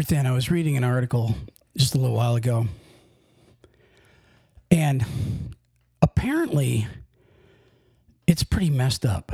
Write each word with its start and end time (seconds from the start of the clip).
Ruthann, 0.00 0.24
I 0.24 0.32
was 0.32 0.50
reading 0.50 0.78
an 0.78 0.84
article 0.84 1.34
just 1.76 1.94
a 1.94 1.98
little 1.98 2.16
while 2.16 2.34
ago, 2.34 2.68
and 4.70 5.04
apparently 6.00 6.86
it's 8.26 8.42
pretty 8.42 8.70
messed 8.70 9.04
up. 9.04 9.30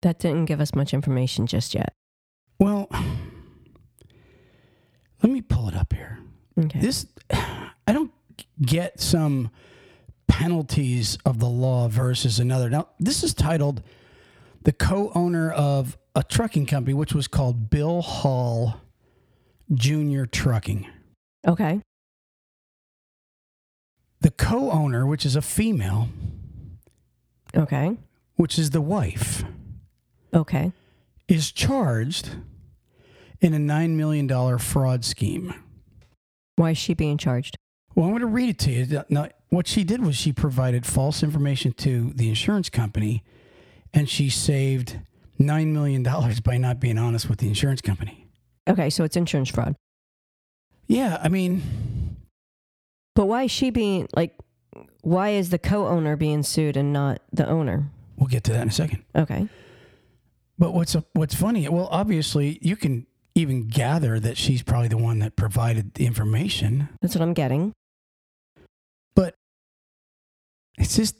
That 0.00 0.18
didn't 0.18 0.46
give 0.46 0.62
us 0.62 0.74
much 0.74 0.94
information 0.94 1.46
just 1.46 1.74
yet. 1.74 1.92
Well, 2.58 2.88
let 5.22 5.30
me 5.30 5.42
pull 5.42 5.68
it 5.68 5.76
up 5.76 5.92
here. 5.92 6.20
Okay. 6.58 6.80
This, 6.80 7.04
I 7.30 7.92
don't 7.92 8.12
get 8.62 8.98
some 8.98 9.50
penalties 10.26 11.18
of 11.26 11.38
the 11.38 11.50
law 11.50 11.88
versus 11.88 12.38
another. 12.38 12.70
Now, 12.70 12.88
this 12.98 13.22
is 13.22 13.34
titled 13.34 13.82
The 14.62 14.72
Co 14.72 15.12
owner 15.14 15.50
of 15.50 15.98
a 16.16 16.22
trucking 16.22 16.64
company, 16.64 16.94
which 16.94 17.12
was 17.12 17.28
called 17.28 17.68
Bill 17.68 18.00
Hall 18.00 18.80
Junior 19.72 20.26
Trucking. 20.26 20.86
okay. 21.46 21.80
The 24.20 24.30
co 24.30 24.70
owner, 24.70 25.06
which 25.06 25.26
is 25.26 25.36
a 25.36 25.42
female, 25.42 26.08
Okay. 27.54 27.96
which 28.36 28.58
is 28.58 28.70
the 28.70 28.80
wife, 28.80 29.44
Okay. 30.32 30.72
is 31.28 31.52
charged 31.52 32.30
in 33.42 33.52
a 33.52 33.58
$9 33.58 33.90
million 33.96 34.58
fraud 34.58 35.04
scheme. 35.04 35.52
Why 36.56 36.70
is 36.70 36.78
she 36.78 36.94
being 36.94 37.18
charged? 37.18 37.56
Well, 37.94 38.06
I'm 38.06 38.12
going 38.12 38.20
to 38.22 38.26
read 38.26 38.48
it 38.48 38.58
to 38.60 38.70
you. 38.72 39.02
Now, 39.10 39.28
what 39.50 39.66
she 39.68 39.84
did 39.84 40.00
was 40.02 40.16
she 40.16 40.32
provided 40.32 40.86
false 40.86 41.22
information 41.22 41.72
to 41.74 42.12
the 42.14 42.28
insurance 42.30 42.70
company 42.70 43.22
and 43.92 44.08
she 44.08 44.30
saved 44.30 44.98
$9 45.38 45.66
million 45.68 46.02
by 46.42 46.56
not 46.56 46.80
being 46.80 46.96
honest 46.98 47.28
with 47.28 47.38
the 47.40 47.48
insurance 47.48 47.80
company. 47.82 48.23
Okay, 48.68 48.90
so 48.90 49.04
it's 49.04 49.16
insurance 49.16 49.50
fraud. 49.50 49.74
Yeah, 50.86 51.18
I 51.22 51.28
mean, 51.28 51.62
But 53.14 53.26
why 53.26 53.44
is 53.44 53.50
she 53.50 53.70
being 53.70 54.08
like? 54.14 54.34
Why 55.02 55.30
is 55.30 55.50
the 55.50 55.58
co-owner 55.58 56.16
being 56.16 56.42
sued 56.42 56.76
and 56.76 56.92
not 56.92 57.20
the 57.32 57.46
owner? 57.48 57.90
we'll 58.16 58.28
get 58.28 58.44
to 58.44 58.52
that 58.52 58.62
in 58.62 58.68
a 58.68 58.72
second. 58.72 59.02
Okay. 59.14 59.48
But 60.58 60.72
what's 60.72 60.96
what's 61.12 61.34
funny? 61.34 61.68
Well, 61.68 61.88
obviously, 61.90 62.58
you 62.62 62.76
can 62.76 63.06
even 63.34 63.68
gather 63.68 64.20
that 64.20 64.36
she's 64.38 64.62
probably 64.62 64.88
the 64.88 64.96
one 64.96 65.18
that 65.18 65.36
provided 65.36 65.94
the 65.94 66.06
information. 66.06 66.88
That's 67.02 67.14
what 67.14 67.22
I'm 67.22 67.34
getting. 67.34 67.72
But 69.16 69.34
it's 70.78 70.96
just 70.96 71.16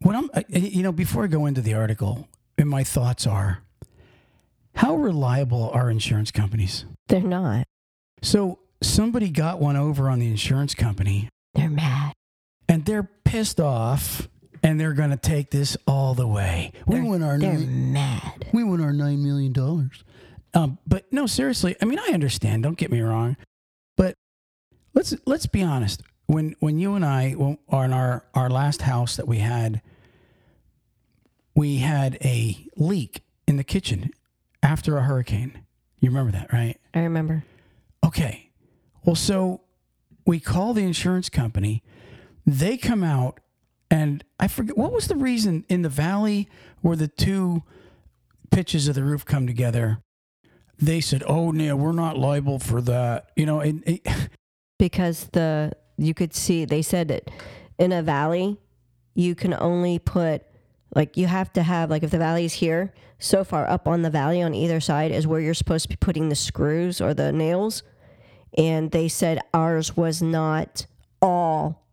what 0.00 0.14
I'm. 0.16 0.30
You 0.48 0.82
know, 0.82 0.92
before 0.92 1.24
I 1.24 1.26
go 1.26 1.46
into 1.46 1.60
the 1.60 1.74
article, 1.74 2.28
and 2.58 2.68
my 2.68 2.84
thoughts 2.84 3.26
are, 3.26 3.62
how 4.74 4.94
reliable 4.96 5.70
are 5.70 5.90
insurance 5.90 6.30
companies? 6.30 6.84
They're 7.08 7.20
not. 7.20 7.66
So 8.22 8.58
somebody 8.82 9.28
got 9.30 9.60
one 9.60 9.76
over 9.76 10.08
on 10.08 10.18
the 10.18 10.26
insurance 10.28 10.74
company, 10.74 11.28
They're 11.54 11.68
mad. 11.70 12.12
and 12.68 12.84
they're 12.84 13.02
pissed 13.24 13.60
off, 13.60 14.28
and 14.62 14.80
they're 14.80 14.92
going 14.94 15.10
to 15.10 15.16
take 15.16 15.50
this 15.50 15.76
all 15.86 16.14
the 16.14 16.26
way. 16.26 16.72
We 16.86 16.96
They're- 16.96 17.04
want 17.04 17.22
our 17.22 17.38
They're 17.38 17.54
nine, 17.54 17.92
mad. 17.92 18.46
we 18.52 18.64
want 18.64 18.80
our 18.82 18.92
nine 18.92 19.22
million 19.22 19.52
dollars. 19.52 20.04
Um, 20.54 20.78
but 20.86 21.10
no, 21.12 21.26
seriously. 21.26 21.76
I 21.80 21.84
mean, 21.86 21.98
I 21.98 22.12
understand. 22.12 22.62
Don't 22.62 22.76
get 22.76 22.90
me 22.92 23.00
wrong, 23.00 23.36
but 23.96 24.14
let's 24.94 25.14
let's 25.26 25.46
be 25.46 25.62
honest. 25.62 26.02
When 26.26 26.54
when 26.60 26.78
you 26.78 26.94
and 26.94 27.04
I 27.04 27.34
well, 27.36 27.56
on 27.68 27.92
our 27.92 28.24
our 28.34 28.48
last 28.50 28.82
house 28.82 29.16
that 29.16 29.26
we 29.26 29.38
had, 29.38 29.80
we 31.54 31.78
had 31.78 32.16
a 32.22 32.66
leak 32.76 33.22
in 33.46 33.56
the 33.56 33.64
kitchen 33.64 34.10
after 34.62 34.96
a 34.96 35.02
hurricane. 35.02 35.64
You 36.00 36.10
remember 36.10 36.32
that, 36.32 36.52
right? 36.52 36.78
I 36.94 37.00
remember. 37.00 37.44
Okay. 38.04 38.50
Well, 39.04 39.16
so 39.16 39.62
we 40.26 40.40
call 40.40 40.74
the 40.74 40.82
insurance 40.82 41.28
company. 41.28 41.82
They 42.46 42.76
come 42.76 43.04
out, 43.04 43.40
and 43.90 44.24
I 44.40 44.48
forget 44.48 44.76
what 44.76 44.92
was 44.92 45.08
the 45.08 45.16
reason 45.16 45.64
in 45.68 45.82
the 45.82 45.88
valley 45.88 46.48
where 46.80 46.96
the 46.96 47.08
two 47.08 47.62
pitches 48.50 48.88
of 48.88 48.94
the 48.94 49.04
roof 49.04 49.24
come 49.24 49.46
together. 49.46 50.02
They 50.78 51.00
said, 51.00 51.22
"Oh, 51.26 51.52
no, 51.52 51.76
we're 51.76 51.92
not 51.92 52.18
liable 52.18 52.58
for 52.58 52.80
that." 52.82 53.30
You 53.36 53.46
know, 53.46 53.60
and 53.60 53.82
it, 53.86 54.06
because 54.78 55.28
the 55.32 55.72
you 55.96 56.14
could 56.14 56.34
see 56.34 56.64
they 56.64 56.82
said 56.82 57.08
that 57.08 57.30
in 57.78 57.92
a 57.92 58.02
valley 58.02 58.58
you 59.14 59.34
can 59.34 59.54
only 59.54 59.98
put 59.98 60.42
like 60.94 61.16
you 61.16 61.26
have 61.26 61.52
to 61.54 61.62
have 61.62 61.90
like 61.90 62.02
if 62.02 62.10
the 62.10 62.18
valley 62.18 62.44
is 62.44 62.54
here 62.54 62.92
so 63.18 63.44
far 63.44 63.68
up 63.68 63.86
on 63.86 64.02
the 64.02 64.10
valley 64.10 64.42
on 64.42 64.54
either 64.54 64.80
side 64.80 65.10
is 65.10 65.26
where 65.26 65.40
you're 65.40 65.54
supposed 65.54 65.84
to 65.84 65.88
be 65.88 65.96
putting 65.96 66.28
the 66.28 66.34
screws 66.34 67.00
or 67.00 67.14
the 67.14 67.32
nails 67.32 67.82
and 68.58 68.90
they 68.90 69.08
said 69.08 69.38
ours 69.54 69.96
was 69.96 70.20
not 70.22 70.86
all 71.20 71.86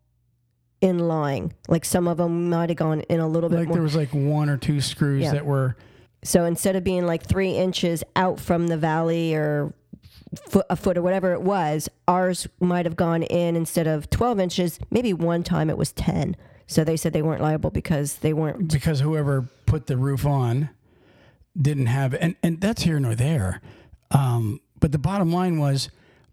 in 0.81 0.97
line 0.99 1.53
like 1.67 1.83
some 1.85 2.07
of 2.07 2.17
them 2.17 2.49
might 2.49 2.69
have 2.69 2.77
gone 2.77 3.01
in 3.01 3.19
a 3.19 3.27
little 3.27 3.49
bit 3.49 3.57
like 3.59 3.67
more 3.67 3.75
there 3.75 3.83
was 3.83 3.95
like 3.95 4.13
one 4.13 4.49
or 4.49 4.57
two 4.57 4.79
screws 4.81 5.23
Yeah. 5.23 5.33
that 5.33 5.45
were 5.45 5.75
so 6.23 6.43
instead 6.45 6.75
of 6.75 6.83
being 6.83 7.05
like 7.05 7.23
three 7.23 7.51
inches 7.55 8.03
out 8.15 8.39
from 8.39 8.67
the 8.67 8.75
valley 8.77 9.33
or 9.33 9.73
foot, 10.49 10.65
a 10.69 10.75
foot 10.75 10.97
or 10.97 11.01
whatever 11.01 11.31
it 11.31 11.41
was, 11.41 11.87
ours 12.09 12.45
might 12.59 12.85
have 12.85 12.97
gone 12.97 13.23
in 13.23 13.55
instead 13.55 13.87
of 13.87 14.09
12 14.09 14.37
inches. 14.41 14.79
Maybe 14.91 15.13
one 15.13 15.43
time 15.43 15.69
it 15.69 15.77
was 15.77 15.93
10. 15.93 16.35
So 16.69 16.83
they 16.83 16.97
said 16.97 17.13
they 17.13 17.23
weren't 17.23 17.41
liable 17.41 17.71
because 17.71 18.17
they 18.19 18.31
weren't. 18.31 18.71
because 18.71 18.99
whoever 18.99 19.49
put 19.65 19.87
the 19.87 19.97
roof 19.97 20.25
on 20.25 20.69
didn't 21.59 21.87
have 21.87 22.13
and 22.13 22.35
and 22.43 22.61
that's 22.61 22.83
here 22.83 22.99
nor 22.99 23.15
there 23.15 23.59
um 24.11 24.61
but 24.79 24.91
the 24.91 24.97
bottom 24.99 25.31
line 25.31 25.59
was 25.59 25.89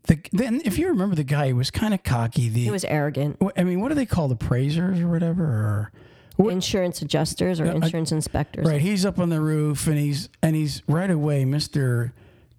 the 0.08 0.18
then 0.32 0.60
if 0.64 0.78
you 0.78 0.88
remember 0.88 1.16
the 1.16 1.24
guy 1.24 1.46
he 1.48 1.52
was 1.52 1.70
kind 1.70 1.92
of 1.94 2.02
cocky 2.04 2.48
the 2.48 2.60
He 2.64 2.70
was 2.70 2.84
arrogant. 2.84 3.38
i 3.56 3.64
mean 3.64 3.80
what 3.80 3.88
do 3.88 3.94
they 3.94 4.06
call 4.06 4.28
the 4.28 4.34
appraisers 4.34 5.00
or 5.00 5.08
whatever 5.08 5.42
or 5.44 5.92
What- 6.36 6.52
Insurance 6.52 7.00
adjusters 7.02 7.60
or 7.60 7.64
Yeah, 7.64 7.72
I- 7.72 7.76
insurance 7.76 8.12
inspectors. 8.12 8.66
right 8.66 8.80
he's 8.80 9.04
up 9.06 9.18
on 9.18 9.30
the 9.30 9.40
roof 9.40 9.86
and 9.86 9.98
he's 9.98 10.28
and 10.42 10.54
he's 10.54 10.82
right 10.86 11.10
away 11.10 11.44
mr 11.44 12.12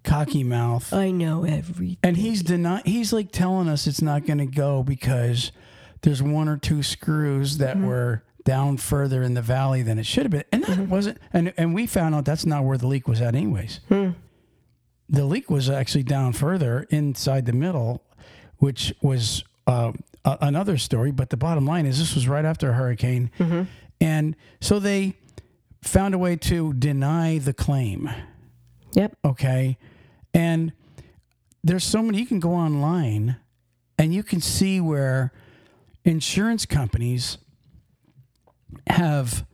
cocky 0.04 0.42
mouth 0.44 0.92
I 0.92 1.10
know 1.12 1.44
everything. 1.44 1.96
and 2.02 2.16
he's 2.16 2.42
denying 2.42 2.82
he's 2.84 3.12
like 3.12 3.30
telling 3.32 3.68
us 3.68 3.86
it's 3.86 4.02
not 4.02 4.26
going 4.26 4.38
to 4.38 4.46
go 4.46 4.82
because 4.82 5.52
there's 6.02 6.22
one 6.22 6.48
or 6.48 6.56
two 6.56 6.82
screws 6.82 7.58
that 7.58 7.76
mm-hmm. 7.76 7.86
were 7.86 8.22
down 8.44 8.76
further 8.78 9.22
in 9.22 9.34
the 9.34 9.42
valley 9.42 9.82
than 9.82 9.98
it 9.98 10.06
should 10.06 10.24
have 10.24 10.30
been. 10.32 10.44
And 10.52 10.64
that 10.64 10.78
mm-hmm. 10.78 10.90
wasn't 10.90 11.18
and 11.32 11.52
and 11.56 11.74
we 11.74 11.86
found 11.86 12.14
out 12.14 12.24
that's 12.24 12.46
not 12.46 12.64
where 12.64 12.78
the 12.78 12.86
leak 12.86 13.06
was 13.06 13.20
at 13.20 13.34
anyways. 13.34 13.80
Hmm. 13.88 14.10
The 15.08 15.24
leak 15.24 15.50
was 15.50 15.68
actually 15.68 16.04
down 16.04 16.32
further 16.32 16.86
inside 16.90 17.46
the 17.46 17.52
middle 17.52 18.02
which 18.56 18.92
was 19.00 19.44
uh, 19.66 19.92
a- 20.24 20.38
another 20.40 20.78
story 20.78 21.10
but 21.10 21.30
the 21.30 21.36
bottom 21.36 21.66
line 21.66 21.86
is 21.86 21.98
this 21.98 22.14
was 22.14 22.26
right 22.26 22.44
after 22.44 22.70
a 22.70 22.72
hurricane. 22.72 23.30
Mm-hmm. 23.38 23.62
And 24.00 24.36
so 24.60 24.78
they 24.78 25.16
found 25.82 26.14
a 26.14 26.18
way 26.18 26.36
to 26.36 26.72
deny 26.72 27.38
the 27.38 27.52
claim. 27.52 28.10
Yep. 28.94 29.16
okay? 29.24 29.76
And 30.32 30.72
there's 31.62 31.84
so 31.84 32.02
many 32.02 32.18
you 32.18 32.26
can 32.26 32.40
go 32.40 32.54
online 32.54 33.36
and 33.98 34.14
you 34.14 34.22
can 34.22 34.40
see 34.40 34.80
where 34.80 35.32
insurance 36.08 36.66
companies 36.66 37.38
have 38.86 39.44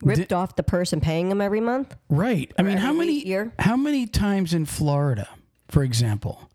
Ripped 0.00 0.32
off 0.32 0.54
the 0.54 0.62
person 0.62 1.00
paying 1.00 1.28
them 1.28 1.40
every 1.40 1.60
month. 1.60 1.96
right 2.08 2.52
i 2.56 2.62
mean 2.62 2.78
how 2.78 2.92
many 2.92 3.26
year? 3.26 3.52
how 3.58 3.76
many 3.76 4.06
times 4.06 4.54
in 4.54 4.64
florida 4.64 5.28
for 5.68 5.82
example 5.82 6.48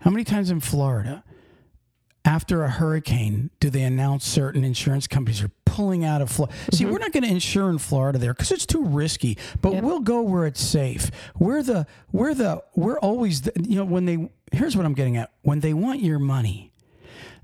how 0.00 0.10
many 0.10 0.24
times 0.24 0.50
in 0.50 0.60
florida 0.60 1.22
after 2.24 2.64
a 2.64 2.70
hurricane 2.70 3.50
do 3.60 3.68
they 3.70 3.82
announce 3.82 4.26
certain 4.26 4.64
insurance 4.64 5.06
companies 5.06 5.42
are 5.42 5.50
pulling 5.64 6.04
out 6.04 6.20
of 6.20 6.30
Florida? 6.30 6.54
See, 6.72 6.84
mm-hmm. 6.84 6.92
we're 6.92 6.98
not 6.98 7.12
going 7.12 7.22
to 7.22 7.30
insure 7.30 7.70
in 7.70 7.78
Florida 7.78 8.18
there 8.18 8.34
because 8.34 8.50
it's 8.52 8.66
too 8.66 8.84
risky. 8.84 9.38
But 9.62 9.74
Yep. 9.74 9.84
we'll 9.84 10.00
go 10.00 10.20
where 10.22 10.46
it's 10.46 10.60
safe. 10.60 11.10
We're 11.38 11.62
the 11.62 11.86
we're 12.12 12.34
the 12.34 12.62
we're 12.74 12.98
always 12.98 13.42
the, 13.42 13.52
you 13.66 13.76
know 13.76 13.84
when 13.84 14.04
they 14.04 14.28
here's 14.52 14.76
what 14.76 14.84
I'm 14.84 14.94
getting 14.94 15.16
at 15.16 15.32
when 15.42 15.60
they 15.60 15.72
want 15.72 16.02
your 16.02 16.18
money, 16.18 16.69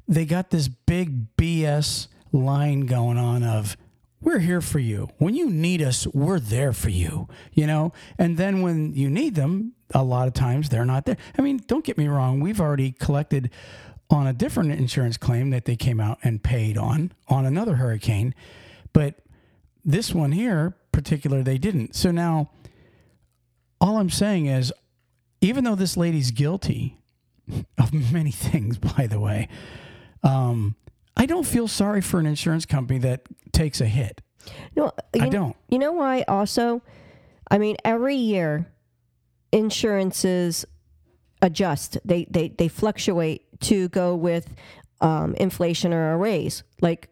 they 0.08 0.24
got 0.24 0.50
this 0.50 0.68
big 0.68 1.36
BS 1.36 2.08
line 2.32 2.86
going 2.86 3.18
on 3.18 3.42
of 3.42 3.76
we're 4.20 4.38
here 4.38 4.60
for 4.60 4.78
you. 4.78 5.08
When 5.18 5.34
you 5.34 5.50
need 5.50 5.82
us, 5.82 6.06
we're 6.08 6.40
there 6.40 6.72
for 6.72 6.88
you, 6.88 7.28
you 7.52 7.66
know? 7.66 7.92
And 8.18 8.36
then 8.36 8.62
when 8.62 8.94
you 8.94 9.10
need 9.10 9.34
them, 9.34 9.74
a 9.94 10.02
lot 10.02 10.26
of 10.26 10.34
times 10.34 10.68
they're 10.68 10.84
not 10.84 11.06
there. 11.06 11.16
I 11.38 11.42
mean, 11.42 11.60
don't 11.66 11.84
get 11.84 11.98
me 11.98 12.08
wrong, 12.08 12.40
we've 12.40 12.60
already 12.60 12.92
collected 12.92 13.50
on 14.10 14.26
a 14.26 14.32
different 14.32 14.72
insurance 14.72 15.16
claim 15.16 15.50
that 15.50 15.64
they 15.64 15.76
came 15.76 16.00
out 16.00 16.18
and 16.22 16.42
paid 16.42 16.78
on 16.78 17.12
on 17.28 17.44
another 17.44 17.76
hurricane, 17.76 18.34
but 18.92 19.16
this 19.84 20.14
one 20.14 20.32
here 20.32 20.76
particular 20.92 21.42
they 21.42 21.58
didn't. 21.58 21.94
So 21.94 22.10
now 22.10 22.50
all 23.80 23.98
I'm 23.98 24.10
saying 24.10 24.46
is 24.46 24.72
even 25.40 25.64
though 25.64 25.74
this 25.74 25.96
lady's 25.96 26.30
guilty 26.30 26.98
of 27.78 28.12
many 28.12 28.30
things 28.30 28.78
by 28.78 29.06
the 29.06 29.20
way, 29.20 29.48
um 30.26 30.74
I 31.16 31.24
don't 31.26 31.46
feel 31.46 31.66
sorry 31.68 32.02
for 32.02 32.20
an 32.20 32.26
insurance 32.26 32.66
company 32.66 32.98
that 33.00 33.22
takes 33.52 33.80
a 33.80 33.86
hit. 33.86 34.20
No, 34.76 34.92
you 35.14 35.22
I 35.22 35.28
don't. 35.28 35.56
You 35.70 35.78
know 35.78 35.92
why? 35.92 36.22
Also, 36.28 36.82
I 37.50 37.58
mean, 37.58 37.76
every 37.84 38.16
year 38.16 38.66
insurances 39.52 40.64
adjust. 41.42 41.98
They 42.04 42.26
they 42.30 42.48
they 42.48 42.68
fluctuate 42.68 43.60
to 43.60 43.88
go 43.88 44.14
with 44.14 44.54
um, 45.00 45.34
inflation 45.34 45.92
or 45.92 46.12
a 46.12 46.16
raise. 46.16 46.62
Like 46.80 47.08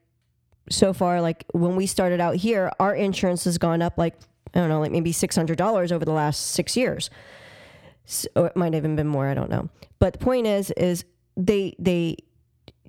so 0.68 0.92
far, 0.92 1.20
like 1.20 1.44
when 1.52 1.76
we 1.76 1.86
started 1.86 2.20
out 2.20 2.36
here, 2.36 2.70
our 2.78 2.94
insurance 2.94 3.44
has 3.44 3.58
gone 3.58 3.82
up 3.82 3.96
like 3.96 4.14
I 4.54 4.60
don't 4.60 4.68
know, 4.68 4.80
like 4.80 4.92
maybe 4.92 5.12
six 5.12 5.34
hundred 5.34 5.58
dollars 5.58 5.92
over 5.92 6.04
the 6.04 6.12
last 6.12 6.52
six 6.52 6.76
years. 6.76 7.10
So 8.04 8.28
it 8.44 8.54
might 8.54 8.74
have 8.74 8.82
even 8.82 8.96
been 8.96 9.08
more. 9.08 9.26
I 9.26 9.34
don't 9.34 9.50
know. 9.50 9.70
But 9.98 10.14
the 10.14 10.18
point 10.18 10.46
is, 10.46 10.70
is 10.72 11.04
they 11.36 11.74
they 11.78 12.18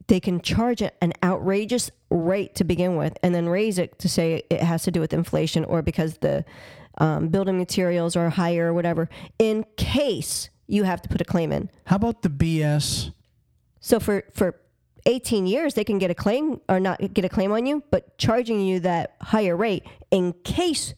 they 0.08 0.20
can 0.20 0.42
charge 0.42 0.82
it 0.82 0.96
an 1.02 1.14
outrageous 1.24 1.92
rate 2.10 2.56
to 2.56 2.64
begin 2.64 2.96
with, 2.96 3.18
and 3.24 3.34
then 3.34 3.50
raise 3.50 3.78
it 3.78 3.98
to 4.00 4.10
say 4.10 4.44
it 4.50 4.62
has 4.62 4.84
to 4.84 4.92
do 4.92 5.00
with 5.00 5.14
inflation 5.14 5.66
or 5.66 5.82
because 5.82 6.18
the 6.20 6.46
um, 6.98 7.28
building 7.28 7.58
materials 7.58 8.16
are 8.16 8.30
higher 8.30 8.68
or 8.68 8.74
whatever, 8.74 9.10
in 9.40 9.66
case 9.78 10.50
you 10.68 10.84
have 10.84 11.02
to 11.02 11.10
put 11.10 11.22
a 11.22 11.26
claim 11.26 11.52
in. 11.52 11.70
How 11.86 11.98
about 11.98 12.22
the 12.22 12.30
BS? 12.30 13.12
So 13.80 14.00
for 14.00 14.24
for 14.34 14.60
18 15.06 15.46
years, 15.46 15.76
they 15.76 15.84
can 15.84 16.00
get 16.00 16.10
a 16.10 16.16
claim 16.16 16.60
or 16.68 16.80
not 16.80 17.14
get 17.14 17.26
a 17.26 17.30
claim 17.30 17.52
on 17.52 17.66
you, 17.66 17.84
but 17.92 18.18
charging 18.18 18.60
you 18.62 18.80
that 18.82 19.16
higher 19.22 19.56
rate 19.56 19.86
in 20.10 20.34
case 20.44 20.96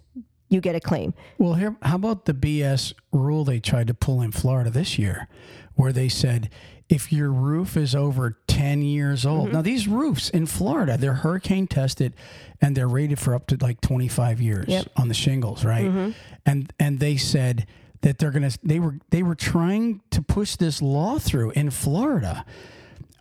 you 0.50 0.62
get 0.62 0.76
a 0.76 0.80
claim. 0.80 1.14
Well, 1.38 1.56
here, 1.56 1.76
how 1.82 1.96
about 1.96 2.26
the 2.26 2.34
BS 2.34 2.94
rule 3.12 3.44
they 3.44 3.60
tried 3.60 3.88
to 3.88 3.94
pull 3.94 4.22
in 4.22 4.32
Florida 4.32 4.70
this 4.70 4.98
year, 4.98 5.28
where 5.76 5.92
they 5.92 6.10
said 6.10 6.50
if 6.90 7.12
your 7.12 7.32
roof 7.32 7.76
is 7.76 7.94
over 7.94 8.38
10 8.58 8.82
years 8.82 9.26
old. 9.26 9.48
Mm-hmm. 9.48 9.54
Now, 9.54 9.62
these 9.62 9.88
roofs 9.88 10.30
in 10.30 10.46
Florida, 10.46 10.98
they're 10.98 11.14
hurricane 11.14 11.68
tested 11.68 12.14
and 12.62 12.76
they're 12.76 12.88
rated 12.88 13.20
for 13.20 13.36
up 13.36 13.48
to 13.48 13.58
like 13.62 13.82
25 13.82 14.42
years 14.42 14.66
yep. 14.68 14.88
on 14.96 15.10
the 15.10 15.14
shingles, 15.14 15.64
right? 15.64 15.86
Mm-hmm. 15.86 16.12
And 16.46 16.74
and 16.80 17.00
they 17.00 17.18
said 17.18 17.68
that 18.02 18.18
they're 18.18 18.32
going 18.32 18.50
to 18.50 18.58
they 18.64 18.80
were 18.80 18.96
they 19.10 19.22
were 19.22 19.36
trying 19.36 20.02
to 20.12 20.22
push 20.22 20.56
this 20.56 20.82
law 20.82 21.20
through 21.20 21.52
in 21.52 21.70
Florida. 21.70 22.46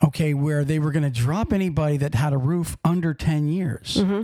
Okay, 0.04 0.34
where 0.34 0.62
they 0.62 0.78
were 0.78 0.92
going 0.92 1.10
to 1.10 1.20
drop 1.20 1.54
anybody 1.54 1.96
that 1.96 2.14
had 2.14 2.34
a 2.34 2.38
roof 2.38 2.76
under 2.84 3.14
10 3.14 3.48
years. 3.48 3.96
Mm-hmm. 3.96 4.22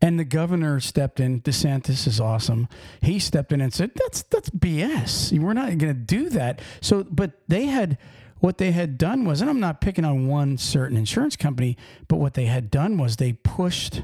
And 0.00 0.20
the 0.20 0.24
governor 0.24 0.78
stepped 0.80 1.20
in. 1.20 1.40
DeSantis 1.40 2.06
is 2.06 2.20
awesome. 2.20 2.68
He 3.00 3.18
stepped 3.18 3.52
in 3.52 3.60
and 3.62 3.72
said, 3.72 3.92
"That's 3.94 4.22
that's 4.22 4.50
BS. 4.50 5.38
We're 5.38 5.54
not 5.54 5.66
going 5.78 5.78
to 5.78 5.94
do 5.94 6.28
that." 6.30 6.60
So, 6.82 7.04
but 7.04 7.32
they 7.48 7.66
had 7.66 7.96
what 8.40 8.58
they 8.58 8.72
had 8.72 8.98
done 8.98 9.24
was, 9.24 9.40
and 9.40 9.48
I'm 9.48 9.60
not 9.60 9.80
picking 9.80 10.04
on 10.04 10.28
one 10.28 10.58
certain 10.58 10.96
insurance 10.96 11.36
company, 11.36 11.76
but 12.08 12.16
what 12.16 12.34
they 12.34 12.44
had 12.44 12.70
done 12.70 12.98
was 12.98 13.16
they 13.16 13.32
pushed 13.32 14.02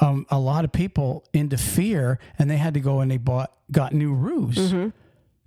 um, 0.00 0.26
a 0.30 0.38
lot 0.38 0.64
of 0.64 0.72
people 0.72 1.24
into 1.32 1.58
fear, 1.58 2.18
and 2.38 2.48
they 2.48 2.56
had 2.56 2.74
to 2.74 2.80
go 2.80 3.00
and 3.00 3.10
they 3.10 3.16
bought 3.16 3.52
got 3.72 3.92
new 3.92 4.14
roofs. 4.14 4.58
Mm-hmm. 4.58 4.88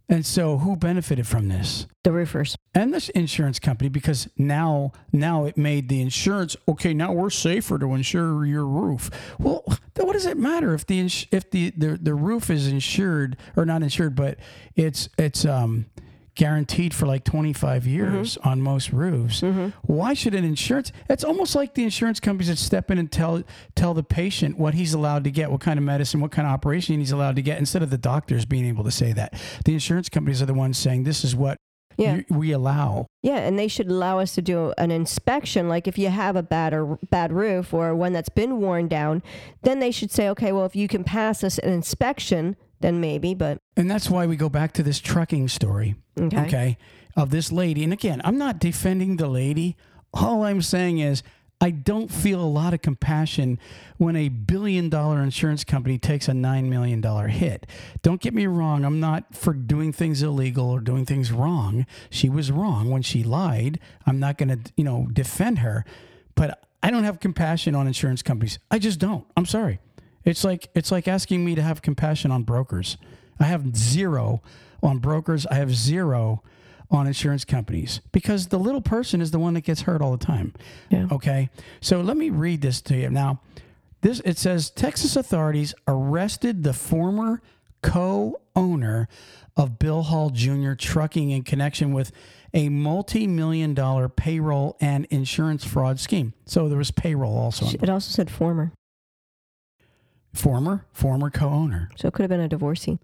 And 0.09 0.25
so, 0.25 0.57
who 0.57 0.75
benefited 0.75 1.25
from 1.25 1.47
this? 1.47 1.87
The 2.03 2.11
roofers 2.11 2.57
and 2.73 2.93
this 2.93 3.09
insurance 3.09 3.59
company, 3.59 3.89
because 3.89 4.27
now 4.37 4.91
now 5.13 5.45
it 5.45 5.57
made 5.57 5.87
the 5.87 6.01
insurance 6.01 6.57
okay. 6.67 6.93
Now 6.93 7.13
we're 7.13 7.29
safer 7.29 7.79
to 7.79 7.93
insure 7.93 8.45
your 8.45 8.65
roof. 8.65 9.09
Well, 9.39 9.63
what 9.95 10.13
does 10.13 10.25
it 10.25 10.37
matter 10.37 10.73
if 10.73 10.85
the 10.85 10.99
if 10.99 11.49
the 11.51 11.71
the, 11.77 11.99
the 12.01 12.13
roof 12.15 12.49
is 12.49 12.67
insured 12.67 13.37
or 13.55 13.65
not 13.65 13.83
insured, 13.83 14.15
but 14.15 14.37
it's 14.75 15.07
it's 15.17 15.45
um 15.45 15.85
guaranteed 16.35 16.93
for 16.93 17.05
like 17.05 17.23
25 17.23 17.85
years 17.85 18.37
mm-hmm. 18.37 18.47
on 18.47 18.61
most 18.61 18.91
roofs. 18.91 19.41
Mm-hmm. 19.41 19.69
Why 19.83 20.13
should 20.13 20.33
an 20.33 20.45
insurance? 20.45 20.91
It's 21.09 21.23
almost 21.23 21.55
like 21.55 21.73
the 21.73 21.83
insurance 21.83 22.19
companies 22.19 22.47
that 22.47 22.57
step 22.57 22.89
in 22.89 22.97
and 22.97 23.11
tell 23.11 23.43
tell 23.75 23.93
the 23.93 24.03
patient 24.03 24.57
what 24.57 24.73
he's 24.73 24.93
allowed 24.93 25.23
to 25.25 25.31
get, 25.31 25.51
what 25.51 25.61
kind 25.61 25.77
of 25.77 25.83
medicine, 25.83 26.21
what 26.21 26.31
kind 26.31 26.47
of 26.47 26.53
operation 26.53 26.99
he's 26.99 27.11
allowed 27.11 27.35
to 27.35 27.41
get, 27.41 27.59
instead 27.59 27.83
of 27.83 27.89
the 27.89 27.97
doctors 27.97 28.45
being 28.45 28.65
able 28.65 28.83
to 28.83 28.91
say 28.91 29.13
that. 29.13 29.33
The 29.65 29.73
insurance 29.73 30.09
companies 30.09 30.41
are 30.41 30.45
the 30.45 30.53
ones 30.53 30.77
saying 30.77 31.03
this 31.03 31.23
is 31.23 31.35
what 31.35 31.57
yeah. 31.97 32.21
we 32.29 32.51
allow. 32.51 33.07
Yeah, 33.21 33.37
and 33.37 33.57
they 33.57 33.67
should 33.67 33.87
allow 33.87 34.19
us 34.19 34.33
to 34.35 34.41
do 34.41 34.73
an 34.77 34.91
inspection. 34.91 35.67
Like 35.67 35.87
if 35.87 35.97
you 35.97 36.09
have 36.09 36.35
a 36.35 36.43
bad 36.43 36.73
or 36.73 36.97
bad 37.09 37.31
roof 37.31 37.73
or 37.73 37.93
one 37.95 38.13
that's 38.13 38.29
been 38.29 38.59
worn 38.59 38.87
down, 38.87 39.21
then 39.63 39.79
they 39.79 39.91
should 39.91 40.11
say, 40.11 40.29
okay, 40.29 40.51
well, 40.51 40.65
if 40.65 40.75
you 40.75 40.87
can 40.87 41.03
pass 41.03 41.43
us 41.43 41.57
an 41.59 41.71
inspection, 41.71 42.55
then 42.81 42.99
maybe, 42.99 43.33
but. 43.33 43.59
And 43.77 43.89
that's 43.89 44.09
why 44.09 44.25
we 44.25 44.35
go 44.35 44.49
back 44.49 44.73
to 44.73 44.83
this 44.83 44.99
trucking 44.99 45.47
story. 45.47 45.95
Okay. 46.19 46.41
Okay. 46.41 46.77
Of 47.15 47.29
this 47.29 47.51
lady. 47.51 47.83
And 47.83 47.93
again, 47.93 48.21
I'm 48.23 48.37
not 48.37 48.59
defending 48.59 49.17
the 49.17 49.27
lady. 49.27 49.75
All 50.13 50.43
I'm 50.43 50.61
saying 50.61 50.99
is, 50.99 51.23
I 51.63 51.69
don't 51.69 52.09
feel 52.09 52.41
a 52.41 52.43
lot 52.43 52.73
of 52.73 52.81
compassion 52.81 53.59
when 53.97 54.15
a 54.15 54.29
billion 54.29 54.89
dollar 54.89 55.21
insurance 55.21 55.63
company 55.63 55.99
takes 55.99 56.27
a 56.27 56.31
$9 56.31 56.65
million 56.65 57.03
hit. 57.29 57.67
Don't 58.01 58.19
get 58.19 58.33
me 58.33 58.47
wrong, 58.47 58.83
I'm 58.83 58.99
not 58.99 59.35
for 59.35 59.53
doing 59.53 59.93
things 59.93 60.23
illegal 60.23 60.67
or 60.67 60.79
doing 60.79 61.05
things 61.05 61.31
wrong. 61.31 61.85
She 62.09 62.29
was 62.29 62.51
wrong 62.51 62.89
when 62.89 63.03
she 63.03 63.23
lied. 63.23 63.79
I'm 64.07 64.19
not 64.19 64.39
going 64.39 64.49
to, 64.49 64.71
you 64.75 64.83
know, 64.83 65.07
defend 65.13 65.59
her, 65.59 65.85
but 66.33 66.65
I 66.81 66.89
don't 66.89 67.03
have 67.03 67.19
compassion 67.19 67.75
on 67.75 67.85
insurance 67.85 68.23
companies. 68.23 68.57
I 68.71 68.79
just 68.79 68.97
don't. 68.97 69.25
I'm 69.37 69.45
sorry. 69.45 69.79
It's 70.23 70.43
like 70.43 70.69
it's 70.75 70.91
like 70.91 71.07
asking 71.07 71.43
me 71.43 71.55
to 71.55 71.61
have 71.61 71.81
compassion 71.81 72.31
on 72.31 72.43
brokers. 72.43 72.97
I 73.39 73.45
have 73.45 73.75
zero 73.75 74.41
on 74.83 74.99
brokers. 74.99 75.45
I 75.47 75.55
have 75.55 75.73
zero 75.73 76.43
on 76.91 77.07
insurance 77.07 77.45
companies 77.45 78.01
because 78.11 78.47
the 78.47 78.59
little 78.59 78.81
person 78.81 79.21
is 79.21 79.31
the 79.31 79.39
one 79.39 79.53
that 79.53 79.61
gets 79.61 79.81
hurt 79.81 80.01
all 80.01 80.11
the 80.11 80.23
time. 80.23 80.53
Yeah. 80.89 81.07
Okay. 81.11 81.49
So 81.79 82.01
let 82.01 82.17
me 82.17 82.29
read 82.29 82.61
this 82.61 82.81
to 82.81 82.97
you. 82.97 83.09
Now, 83.09 83.41
this 84.01 84.19
it 84.25 84.37
says 84.37 84.69
Texas 84.69 85.15
authorities 85.15 85.73
arrested 85.87 86.63
the 86.63 86.73
former 86.73 87.41
co-owner 87.81 89.07
of 89.57 89.79
Bill 89.79 90.03
Hall 90.03 90.29
Jr. 90.29 90.73
Trucking 90.73 91.31
in 91.31 91.43
connection 91.43 91.93
with 91.93 92.11
a 92.53 92.69
multi-million 92.69 93.73
dollar 93.73 94.09
payroll 94.09 94.77
and 94.81 95.05
insurance 95.05 95.63
fraud 95.63 95.99
scheme. 95.99 96.33
So 96.45 96.67
there 96.67 96.77
was 96.77 96.91
payroll 96.91 97.37
also. 97.37 97.67
It 97.67 97.89
also 97.89 98.11
said 98.11 98.29
former. 98.29 98.73
Former, 100.33 100.85
former 100.91 101.29
co-owner. 101.29 101.89
So 101.95 102.07
it 102.07 102.13
could 102.13 102.23
have 102.23 102.29
been 102.29 102.39
a 102.39 102.47
divorcee. 102.47 102.99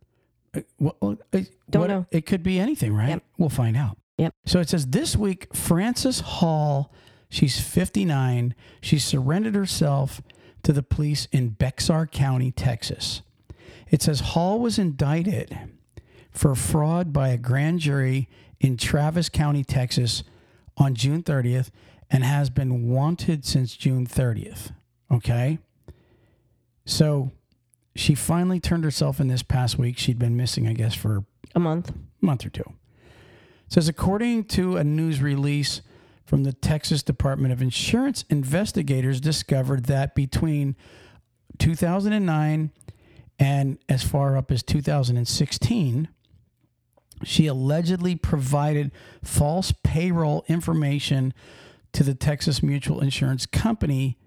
Uh, 0.56 0.62
well, 0.80 1.18
it, 1.34 1.50
Don't 1.70 1.82
what, 1.82 1.90
know. 1.90 2.06
It 2.12 2.26
could 2.26 2.44
be 2.44 2.60
anything, 2.60 2.96
right? 2.96 3.10
Yep. 3.10 3.24
We'll 3.38 3.50
find 3.50 3.76
out. 3.76 3.98
Yep. 4.18 4.34
So 4.46 4.60
it 4.60 4.70
says 4.70 4.88
this 4.88 5.16
week, 5.16 5.54
Frances 5.54 6.22
Hall, 6.22 6.94
she's 7.30 7.60
59. 7.60 8.56
She 8.82 8.98
surrendered 8.98 9.56
herself 9.56 10.22
to 10.64 10.74
the 10.74 10.84
police 10.84 11.28
in 11.32 11.50
Bexar 11.50 12.08
County, 12.08 12.52
Texas. 12.52 13.22
It 13.90 14.02
says 14.02 14.20
Hall 14.20 14.60
was 14.60 14.80
indicted 14.80 15.58
for 16.32 16.56
fraud 16.56 17.14
by 17.14 17.30
a 17.30 17.38
grand 17.38 17.80
jury 17.80 18.28
in 18.60 18.78
Travis 18.78 19.30
County, 19.30 19.64
Texas 19.64 20.24
on 20.78 20.96
June 20.96 21.24
30th 21.24 21.70
and 22.10 22.24
has 22.24 22.50
been 22.50 22.90
wanted 22.90 23.46
since 23.46 23.76
June 23.76 24.06
30th. 24.06 24.72
Okay. 25.12 25.60
So 26.88 27.32
she 27.96 28.16
finally 28.16 28.62
turned 28.62 28.86
herself 28.86 29.20
in 29.20 29.28
this 29.28 29.44
past 29.44 29.78
week. 29.78 29.98
She'd 29.98 30.18
been 30.18 30.38
missing, 30.38 30.68
I 30.68 30.74
guess, 30.74 30.96
for 30.96 31.26
a 31.54 31.60
month, 31.60 31.92
month 32.22 32.46
or 32.46 32.50
two. 32.50 32.64
It 32.64 33.74
says 33.74 33.90
according 33.90 34.46
to 34.46 34.78
a 34.78 34.84
news 34.86 35.22
release 35.22 35.82
from 36.26 36.46
the 36.46 36.54
Texas 36.54 37.04
Department 37.04 37.52
of 37.52 37.62
Insurance, 37.62 38.24
investigators 38.30 39.20
discovered 39.20 39.86
that 39.86 40.16
between 40.16 40.78
2009 41.60 42.72
and 43.38 43.78
as 43.90 44.04
far 44.04 44.38
up 44.38 44.50
as 44.50 44.64
2016, 44.64 46.08
she 47.24 47.48
allegedly 47.48 48.16
provided 48.16 48.92
false 49.22 49.74
payroll 49.84 50.46
information 50.48 51.34
to 51.92 52.04
the 52.04 52.16
Texas 52.16 52.64
Mutual 52.64 53.02
Insurance 53.02 53.46
Company 53.46 54.18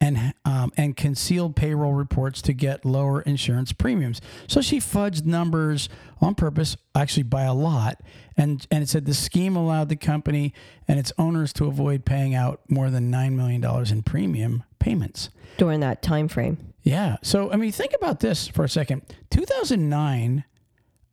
and 0.00 0.34
um, 0.44 0.72
and 0.76 0.96
concealed 0.96 1.56
payroll 1.56 1.92
reports 1.92 2.42
to 2.42 2.52
get 2.52 2.84
lower 2.84 3.22
insurance 3.22 3.72
premiums. 3.72 4.20
So 4.46 4.60
she 4.60 4.78
fudged 4.78 5.24
numbers 5.24 5.88
on 6.20 6.34
purpose, 6.34 6.76
actually 6.94 7.24
by 7.24 7.42
a 7.42 7.54
lot, 7.54 8.00
and 8.36 8.66
and 8.70 8.82
it 8.82 8.88
said 8.88 9.06
the 9.06 9.14
scheme 9.14 9.56
allowed 9.56 9.88
the 9.88 9.96
company 9.96 10.52
and 10.86 10.98
its 10.98 11.12
owners 11.18 11.52
to 11.54 11.66
avoid 11.66 12.04
paying 12.04 12.34
out 12.34 12.60
more 12.68 12.90
than 12.90 13.10
nine 13.10 13.36
million 13.36 13.60
dollars 13.60 13.90
in 13.90 14.02
premium 14.02 14.62
payments 14.78 15.30
during 15.56 15.80
that 15.80 16.02
time 16.02 16.28
frame. 16.28 16.58
Yeah. 16.82 17.16
So 17.22 17.50
I 17.50 17.56
mean, 17.56 17.72
think 17.72 17.94
about 17.94 18.20
this 18.20 18.48
for 18.48 18.64
a 18.64 18.68
second. 18.68 19.02
2009. 19.30 20.44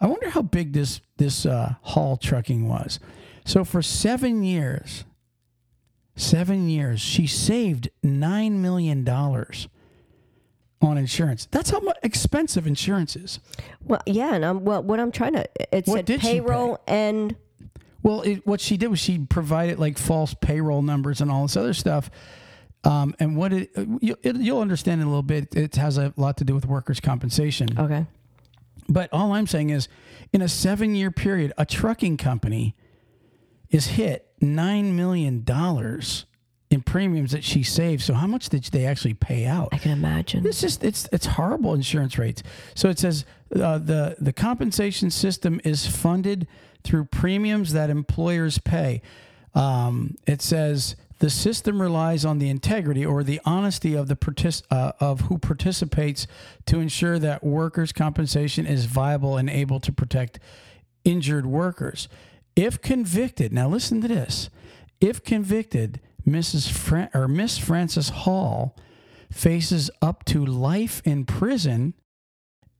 I 0.03 0.07
wonder 0.07 0.31
how 0.31 0.41
big 0.41 0.73
this 0.73 0.99
this 1.17 1.45
uh, 1.45 1.75
Hall 1.81 2.17
trucking 2.17 2.67
was. 2.67 2.99
So 3.45 3.63
for 3.63 3.81
seven 3.81 4.43
years, 4.43 5.03
Seven 6.15 6.69
years. 6.69 6.99
She 6.99 7.25
saved 7.27 7.89
$9 8.03 8.51
million 8.51 9.07
on 10.81 10.97
insurance. 10.97 11.47
That's 11.51 11.69
how 11.69 11.79
much 11.79 11.97
expensive 12.03 12.67
insurance 12.67 13.15
is. 13.15 13.39
Well, 13.83 14.01
yeah. 14.05 14.35
And 14.35 14.45
I'm, 14.45 14.63
well, 14.65 14.83
what 14.83 14.99
I'm 14.99 15.11
trying 15.11 15.33
to, 15.33 15.49
it 15.75 15.87
what 15.87 16.07
said 16.07 16.19
payroll 16.19 16.79
and. 16.87 17.35
Well, 18.03 18.21
it, 18.21 18.45
what 18.47 18.59
she 18.59 18.77
did 18.77 18.87
was 18.87 18.99
she 18.99 19.19
provided 19.19 19.77
like 19.77 19.97
false 19.97 20.33
payroll 20.33 20.81
numbers 20.81 21.21
and 21.21 21.29
all 21.29 21.43
this 21.43 21.55
other 21.55 21.73
stuff. 21.73 22.09
Um, 22.83 23.13
and 23.19 23.37
what 23.37 23.53
it, 23.53 23.69
you, 24.01 24.17
will 24.23 24.61
understand 24.61 25.01
in 25.01 25.07
a 25.07 25.09
little 25.09 25.21
bit. 25.21 25.55
It 25.55 25.75
has 25.75 25.99
a 25.99 26.11
lot 26.17 26.37
to 26.37 26.43
do 26.43 26.55
with 26.55 26.65
workers' 26.65 26.99
compensation. 26.99 27.77
Okay. 27.77 28.07
But 28.89 29.09
all 29.13 29.33
I'm 29.33 29.45
saying 29.45 29.69
is, 29.69 29.87
in 30.33 30.41
a 30.41 30.49
seven 30.49 30.95
year 30.95 31.11
period, 31.11 31.53
a 31.59 31.65
trucking 31.65 32.17
company 32.17 32.75
is 33.71 33.87
hit 33.87 34.27
$9 34.41 34.93
million 34.93 35.43
in 36.71 36.81
premiums 36.81 37.31
that 37.31 37.43
she 37.43 37.63
saved. 37.63 38.01
So, 38.01 38.13
how 38.13 38.27
much 38.27 38.49
did 38.49 38.63
they 38.65 38.85
actually 38.85 39.13
pay 39.13 39.45
out? 39.45 39.69
I 39.71 39.77
can 39.77 39.91
imagine. 39.91 40.45
It's 40.47 40.61
just 40.61 40.83
it's 40.83 41.07
it's 41.11 41.25
horrible 41.25 41.73
insurance 41.73 42.17
rates. 42.17 42.41
So 42.75 42.89
it 42.89 42.97
says 42.97 43.25
uh, 43.53 43.77
the 43.77 44.15
the 44.19 44.31
compensation 44.31 45.11
system 45.11 45.59
is 45.65 45.85
funded 45.85 46.47
through 46.83 47.05
premiums 47.05 47.73
that 47.73 47.89
employers 47.89 48.57
pay. 48.57 49.01
Um, 49.53 50.15
it 50.25 50.41
says 50.41 50.95
the 51.19 51.29
system 51.29 51.81
relies 51.81 52.23
on 52.23 52.39
the 52.39 52.49
integrity 52.49 53.05
or 53.05 53.21
the 53.21 53.41
honesty 53.45 53.93
of 53.93 54.07
the 54.07 54.15
partic- 54.15 54.63
uh, 54.71 54.93
of 54.99 55.21
who 55.21 55.37
participates 55.37 56.25
to 56.67 56.79
ensure 56.79 57.19
that 57.19 57.43
workers' 57.43 57.91
compensation 57.91 58.65
is 58.65 58.85
viable 58.85 59.37
and 59.37 59.49
able 59.49 59.79
to 59.81 59.91
protect 59.91 60.39
injured 61.03 61.45
workers. 61.45 62.07
If 62.61 62.79
convicted, 62.79 63.51
now 63.51 63.67
listen 63.67 64.01
to 64.01 64.07
this. 64.07 64.51
If 64.99 65.23
convicted, 65.23 65.99
Mrs. 66.27 66.69
Fran- 66.69 67.09
or 67.11 67.27
Miss 67.27 67.57
Frances 67.57 68.09
Hall 68.09 68.77
faces 69.31 69.89
up 69.99 70.23
to 70.25 70.45
life 70.45 71.01
in 71.03 71.25
prison 71.25 71.95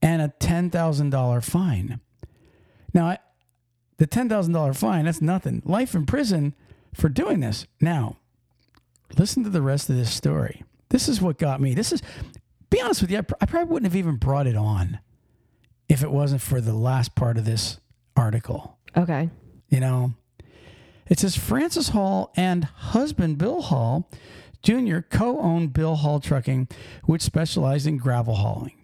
and 0.00 0.22
a 0.22 0.32
$10,000 0.38 1.44
fine. 1.44 1.98
Now, 2.94 3.16
the 3.96 4.06
$10,000 4.06 4.76
fine, 4.76 5.06
that's 5.06 5.20
nothing. 5.20 5.62
Life 5.64 5.96
in 5.96 6.06
prison 6.06 6.54
for 6.94 7.08
doing 7.08 7.40
this. 7.40 7.66
Now, 7.80 8.18
listen 9.18 9.42
to 9.42 9.50
the 9.50 9.62
rest 9.62 9.90
of 9.90 9.96
this 9.96 10.14
story. 10.14 10.62
This 10.90 11.08
is 11.08 11.20
what 11.20 11.38
got 11.38 11.60
me. 11.60 11.74
This 11.74 11.90
is, 11.90 12.02
be 12.70 12.80
honest 12.80 13.00
with 13.00 13.10
you, 13.10 13.18
I 13.18 13.46
probably 13.46 13.72
wouldn't 13.72 13.90
have 13.90 13.98
even 13.98 14.14
brought 14.14 14.46
it 14.46 14.54
on 14.54 15.00
if 15.88 16.04
it 16.04 16.12
wasn't 16.12 16.40
for 16.40 16.60
the 16.60 16.72
last 16.72 17.16
part 17.16 17.36
of 17.36 17.44
this 17.44 17.80
article. 18.16 18.78
Okay. 18.96 19.28
You 19.72 19.80
know, 19.80 20.12
it 21.08 21.18
says 21.18 21.34
Frances 21.34 21.88
Hall 21.88 22.30
and 22.36 22.64
husband 22.64 23.38
Bill 23.38 23.62
Hall 23.62 24.06
Jr. 24.62 24.98
co 25.00 25.40
owned 25.40 25.72
Bill 25.72 25.94
Hall 25.94 26.20
Trucking, 26.20 26.68
which 27.04 27.22
specialized 27.22 27.86
in 27.86 27.96
gravel 27.96 28.34
hauling. 28.34 28.76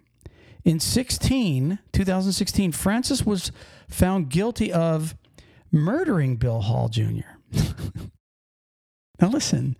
In 0.64 0.80
16, 0.80 1.78
2016, 1.92 2.73
Frances 2.73 3.26
was 3.26 3.52
found 3.87 4.30
guilty 4.30 4.73
of 4.73 5.14
murdering 5.71 6.37
Bill 6.37 6.62
Hall 6.62 6.88
Jr. 6.88 7.37
now, 9.21 9.28
listen, 9.28 9.76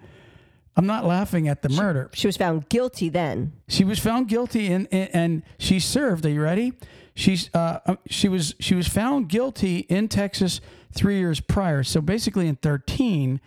I'm 0.77 0.87
not 0.87 1.07
laughing 1.07 1.49
at 1.49 1.62
the 1.62 1.71
murder. 1.71 2.11
She 2.12 2.29
was 2.29 2.37
found 2.37 2.69
guilty 2.69 3.09
then. 3.09 3.55
She 3.67 3.83
was 3.83 3.99
found 3.99 4.29
guilty 4.29 4.67
and, 4.67 4.87
and, 4.93 5.43
she 5.59 5.81
served. 5.81 6.27
Are 6.27 6.31
you 6.31 6.43
ready? 6.43 6.75
She's 7.15 7.50
uh, 7.53 7.81
uh, 7.85 7.97
she 8.09 8.29
was 8.29 8.55
she 8.61 8.77
was 8.77 8.87
found 8.87 9.29
guilty 9.29 9.79
in 9.79 10.07
Texas 10.07 10.61
three 10.92 11.18
years 11.18 11.40
prior. 11.40 11.83
So 11.83 12.00
basically, 12.00 12.49
in 12.49 12.57
13, 12.57 13.40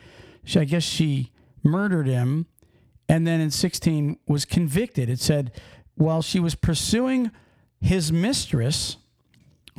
she, 0.43 0.59
I 0.59 0.63
guess 0.63 0.83
she 0.83 1.31
murdered 1.63 2.07
him, 2.07 2.47
and 3.07 3.27
then 3.27 3.41
in 3.41 3.51
16 3.51 4.17
was 4.27 4.45
convicted. 4.45 5.09
It 5.09 5.19
said 5.19 5.51
while 5.95 6.21
she 6.21 6.39
was 6.39 6.55
pursuing 6.55 7.31
his 7.79 8.11
mistress, 8.11 8.97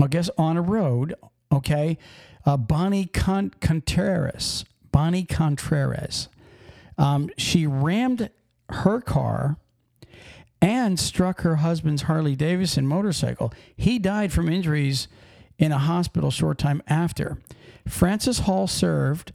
I 0.01 0.07
guess 0.07 0.31
on 0.37 0.57
a 0.57 0.63
road, 0.63 1.15
okay, 1.51 1.99
uh, 2.45 2.57
Bonnie 2.57 3.07
Con- 3.07 3.53
Contreras, 3.61 4.65
Bonnie 4.91 5.25
Contreras, 5.25 6.29
um, 6.99 7.31
she 7.37 7.67
rammed 7.67 8.31
her 8.69 9.01
car 9.01 9.57
and 10.61 10.99
struck 10.99 11.41
her 11.41 11.57
husband's 11.57 12.03
Harley 12.03 12.37
Davidson 12.37 12.87
motorcycle. 12.87 13.53
He 13.77 13.99
died 13.99 14.33
from 14.33 14.49
injuries 14.49 15.09
in 15.63 15.71
a 15.71 15.79
hospital 15.79 16.33
short 16.33 16.59
time 16.59 16.83
after. 16.89 17.39
Frances 17.87 18.41
Hall 18.41 18.67
served 18.67 19.31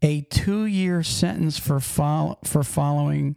a 0.00 0.22
two-year 0.22 1.02
sentence 1.02 1.58
for 1.58 1.78
fol- 1.78 2.38
for 2.42 2.62
following 2.64 3.36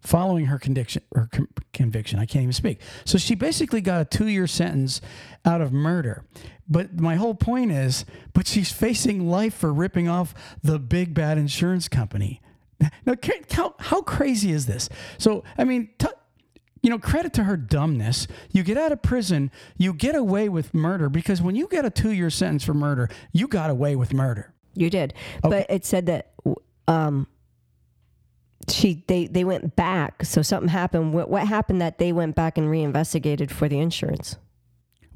following 0.00 0.46
her 0.46 0.58
conviction 0.58 1.02
con- 1.32 1.48
conviction. 1.72 2.18
I 2.18 2.24
can't 2.26 2.44
even 2.44 2.52
speak. 2.52 2.80
So 3.04 3.18
she 3.18 3.34
basically 3.34 3.80
got 3.82 4.00
a 4.00 4.04
two-year 4.04 4.46
sentence 4.46 5.00
out 5.44 5.60
of 5.60 5.72
murder. 5.72 6.24
But 6.68 7.00
my 7.00 7.16
whole 7.16 7.34
point 7.34 7.70
is, 7.70 8.04
but 8.32 8.46
she's 8.46 8.72
facing 8.72 9.28
life 9.28 9.54
for 9.54 9.72
ripping 9.72 10.08
off 10.08 10.32
the 10.62 10.78
big 10.78 11.12
bad 11.12 11.38
insurance 11.38 11.86
company. 11.88 12.40
Now, 13.04 13.14
how, 13.50 13.74
how 13.78 14.02
crazy 14.02 14.52
is 14.52 14.66
this? 14.66 14.88
So, 15.18 15.44
I 15.58 15.64
mean, 15.64 15.90
t- 15.98 16.06
you 16.86 16.90
know, 16.90 17.00
credit 17.00 17.32
to 17.32 17.42
her 17.42 17.56
dumbness. 17.56 18.28
You 18.52 18.62
get 18.62 18.78
out 18.78 18.92
of 18.92 19.02
prison, 19.02 19.50
you 19.76 19.92
get 19.92 20.14
away 20.14 20.48
with 20.48 20.72
murder 20.72 21.08
because 21.08 21.42
when 21.42 21.56
you 21.56 21.66
get 21.66 21.84
a 21.84 21.90
two 21.90 22.12
year 22.12 22.30
sentence 22.30 22.62
for 22.62 22.74
murder, 22.74 23.08
you 23.32 23.48
got 23.48 23.70
away 23.70 23.96
with 23.96 24.12
murder. 24.12 24.54
You 24.74 24.88
did, 24.88 25.12
but 25.42 25.66
it 25.68 25.84
said 25.84 26.06
that 26.06 26.30
um, 26.86 27.26
she 28.68 29.02
they 29.08 29.26
they 29.26 29.42
went 29.42 29.74
back. 29.74 30.24
So 30.24 30.42
something 30.42 30.68
happened. 30.68 31.12
What, 31.12 31.28
what 31.28 31.48
happened 31.48 31.80
that 31.80 31.98
they 31.98 32.12
went 32.12 32.36
back 32.36 32.56
and 32.56 32.70
reinvestigated 32.70 33.50
for 33.50 33.68
the 33.68 33.80
insurance? 33.80 34.36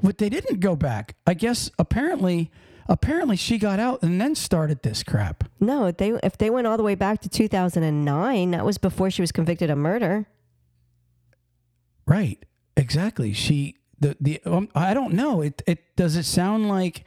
But 0.03 0.19
they 0.19 0.29
didn't 0.29 0.59
go 0.59 0.75
back. 0.75 1.15
I 1.25 1.35
guess 1.35 1.71
apparently, 1.79 2.51
apparently 2.89 3.37
she 3.37 3.59
got 3.59 3.79
out 3.79 4.03
and 4.03 4.21
then 4.21 4.35
started 4.35 4.83
this 4.83 5.05
crap. 5.05 5.45
No, 5.61 5.87
if 5.87 5.99
they 5.99 6.15
if 6.25 6.37
they 6.37 6.51
went 6.51 6.67
all 6.67 6.77
the 6.77 6.83
way 6.83 6.97
back 6.97 7.21
to 7.21 7.29
2009, 7.29 8.51
that 8.51 8.65
was 8.65 8.77
before 8.77 9.09
she 9.13 9.23
was 9.23 9.31
convicted 9.31 9.71
of 9.71 9.79
murder. 9.79 10.27
Right. 12.11 12.45
Exactly. 12.77 13.33
She 13.33 13.77
the 14.01 14.17
the 14.21 14.41
um, 14.45 14.69
I 14.75 14.93
don't 14.95 15.15
know. 15.15 15.41
It 15.43 15.63
it 15.67 15.97
does 15.97 16.17
it 16.17 16.25
sound 16.25 16.69
like 16.69 17.05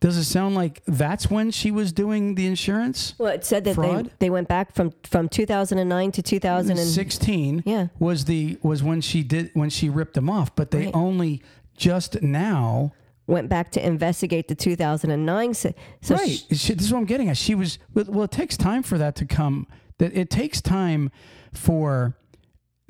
does 0.00 0.16
it 0.16 0.24
sound 0.24 0.54
like 0.54 0.82
that's 0.86 1.30
when 1.30 1.50
she 1.50 1.70
was 1.70 1.92
doing 1.92 2.34
the 2.34 2.46
insurance? 2.46 3.14
Well, 3.18 3.32
it 3.32 3.44
said 3.44 3.64
that 3.64 3.70
they, 3.70 3.74
Fraud? 3.74 4.10
they 4.18 4.30
went 4.30 4.48
back 4.48 4.74
from 4.74 4.92
from 5.04 5.28
2009 5.28 6.12
to 6.12 6.22
2016. 6.22 7.62
Yeah. 7.66 7.88
was 7.98 8.24
the 8.24 8.58
was 8.62 8.82
when 8.82 9.00
she 9.00 9.22
did 9.22 9.50
when 9.54 9.70
she 9.70 9.88
ripped 9.88 10.14
them 10.14 10.28
off, 10.28 10.54
but 10.56 10.70
they 10.70 10.86
Right. 10.86 10.94
only 10.94 11.42
just 11.76 12.20
now 12.22 12.92
Went 13.26 13.48
back 13.48 13.70
to 13.72 13.86
investigate 13.86 14.48
the 14.48 14.56
2009. 14.56 15.54
So, 15.54 15.72
right. 16.10 16.28
sh- 16.28 16.42
She, 16.58 16.74
this 16.74 16.86
is 16.86 16.92
what 16.92 16.98
I'm 16.98 17.04
getting 17.04 17.28
at. 17.28 17.36
She 17.36 17.54
was 17.54 17.78
well, 17.94 18.06
well. 18.08 18.24
It 18.24 18.32
takes 18.32 18.56
time 18.56 18.82
for 18.82 18.98
that 18.98 19.14
to 19.16 19.24
come. 19.24 19.68
That 19.98 20.16
it 20.16 20.30
takes 20.30 20.60
time 20.60 21.12
for 21.52 22.16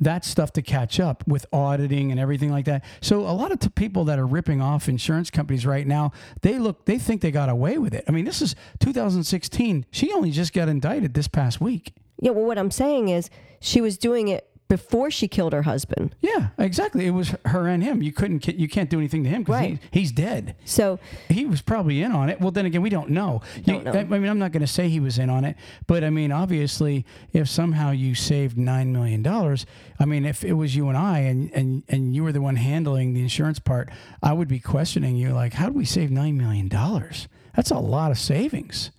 that 0.01 0.25
stuff 0.25 0.53
to 0.55 0.63
catch 0.63 0.99
up 0.99 1.23
with 1.27 1.47
auditing 1.53 2.11
and 2.11 2.19
everything 2.19 2.51
like 2.51 2.65
that. 2.65 2.85
So 3.01 3.21
a 3.21 3.33
lot 3.33 3.53
of 3.53 3.61
t- 3.61 3.69
people 3.69 4.05
that 4.05 4.19
are 4.19 4.27
ripping 4.27 4.61
off 4.61 4.89
insurance 4.89 5.31
companies 5.31 5.67
right 5.67 5.87
now, 5.87 6.13
they 6.43 6.59
look, 6.59 6.87
they 6.87 6.99
think 6.99 7.21
they 7.21 7.31
got 7.31 7.49
away 7.49 7.79
with 7.79 7.95
it. 7.95 8.05
I 8.09 8.11
mean, 8.13 8.25
this 8.25 8.41
is 8.43 8.57
2016. 8.81 9.87
She 9.91 10.13
only 10.13 10.31
just 10.31 10.53
got 10.53 10.69
indicted 10.69 11.15
this 11.15 11.29
past 11.29 11.61
week. 11.61 11.93
yeah, 12.21 12.31
well, 12.33 12.45
what 12.45 12.59
I'm 12.59 12.71
saying 12.71 13.09
is 13.09 13.31
she 13.61 13.81
was 13.81 13.99
doing 13.99 14.29
it 14.29 14.50
before 14.71 15.11
she 15.11 15.27
killed 15.27 15.53
her 15.53 15.63
husband. 15.63 16.15
Yeah, 16.21 16.51
exactly. 16.57 17.05
It 17.05 17.11
was 17.11 17.35
her 17.45 17.67
and 17.67 17.83
him. 17.83 18.03
You 18.03 18.13
couldn't, 18.13 18.47
you 18.47 18.69
can't 18.69 18.89
do 18.89 18.99
anything 18.99 19.25
to 19.25 19.29
him 19.29 19.43
because 19.43 19.61
Right. 19.61 19.79
he, 19.91 20.01
he's 20.01 20.13
dead. 20.13 20.55
So 20.65 21.01
he 21.29 21.45
was 21.45 21.61
probably 21.61 22.01
in 22.03 22.13
on 22.13 22.29
it. 22.31 22.41
Well, 22.41 22.53
then 22.53 22.67
again, 22.67 22.81
we 22.81 22.89
don't 22.89 23.11
know. 23.11 23.43
Don't 23.65 23.85
know. 23.85 23.91
I 23.91 23.99
I 23.99 24.05
mean, 24.05 24.27
I'm 24.31 24.39
not 24.39 24.53
going 24.53 24.61
to 24.61 24.69
say 24.69 24.89
he 24.89 25.01
was 25.01 25.19
in 25.19 25.29
on 25.29 25.45
it, 25.45 25.57
but 25.89 26.05
I 26.05 26.11
mean, 26.11 26.31
obviously, 26.31 27.05
if 27.33 27.49
somehow 27.49 27.91
you 27.91 28.15
saved 28.15 28.57
nine 28.57 28.93
million 28.93 29.23
dollars, 29.23 29.67
I 29.99 30.05
mean, 30.05 30.25
if 30.25 30.45
it 30.45 30.53
was 30.53 30.77
you 30.77 30.89
and 30.89 30.97
I, 30.97 31.19
and 31.19 31.51
and 31.53 31.83
and 31.89 32.15
you 32.15 32.23
were 32.23 32.31
the 32.33 32.41
one 32.41 32.55
handling 32.55 33.13
the 33.13 33.23
insurance 33.23 33.59
part, 33.59 33.91
I 34.23 34.33
would 34.33 34.47
be 34.49 34.61
questioning 34.61 35.17
you, 35.17 35.31
like, 35.33 35.55
how 35.55 35.67
did 35.67 35.75
we 35.75 35.85
save 35.85 36.13
nine 36.13 36.37
million 36.39 36.69
dollars? 36.69 37.27
That's 37.57 37.73
a 37.73 37.79
lot 37.79 38.13
of 38.13 38.19
savings. 38.21 38.93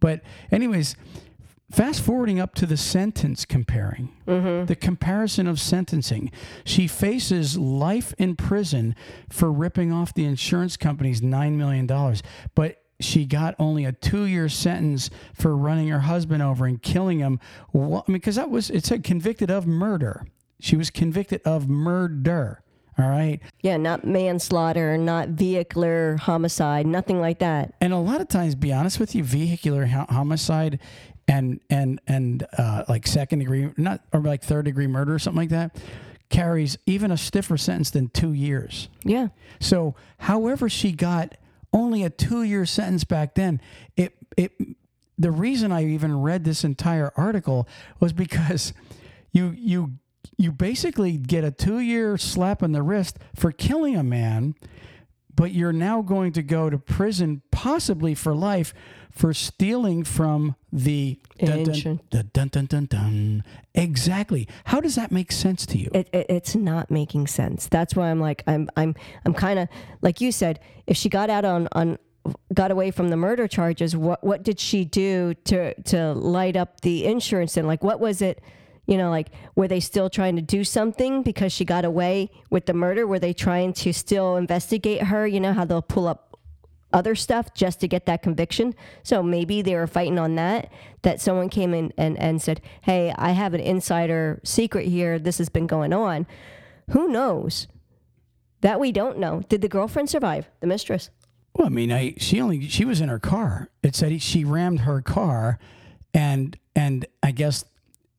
But 0.00 0.22
anyways. 0.50 0.96
Fast 1.74 2.02
forwarding 2.02 2.38
up 2.38 2.54
to 2.54 2.66
the 2.66 2.76
sentence 2.76 3.44
comparing, 3.44 4.12
mm-hmm. 4.28 4.66
the 4.66 4.76
comparison 4.76 5.48
of 5.48 5.58
sentencing. 5.58 6.30
She 6.64 6.86
faces 6.86 7.58
life 7.58 8.14
in 8.16 8.36
prison 8.36 8.94
for 9.28 9.50
ripping 9.50 9.92
off 9.92 10.14
the 10.14 10.24
insurance 10.24 10.76
company's 10.76 11.20
$9 11.20 11.54
million, 11.54 11.88
but 12.54 12.80
she 13.00 13.26
got 13.26 13.56
only 13.58 13.84
a 13.84 13.90
two 13.90 14.22
year 14.22 14.48
sentence 14.48 15.10
for 15.34 15.56
running 15.56 15.88
her 15.88 15.98
husband 15.98 16.44
over 16.44 16.64
and 16.64 16.80
killing 16.80 17.18
him. 17.18 17.40
Wha- 17.72 18.04
I 18.06 18.10
mean, 18.12 18.18
because 18.18 18.36
that 18.36 18.50
was, 18.50 18.70
it 18.70 18.86
said 18.86 19.02
convicted 19.02 19.50
of 19.50 19.66
murder. 19.66 20.28
She 20.60 20.76
was 20.76 20.90
convicted 20.90 21.42
of 21.44 21.68
murder. 21.68 22.60
All 22.96 23.08
right. 23.08 23.40
yeah, 23.62 23.76
not 23.76 24.04
manslaughter, 24.04 24.96
not 24.96 25.30
vehicular 25.30 26.16
homicide, 26.18 26.86
nothing 26.86 27.20
like 27.20 27.40
that. 27.40 27.74
and 27.80 27.92
a 27.92 27.98
lot 27.98 28.20
of 28.20 28.28
times 28.28 28.54
be 28.54 28.72
honest 28.72 29.00
with 29.00 29.16
you 29.16 29.24
vehicular 29.24 29.86
homicide 29.86 30.78
and 31.28 31.60
and 31.70 32.00
and 32.06 32.46
uh, 32.58 32.84
like 32.88 33.06
second 33.06 33.38
degree 33.40 33.70
not 33.76 34.00
or 34.12 34.20
like 34.20 34.42
third 34.42 34.64
degree 34.64 34.86
murder 34.86 35.14
or 35.14 35.18
something 35.18 35.40
like 35.42 35.48
that 35.50 35.76
carries 36.30 36.76
even 36.86 37.10
a 37.10 37.16
stiffer 37.16 37.56
sentence 37.56 37.90
than 37.90 38.08
two 38.08 38.32
years 38.32 38.88
Yeah. 39.04 39.28
so 39.60 39.94
however 40.18 40.68
she 40.68 40.92
got 40.92 41.36
only 41.72 42.02
a 42.04 42.10
two 42.10 42.42
year 42.42 42.66
sentence 42.66 43.04
back 43.04 43.34
then 43.34 43.60
it 43.96 44.14
it 44.36 44.52
the 45.18 45.30
reason 45.30 45.70
i 45.72 45.84
even 45.84 46.20
read 46.20 46.44
this 46.44 46.64
entire 46.64 47.12
article 47.16 47.68
was 48.00 48.12
because 48.12 48.72
you 49.32 49.54
you 49.56 49.92
you 50.38 50.50
basically 50.50 51.16
get 51.16 51.44
a 51.44 51.50
two 51.50 51.78
year 51.78 52.16
slap 52.16 52.62
on 52.62 52.72
the 52.72 52.82
wrist 52.82 53.18
for 53.36 53.52
killing 53.52 53.94
a 53.94 54.02
man, 54.02 54.54
but 55.36 55.52
you're 55.52 55.72
now 55.72 56.00
going 56.02 56.32
to 56.32 56.42
go 56.42 56.70
to 56.70 56.78
prison 56.78 57.42
possibly 57.52 58.14
for 58.14 58.34
life 58.34 58.72
for 59.14 59.32
stealing 59.32 60.02
from 60.02 60.56
the 60.72 61.18
dun, 61.38 61.62
dun, 61.62 62.00
dun, 62.10 62.30
dun, 62.32 62.48
dun, 62.48 62.66
dun, 62.66 62.86
dun. 62.86 63.44
Exactly. 63.74 64.48
How 64.64 64.80
does 64.80 64.96
that 64.96 65.12
make 65.12 65.30
sense 65.30 65.64
to 65.66 65.78
you? 65.78 65.88
it, 65.94 66.08
it, 66.12 66.26
it's 66.28 66.56
not 66.56 66.90
making 66.90 67.28
sense. 67.28 67.68
That's 67.68 67.94
why 67.94 68.10
I'm 68.10 68.18
like 68.20 68.42
I'm 68.48 68.68
I'm 68.76 68.94
I'm 69.24 69.32
kind 69.32 69.60
of 69.60 69.68
like 70.02 70.20
you 70.20 70.32
said. 70.32 70.58
If 70.86 70.96
she 70.96 71.08
got 71.08 71.30
out 71.30 71.44
on 71.44 71.68
on 71.72 71.98
got 72.52 72.70
away 72.72 72.90
from 72.90 73.08
the 73.08 73.16
murder 73.16 73.46
charges, 73.46 73.96
what 73.96 74.24
what 74.24 74.42
did 74.42 74.58
she 74.58 74.84
do 74.84 75.34
to 75.44 75.80
to 75.82 76.12
light 76.14 76.56
up 76.56 76.80
the 76.80 77.06
insurance? 77.06 77.56
And 77.56 77.68
like, 77.68 77.84
what 77.84 78.00
was 78.00 78.20
it? 78.20 78.42
You 78.86 78.98
know, 78.98 79.10
like 79.10 79.30
were 79.54 79.68
they 79.68 79.80
still 79.80 80.10
trying 80.10 80.34
to 80.36 80.42
do 80.42 80.64
something 80.64 81.22
because 81.22 81.52
she 81.52 81.64
got 81.64 81.84
away 81.84 82.32
with 82.50 82.66
the 82.66 82.74
murder? 82.74 83.06
Were 83.06 83.20
they 83.20 83.32
trying 83.32 83.74
to 83.74 83.92
still 83.92 84.36
investigate 84.36 85.04
her? 85.04 85.24
You 85.24 85.38
know 85.38 85.52
how 85.52 85.64
they'll 85.64 85.82
pull 85.82 86.08
up 86.08 86.33
other 86.94 87.14
stuff 87.14 87.52
just 87.52 87.80
to 87.80 87.88
get 87.88 88.06
that 88.06 88.22
conviction. 88.22 88.74
So 89.02 89.22
maybe 89.22 89.60
they 89.60 89.74
were 89.74 89.86
fighting 89.86 90.18
on 90.18 90.36
that. 90.36 90.72
That 91.02 91.20
someone 91.20 91.50
came 91.50 91.74
in 91.74 91.92
and, 91.98 92.18
and 92.18 92.40
said, 92.40 92.62
Hey, 92.82 93.12
I 93.18 93.32
have 93.32 93.52
an 93.52 93.60
insider 93.60 94.40
secret 94.44 94.86
here. 94.86 95.18
This 95.18 95.36
has 95.38 95.50
been 95.50 95.66
going 95.66 95.92
on. 95.92 96.26
Who 96.92 97.08
knows? 97.08 97.66
That 98.62 98.80
we 98.80 98.92
don't 98.92 99.18
know. 99.18 99.42
Did 99.48 99.60
the 99.60 99.68
girlfriend 99.68 100.08
survive? 100.08 100.48
The 100.60 100.66
mistress? 100.66 101.10
Well, 101.54 101.66
I 101.66 101.70
mean, 101.70 101.92
I 101.92 102.14
she 102.16 102.40
only 102.40 102.66
she 102.68 102.84
was 102.84 103.00
in 103.00 103.08
her 103.08 103.18
car. 103.18 103.68
It 103.82 103.94
said 103.94 104.20
she 104.22 104.44
rammed 104.44 104.80
her 104.80 105.02
car, 105.02 105.58
and 106.12 106.58
and 106.74 107.06
I 107.22 107.30
guess 107.30 107.64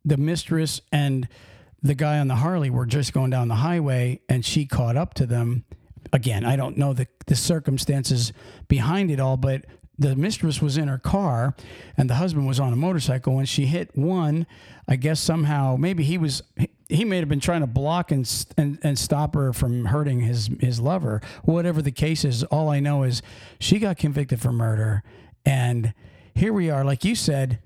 the 0.05 0.17
mistress 0.17 0.81
and 0.91 1.27
the 1.81 1.95
guy 1.95 2.19
on 2.19 2.27
the 2.27 2.35
Harley 2.35 2.69
were 2.69 2.85
just 2.85 3.11
going 3.11 3.31
down 3.31 3.47
the 3.47 3.55
highway, 3.55 4.21
and 4.29 4.45
she 4.45 4.65
caught 4.65 4.95
up 4.95 5.13
to 5.15 5.25
them. 5.25 5.65
Again, 6.15 6.45
I 6.45 6.55
don't 6.55 6.77
know 6.77 6.93
the 6.93 7.07
the 7.25 7.35
circumstances 7.35 8.31
behind 8.69 9.11
it 9.11 9.19
all, 9.19 9.35
but 9.35 9.65
the 9.99 10.15
mistress 10.15 10.61
was 10.61 10.77
in 10.77 10.87
her 10.87 10.97
car, 10.97 11.53
and 11.97 12.09
the 12.09 12.15
husband 12.15 12.47
was 12.47 12.57
on 12.57 12.71
a 12.71 12.77
motorcycle. 12.77 13.35
When 13.35 13.45
she 13.45 13.65
hit 13.65 13.97
one, 13.97 14.47
I 14.87 14.95
guess 14.95 15.19
somehow 15.19 15.75
maybe 15.77 16.05
he 16.05 16.17
was 16.17 16.41
he 16.87 17.03
may 17.03 17.17
have 17.17 17.27
been 17.27 17.41
trying 17.41 17.59
to 17.59 17.67
block 17.67 18.11
and, 18.11 18.45
and 18.55 18.79
and 18.81 18.97
stop 18.97 19.35
her 19.35 19.51
from 19.51 19.87
hurting 19.87 20.21
his 20.21 20.49
his 20.61 20.79
lover. 20.79 21.19
Whatever 21.43 21.81
the 21.81 21.91
case 21.91 22.23
is, 22.23 22.45
all 22.45 22.69
I 22.69 22.79
know 22.79 23.03
is 23.03 23.21
she 23.59 23.77
got 23.77 23.97
convicted 23.97 24.39
for 24.39 24.53
murder, 24.53 25.03
and 25.45 25.93
here 26.33 26.53
we 26.53 26.69
are. 26.69 26.85
Like 26.85 27.03
you 27.03 27.15
said, 27.15 27.59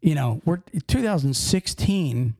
you 0.00 0.14
know, 0.14 0.40
we're 0.46 0.62
2016. 0.86 2.34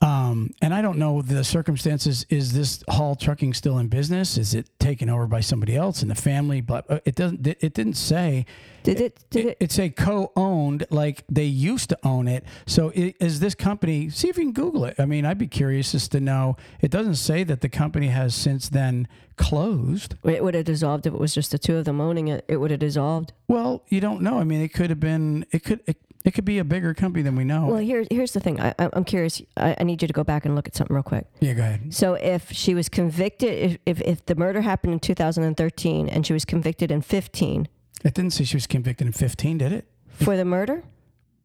Um, 0.00 0.54
and 0.62 0.72
I 0.72 0.80
don't 0.80 0.98
know 0.98 1.22
the 1.22 1.42
circumstances. 1.42 2.24
Is 2.28 2.52
this 2.52 2.84
Hall 2.88 3.16
Trucking 3.16 3.52
still 3.54 3.78
in 3.78 3.88
business? 3.88 4.38
Is 4.38 4.54
it 4.54 4.68
taken 4.78 5.10
over 5.10 5.26
by 5.26 5.40
somebody 5.40 5.74
else 5.74 6.02
in 6.02 6.08
the 6.08 6.14
family? 6.14 6.60
But 6.60 6.88
uh, 6.88 7.00
it 7.04 7.16
doesn't. 7.16 7.44
It 7.46 7.74
didn't 7.74 7.94
say. 7.94 8.46
Did 8.84 9.00
it? 9.00 9.18
Did 9.30 9.56
It, 9.58 9.78
it? 9.78 9.96
co-owned, 9.96 10.86
like 10.90 11.24
they 11.28 11.44
used 11.44 11.88
to 11.88 11.98
own 12.04 12.28
it. 12.28 12.44
So 12.66 12.92
is 12.94 13.40
this 13.40 13.56
company? 13.56 14.08
See 14.08 14.28
if 14.28 14.38
you 14.38 14.44
can 14.44 14.52
Google 14.52 14.84
it. 14.84 14.94
I 15.00 15.04
mean, 15.04 15.26
I'd 15.26 15.36
be 15.36 15.48
curious 15.48 15.94
as 15.96 16.06
to 16.10 16.20
know. 16.20 16.56
It 16.80 16.92
doesn't 16.92 17.16
say 17.16 17.42
that 17.44 17.60
the 17.60 17.68
company 17.68 18.06
has 18.08 18.36
since 18.36 18.68
then 18.68 19.08
closed. 19.36 20.14
It 20.24 20.44
would 20.44 20.54
have 20.54 20.64
dissolved 20.64 21.06
if 21.06 21.12
it 21.14 21.18
was 21.18 21.34
just 21.34 21.50
the 21.50 21.58
two 21.58 21.76
of 21.76 21.84
them 21.86 22.00
owning 22.00 22.28
it. 22.28 22.44
It 22.46 22.58
would 22.58 22.70
have 22.70 22.80
dissolved. 22.80 23.32
Well, 23.48 23.82
you 23.88 24.00
don't 24.00 24.22
know. 24.22 24.38
I 24.38 24.44
mean, 24.44 24.60
it 24.60 24.72
could 24.72 24.90
have 24.90 25.00
been. 25.00 25.44
It 25.50 25.64
could. 25.64 25.80
It, 25.86 25.96
it 26.24 26.32
could 26.34 26.44
be 26.44 26.58
a 26.58 26.64
bigger 26.64 26.94
company 26.94 27.22
than 27.22 27.36
we 27.36 27.44
know. 27.44 27.66
Well, 27.66 27.76
here's 27.78 28.06
here's 28.10 28.32
the 28.32 28.40
thing. 28.40 28.60
I, 28.60 28.74
I- 28.78 28.90
I'm 28.92 29.04
curious. 29.04 29.40
I, 29.56 29.76
I 29.80 29.84
need 29.84 30.02
you 30.02 30.08
to 30.08 30.14
go 30.14 30.24
back 30.24 30.44
and 30.44 30.54
look 30.54 30.66
at 30.68 30.74
something 30.74 30.94
real 30.94 31.02
quick. 31.02 31.26
yeah, 31.40 31.54
go 31.54 31.62
ahead. 31.62 31.94
So 31.94 32.14
if 32.14 32.50
she 32.52 32.74
was 32.74 32.88
convicted, 32.88 33.52
if, 33.52 33.78
if, 33.86 34.00
if 34.02 34.26
the 34.26 34.34
murder 34.34 34.60
happened 34.60 34.92
in 34.94 35.00
2013 35.00 36.08
and 36.08 36.26
she 36.26 36.32
was 36.32 36.44
convicted 36.44 36.90
in 36.90 37.02
15 37.02 37.68
It 38.04 38.14
didn't 38.14 38.32
say 38.32 38.44
she 38.44 38.56
was 38.56 38.66
convicted 38.66 39.06
in 39.06 39.12
15, 39.12 39.58
did 39.58 39.72
it? 39.72 39.86
for 40.10 40.36
the 40.36 40.44
murder, 40.44 40.82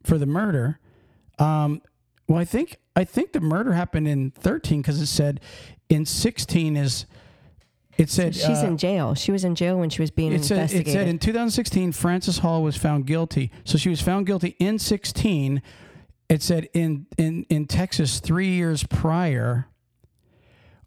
For 0.04 0.18
the 0.18 0.26
murder. 0.26 0.80
Um, 1.40 1.82
well, 2.28 2.40
I 2.40 2.46
think 2.46 2.78
I 2.96 3.04
think 3.04 3.34
the 3.34 3.42
murder 3.42 3.74
happened 3.74 4.08
in 4.08 4.32
13 4.32 4.82
because 4.82 5.00
it 5.02 5.08
said 5.08 5.40
in 5.90 6.06
16 6.06 6.76
is. 6.78 7.06
It 7.98 8.10
said 8.10 8.34
she's 8.36 8.64
uh, 8.64 8.68
in 8.68 8.78
jail. 8.78 9.14
She 9.14 9.32
was 9.32 9.44
in 9.44 9.56
jail 9.56 9.78
when 9.78 9.90
she 9.90 10.02
was 10.02 10.10
being 10.10 10.32
It 10.34 10.44
said, 10.44 10.58
it 10.58 10.62
investigated. 10.62 10.94
said 10.94 11.08
in 11.08 11.20
2016, 11.20 11.92
Frances 11.92 12.40
Hall 12.40 12.64
was 12.64 12.76
found 12.76 13.06
guilty. 13.06 13.52
So 13.66 13.78
she 13.78 13.90
was 13.90 14.02
found 14.02 14.26
guilty 14.26 14.56
in 14.60 14.80
16. 14.80 15.62
It 16.30 16.42
said 16.42 16.70
in, 16.74 17.06
in, 17.18 17.46
in 17.50 17.66
Texas 17.68 18.20
three 18.20 18.50
years 18.50 18.84
prior, 18.84 19.68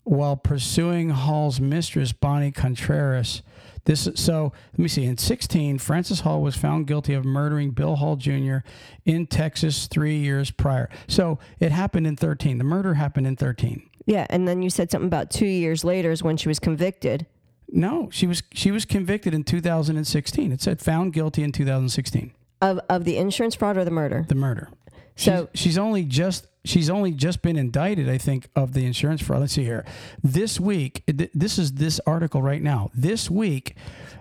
while 0.03 0.37
pursuing 0.37 1.11
Hall's 1.11 1.61
mistress, 1.61 2.13
Bonnie 2.13 2.53
Contreras. 2.53 3.43
This 3.87 4.09
so 4.17 4.53
let 4.73 4.79
me 4.79 4.89
see. 4.89 5.05
In 5.05 5.17
16, 5.17 5.79
Frances 5.79 6.21
Hall 6.21 6.43
was 6.43 6.57
found 6.57 6.89
guilty 6.89 7.15
of 7.15 7.25
murdering 7.25 7.71
Bill 7.71 7.97
Hall 7.97 8.17
Jr. 8.17 8.59
in 9.05 9.27
Texas 9.29 9.87
three 9.87 10.17
years 10.17 10.51
prior. 10.51 10.89
So 11.07 11.39
it 11.61 11.71
happened 11.71 12.07
in 12.07 12.17
13. 12.17 12.59
The 12.59 12.65
murder 12.65 12.95
happened 12.95 13.29
in 13.29 13.37
13. 13.37 13.89
Yeah, 14.07 14.27
and 14.31 14.47
then 14.49 14.63
you 14.63 14.71
said 14.71 14.91
something 14.91 15.07
about 15.09 15.31
two 15.31 15.47
years 15.47 15.85
later 15.85 16.11
is 16.11 16.23
when 16.23 16.37
she 16.37 16.49
was 16.49 16.59
convicted. 16.59 17.27
No, 17.69 18.09
she 18.13 18.27
was 18.27 18.43
she 18.53 18.71
was 18.71 18.85
convicted 18.85 19.35
in 19.35 19.43
2016. 19.45 20.53
It 20.53 20.63
said 20.63 20.81
found 20.81 21.13
guilty 21.13 21.43
in 21.43 21.53
2016. 21.53 22.33
Of, 22.63 22.81
of 22.89 23.05
the 23.05 23.19
insurance 23.19 23.55
fraud 23.55 23.77
or 23.77 23.85
the 23.85 23.91
murder? 23.91 24.25
the 24.29 24.35
murder. 24.35 24.71
So- 25.17 25.49
she's, 25.53 25.63
she's 25.63 25.79
only 25.79 26.05
just 26.05 26.47
she's 26.65 26.89
only 26.91 27.11
just 27.13 27.43
been 27.43 27.57
indicted, 27.57 28.09
I 28.09 28.19
think, 28.19 28.49
of 28.55 28.73
the 28.73 28.85
insurance 28.87 29.21
fraud. 29.23 29.41
Let's 29.41 29.53
see 29.55 29.65
here. 29.65 29.85
This 30.23 30.61
week, 30.61 31.03
th- 31.07 31.31
this 31.35 31.59
is 31.59 31.73
this 31.73 32.01
article 32.07 32.43
right 32.43 32.63
now. 32.63 32.91
This 32.95 33.31
week, 33.31 33.77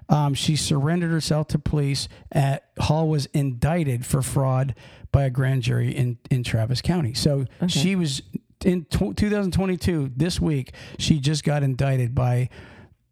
um, 0.10 0.34
she 0.34 0.56
surrendered 0.56 1.12
herself 1.12 1.48
to 1.50 1.60
police. 1.60 2.08
At 2.32 2.65
Hall 2.80 3.08
was 3.08 3.28
indicted 3.28 4.06
for 4.06 4.21
fraud 4.21 4.74
by 5.12 5.24
a 5.24 5.30
grand 5.30 5.62
jury 5.63 5.95
in 5.95 6.17
in 6.32 6.43
Travis 6.43 6.82
County. 6.82 7.13
So 7.13 7.45
she 7.67 7.95
was 7.95 8.21
in 8.65 8.86
tw 8.86 9.15
2022. 9.15 10.12
This 10.15 10.39
week, 10.39 10.73
she 10.99 11.19
just 11.19 11.43
got 11.43 11.63
indicted 11.63 12.13
by. 12.13 12.49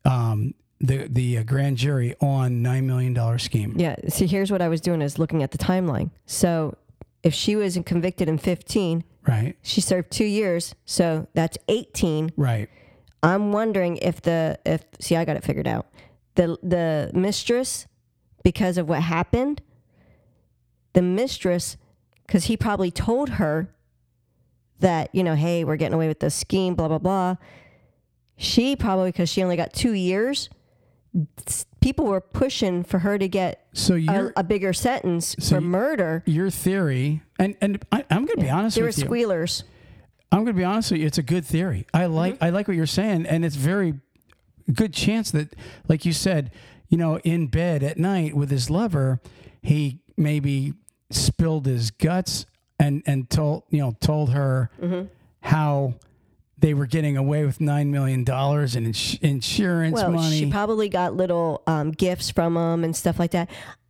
Um, 0.06 0.54
the 0.82 1.08
the 1.08 1.38
uh, 1.38 1.44
grand 1.44 1.78
jury 1.78 2.14
on 2.20 2.62
nine 2.62 2.86
million 2.86 3.14
dollar 3.14 3.38
scheme. 3.38 3.74
Yeah. 3.78 3.96
See, 4.10 4.28
here's 4.28 4.52
what 4.52 4.62
I 4.62 4.68
was 4.68 4.82
doing 4.82 5.02
is 5.02 5.18
looking 5.18 5.42
at 5.42 5.52
the 5.52 5.58
timeline. 5.58 6.12
So 6.26 6.76
if 7.24 7.34
she 7.34 7.56
was 7.56 7.80
convicted 7.86 8.28
in 8.28 8.38
15, 8.38 9.06
Right, 9.26 9.56
she 9.62 9.80
served 9.80 10.12
two 10.12 10.26
years. 10.26 10.76
So 10.84 11.28
that's 11.34 11.58
18. 11.70 12.34
right. 12.36 12.68
I'm 13.22 13.54
wondering 13.54 13.96
if 13.98 14.22
the 14.22 14.60
if 14.66 14.84
see 15.00 15.16
I 15.16 15.24
got 15.24 15.38
it 15.38 15.46
figured 15.46 15.68
out. 15.68 15.88
The 16.36 16.58
the 16.62 17.12
mistress 17.14 17.88
because 18.44 18.78
of 18.78 18.90
what 18.90 19.04
happened, 19.04 19.62
the 20.92 21.02
mistress 21.02 21.78
cuz 22.28 22.46
he 22.46 22.58
probably 22.58 22.92
told 22.92 23.30
her 23.40 23.74
that, 24.80 25.14
you 25.14 25.24
know, 25.24 25.36
hey, 25.36 25.64
we're 25.64 25.78
getting 25.78 25.94
away 25.94 26.08
with 26.08 26.20
the 26.20 26.30
scheme 26.30 26.76
blah 26.76 26.88
blah 26.88 26.98
blah. 27.00 27.36
She 28.38 28.76
probably 28.76 29.12
cuz 29.12 29.30
she 29.30 29.44
only 29.44 29.56
got 29.56 29.74
2 29.74 29.94
years, 29.94 30.50
people 31.82 32.06
were 32.06 32.22
pushing 32.22 32.84
for 32.84 33.00
her 33.00 33.18
to 33.18 33.28
get 33.28 33.68
So 33.74 33.96
a, 33.96 34.32
a 34.38 34.44
bigger 34.44 34.74
sentence 34.74 35.36
So 35.40 35.56
for 35.56 35.62
murder. 35.62 36.24
your 36.26 36.50
theory, 36.50 37.22
and 37.40 37.56
and 37.62 37.84
I, 37.92 38.04
I'm 38.10 38.26
going 38.26 38.38
to 38.38 38.44
be 38.44 38.50
honest 38.50 38.76
They 38.76 38.82
were 38.82 38.88
with 38.88 38.98
you. 38.98 39.06
squealers. 39.06 39.64
I'm 40.32 40.40
going 40.40 40.56
to 40.56 40.60
be 40.60 40.64
honest 40.64 40.92
with 40.92 41.02
you. 41.02 41.08
It's 41.08 41.20
a 41.20 41.24
good 41.24 41.46
theory. 41.46 41.86
I 41.94 42.02
mm-hmm. 42.02 42.14
like 42.14 42.38
I 42.42 42.50
like 42.50 42.68
what 42.68 42.76
you're 42.78 42.86
saying, 42.88 43.28
and 43.28 43.46
it's 43.46 43.56
very 43.56 44.00
good 44.74 44.94
chance 44.94 45.30
that, 45.32 45.56
like 45.88 46.06
you 46.06 46.14
said, 46.14 46.52
you 46.90 46.98
know, 46.98 47.20
in 47.20 47.48
bed 47.48 47.84
at 47.84 47.98
night 48.00 48.34
with 48.36 48.50
his 48.50 48.70
lover, 48.70 49.20
he 49.62 50.00
maybe 50.18 50.74
spilled 51.12 51.66
his 51.66 51.92
guts 51.92 52.46
and 52.84 53.04
and 53.06 53.30
told 53.30 53.64
you 53.70 53.80
know 53.80 53.96
told 54.00 54.32
her 54.32 54.70
how 55.42 55.94
they 56.60 56.74
were 56.74 56.86
getting 56.86 57.18
away 57.18 57.46
with 57.46 57.60
nine 57.60 57.92
million 57.92 58.24
dollars 58.24 58.76
in 58.76 58.86
ins- 58.86 59.18
insurance 59.22 59.96
Well, 59.96 60.12
money. 60.12 60.40
she 60.40 60.50
probably 60.50 60.88
got 60.90 61.14
little 61.16 61.62
um, 61.68 61.92
gifts 61.92 62.30
from 62.30 62.54
them 62.54 62.84
and 62.84 62.96
stuff 62.96 63.20
like 63.20 63.32
that. 63.32 63.50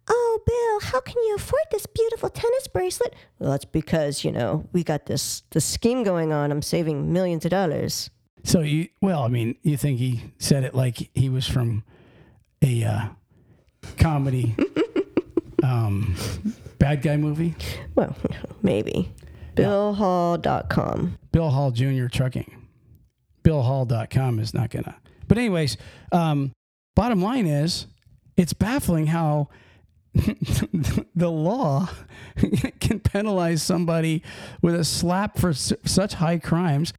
Oh, 0.09 0.39
Bill, 0.45 0.89
how 0.91 0.99
can 0.99 1.21
you 1.23 1.35
afford 1.35 1.63
this 1.71 1.85
beautiful 1.85 2.29
tennis 2.29 2.67
bracelet? 2.67 3.13
Well, 3.39 3.51
that's 3.51 3.65
because 3.65 4.23
you 4.25 4.31
know 4.31 4.67
we 4.73 4.83
got 4.83 5.05
this 5.05 5.43
this 5.51 5.65
scheme 5.65 6.03
going 6.03 6.31
on. 6.33 6.51
I'm 6.51 6.61
saving 6.61 7.13
millions 7.13 7.45
of 7.45 7.51
dollars. 7.51 8.09
So 8.43 8.59
you, 8.59 8.89
well, 9.01 9.21
I 9.23 9.29
mean, 9.29 9.55
you 9.61 9.77
think 9.77 9.99
he 9.99 10.33
said 10.39 10.63
it 10.65 10.75
like 10.75 11.09
he 11.15 11.29
was 11.29 11.47
from 11.47 11.83
a 12.61 12.83
uh, 12.83 13.05
comedy, 13.97 14.53
um, 15.63 16.15
bad 16.79 17.01
guy 17.01 17.17
movie? 17.17 17.55
Well, 17.95 18.15
maybe. 18.61 19.11
BillHall.com. 19.55 21.17
Bill 21.31 21.49
Hall 21.49 21.71
Jr. 21.71 22.07
Trucking. 22.07 22.67
BillHall.com 23.43 24.39
is 24.39 24.53
not 24.53 24.69
gonna. 24.69 24.95
But 25.27 25.37
anyways, 25.37 25.77
um, 26.11 26.51
bottom 26.95 27.21
line 27.21 27.45
is, 27.45 27.87
it's 28.37 28.53
baffling 28.53 29.07
how 29.07 29.49
the 30.13 31.29
law 31.29 31.89
can 32.79 32.99
penalize 32.99 33.61
somebody 33.63 34.23
with 34.61 34.75
a 34.75 34.83
slap 34.83 35.37
for 35.37 35.49
s- 35.49 35.73
such 35.85 36.15
high 36.15 36.37
crimes. 36.39 36.93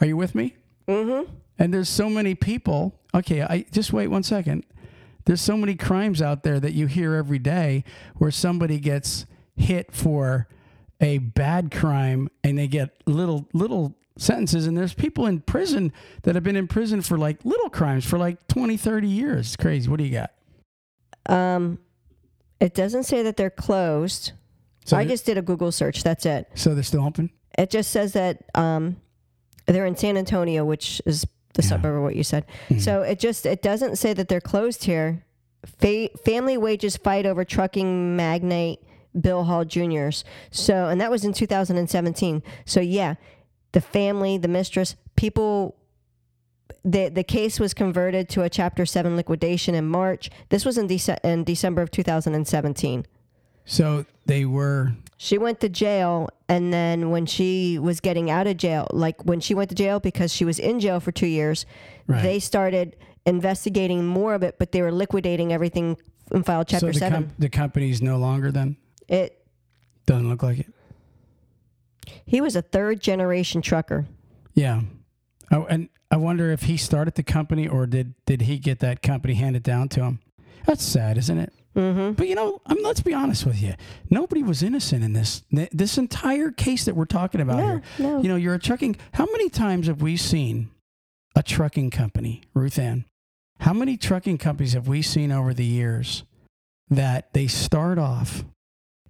Are 0.00 0.06
you 0.06 0.16
with 0.16 0.34
me? 0.34 0.56
Mm-hmm. 0.88 1.30
And 1.58 1.72
there's 1.72 1.88
so 1.88 2.10
many 2.10 2.34
people. 2.34 3.00
Okay, 3.14 3.42
I 3.42 3.64
just 3.70 3.92
wait 3.92 4.08
one 4.08 4.22
second. 4.24 4.66
There's 5.26 5.40
so 5.40 5.56
many 5.56 5.74
crimes 5.74 6.20
out 6.20 6.42
there 6.42 6.60
that 6.60 6.72
you 6.74 6.86
hear 6.86 7.14
every 7.14 7.38
day 7.38 7.84
where 8.16 8.30
somebody 8.30 8.78
gets 8.78 9.26
hit 9.56 9.92
for 9.92 10.48
a 11.00 11.18
bad 11.18 11.70
crime 11.70 12.28
and 12.42 12.58
they 12.58 12.66
get 12.68 12.90
little 13.06 13.48
little 13.52 13.96
sentences 14.16 14.66
and 14.66 14.76
there's 14.76 14.94
people 14.94 15.26
in 15.26 15.40
prison 15.40 15.92
that 16.22 16.34
have 16.36 16.44
been 16.44 16.54
in 16.56 16.68
prison 16.68 17.02
for 17.02 17.18
like 17.18 17.44
little 17.44 17.68
crimes 17.68 18.04
for 18.04 18.16
like 18.16 18.46
20 18.46 18.76
30 18.76 19.08
years 19.08 19.46
it's 19.48 19.56
crazy 19.56 19.90
what 19.90 19.98
do 19.98 20.04
you 20.04 20.12
got 20.12 20.30
Um, 21.28 21.78
it 22.60 22.74
doesn't 22.74 23.04
say 23.04 23.22
that 23.22 23.36
they're 23.36 23.50
closed. 23.50 24.32
so, 24.84 24.96
I 24.96 25.04
just 25.04 25.26
did 25.26 25.36
a 25.36 25.42
Google 25.42 25.72
search. 25.72 26.02
That's 26.04 26.24
it. 26.26 26.48
so 26.54 26.74
they're 26.74 26.84
still 26.84 27.04
open 27.04 27.30
It 27.58 27.70
just 27.70 27.90
says 27.90 28.12
that 28.12 28.44
um, 28.54 28.96
they're 29.66 29.86
in 29.86 29.96
San 29.96 30.16
Antonio, 30.16 30.64
which 30.64 31.02
is 31.06 31.26
the 31.54 31.62
Yeah. 31.62 31.68
suburb 31.70 31.96
of 31.96 32.02
what 32.02 32.16
you 32.16 32.22
said. 32.24 32.44
Mhm. 32.68 32.80
So 32.80 33.02
it 33.02 33.18
just 33.18 33.46
it 33.46 33.62
doesn't 33.62 33.96
say 33.96 34.12
that 34.12 34.28
they're 34.28 34.40
closed 34.40 34.84
here. 34.84 35.24
Fa- 35.64 36.10
family 36.24 36.56
wages 36.58 36.96
fight 36.96 37.24
over 37.26 37.44
trucking 37.44 38.14
magnate 38.16 38.80
Bill 39.18 39.44
Hall 39.44 39.64
Jr.'s. 39.64 40.24
So 40.50 40.88
and 40.88 41.00
that 41.00 41.10
was 41.10 41.24
in 41.24 41.32
2017. 41.32 42.42
So 42.66 42.80
yeah, 42.80 43.14
the 43.72 43.80
family, 43.80 44.36
the 44.38 44.48
mistress, 44.48 44.96
people. 45.16 45.76
The, 46.86 47.08
the 47.08 47.24
case 47.24 47.58
was 47.58 47.72
converted 47.72 48.28
to 48.30 48.42
a 48.42 48.50
Chapter 48.50 48.84
7 48.84 49.16
liquidation 49.16 49.74
in 49.74 49.86
March. 49.86 50.28
This 50.50 50.66
was 50.66 50.76
in, 50.76 50.86
Dece- 50.86 51.18
in 51.24 51.42
December 51.44 51.80
of 51.80 51.90
2017. 51.90 53.06
so 53.64 54.04
they 54.26 54.44
were 54.44 54.92
She 55.24 55.38
went 55.38 55.60
to 55.60 55.70
jail, 55.70 56.28
and 56.50 56.70
then 56.70 57.08
when 57.08 57.24
she 57.24 57.78
was 57.78 58.00
getting 58.00 58.30
out 58.30 58.46
of 58.46 58.58
jail, 58.58 58.86
like 58.92 59.24
when 59.24 59.40
she 59.40 59.54
went 59.54 59.70
to 59.70 59.74
jail 59.74 59.98
because 59.98 60.30
she 60.30 60.44
was 60.44 60.58
in 60.58 60.80
jail 60.80 61.00
for 61.00 61.12
two 61.12 61.26
years, 61.26 61.64
right 62.06 62.22
they 62.22 62.38
started 62.38 62.94
investigating 63.24 64.04
more 64.04 64.34
of 64.34 64.42
it, 64.42 64.56
but 64.58 64.72
they 64.72 64.82
were 64.82 64.92
liquidating 64.92 65.50
everything 65.50 65.96
and 66.30 66.44
filed 66.44 66.68
so 66.68 66.74
Chapter 66.74 66.92
the, 66.92 66.98
7. 66.98 67.22
com- 67.22 67.32
the 67.38 67.48
company's 67.48 68.02
no 68.02 68.18
longer 68.18 68.52
then 68.52 68.76
it 69.08 69.46
doesn't 70.04 70.28
look 70.28 70.42
like 70.42 70.58
it 70.58 70.66
He 72.26 72.42
was 72.42 72.54
a 72.54 72.60
third 72.60 73.00
generation 73.00 73.62
trucker. 73.62 74.04
Yeah. 74.52 74.82
Oh, 75.50 75.64
and 75.70 75.88
I 76.10 76.18
wonder 76.18 76.50
if 76.50 76.64
he 76.64 76.76
started 76.76 77.14
the 77.14 77.22
company 77.22 77.66
or 77.66 77.86
did 77.86 78.12
did 78.26 78.42
he 78.42 78.58
get 78.58 78.80
that 78.80 79.00
company 79.00 79.32
handed 79.32 79.62
down 79.62 79.88
to 79.90 80.02
him? 80.02 80.20
That's 80.66 80.82
sad, 80.84 81.16
isn't 81.16 81.38
it? 81.38 81.54
Mm-hmm. 81.76 82.12
But 82.12 82.28
you 82.28 82.34
know, 82.34 82.60
I 82.66 82.74
mean, 82.74 82.84
let's 82.84 83.00
be 83.00 83.12
honest 83.14 83.44
with 83.46 83.60
you. 83.60 83.74
Nobody 84.10 84.42
was 84.42 84.62
innocent 84.62 85.02
in 85.04 85.12
this 85.12 85.42
this 85.50 85.98
entire 85.98 86.50
case 86.50 86.84
that 86.84 86.94
we're 86.94 87.04
talking 87.04 87.40
about 87.40 87.58
No, 87.58 87.66
here. 87.66 87.82
no. 87.98 88.22
You 88.22 88.28
know, 88.28 88.36
you're 88.36 88.54
a 88.54 88.58
trucking. 88.60 88.96
How 89.14 89.26
many 89.26 89.48
times 89.48 89.86
have 89.88 90.00
we 90.00 90.16
seen 90.16 90.70
a 91.34 91.42
trucking 91.42 91.90
company, 91.90 92.42
Ruth 92.54 92.78
Ann? 92.78 93.04
How 93.60 93.72
many 93.72 93.96
trucking 93.96 94.38
companies 94.38 94.72
have 94.74 94.86
we 94.88 95.02
seen 95.02 95.32
over 95.32 95.52
the 95.54 95.64
years 95.64 96.24
that 96.90 97.32
they 97.32 97.46
start 97.46 97.98
off 97.98 98.44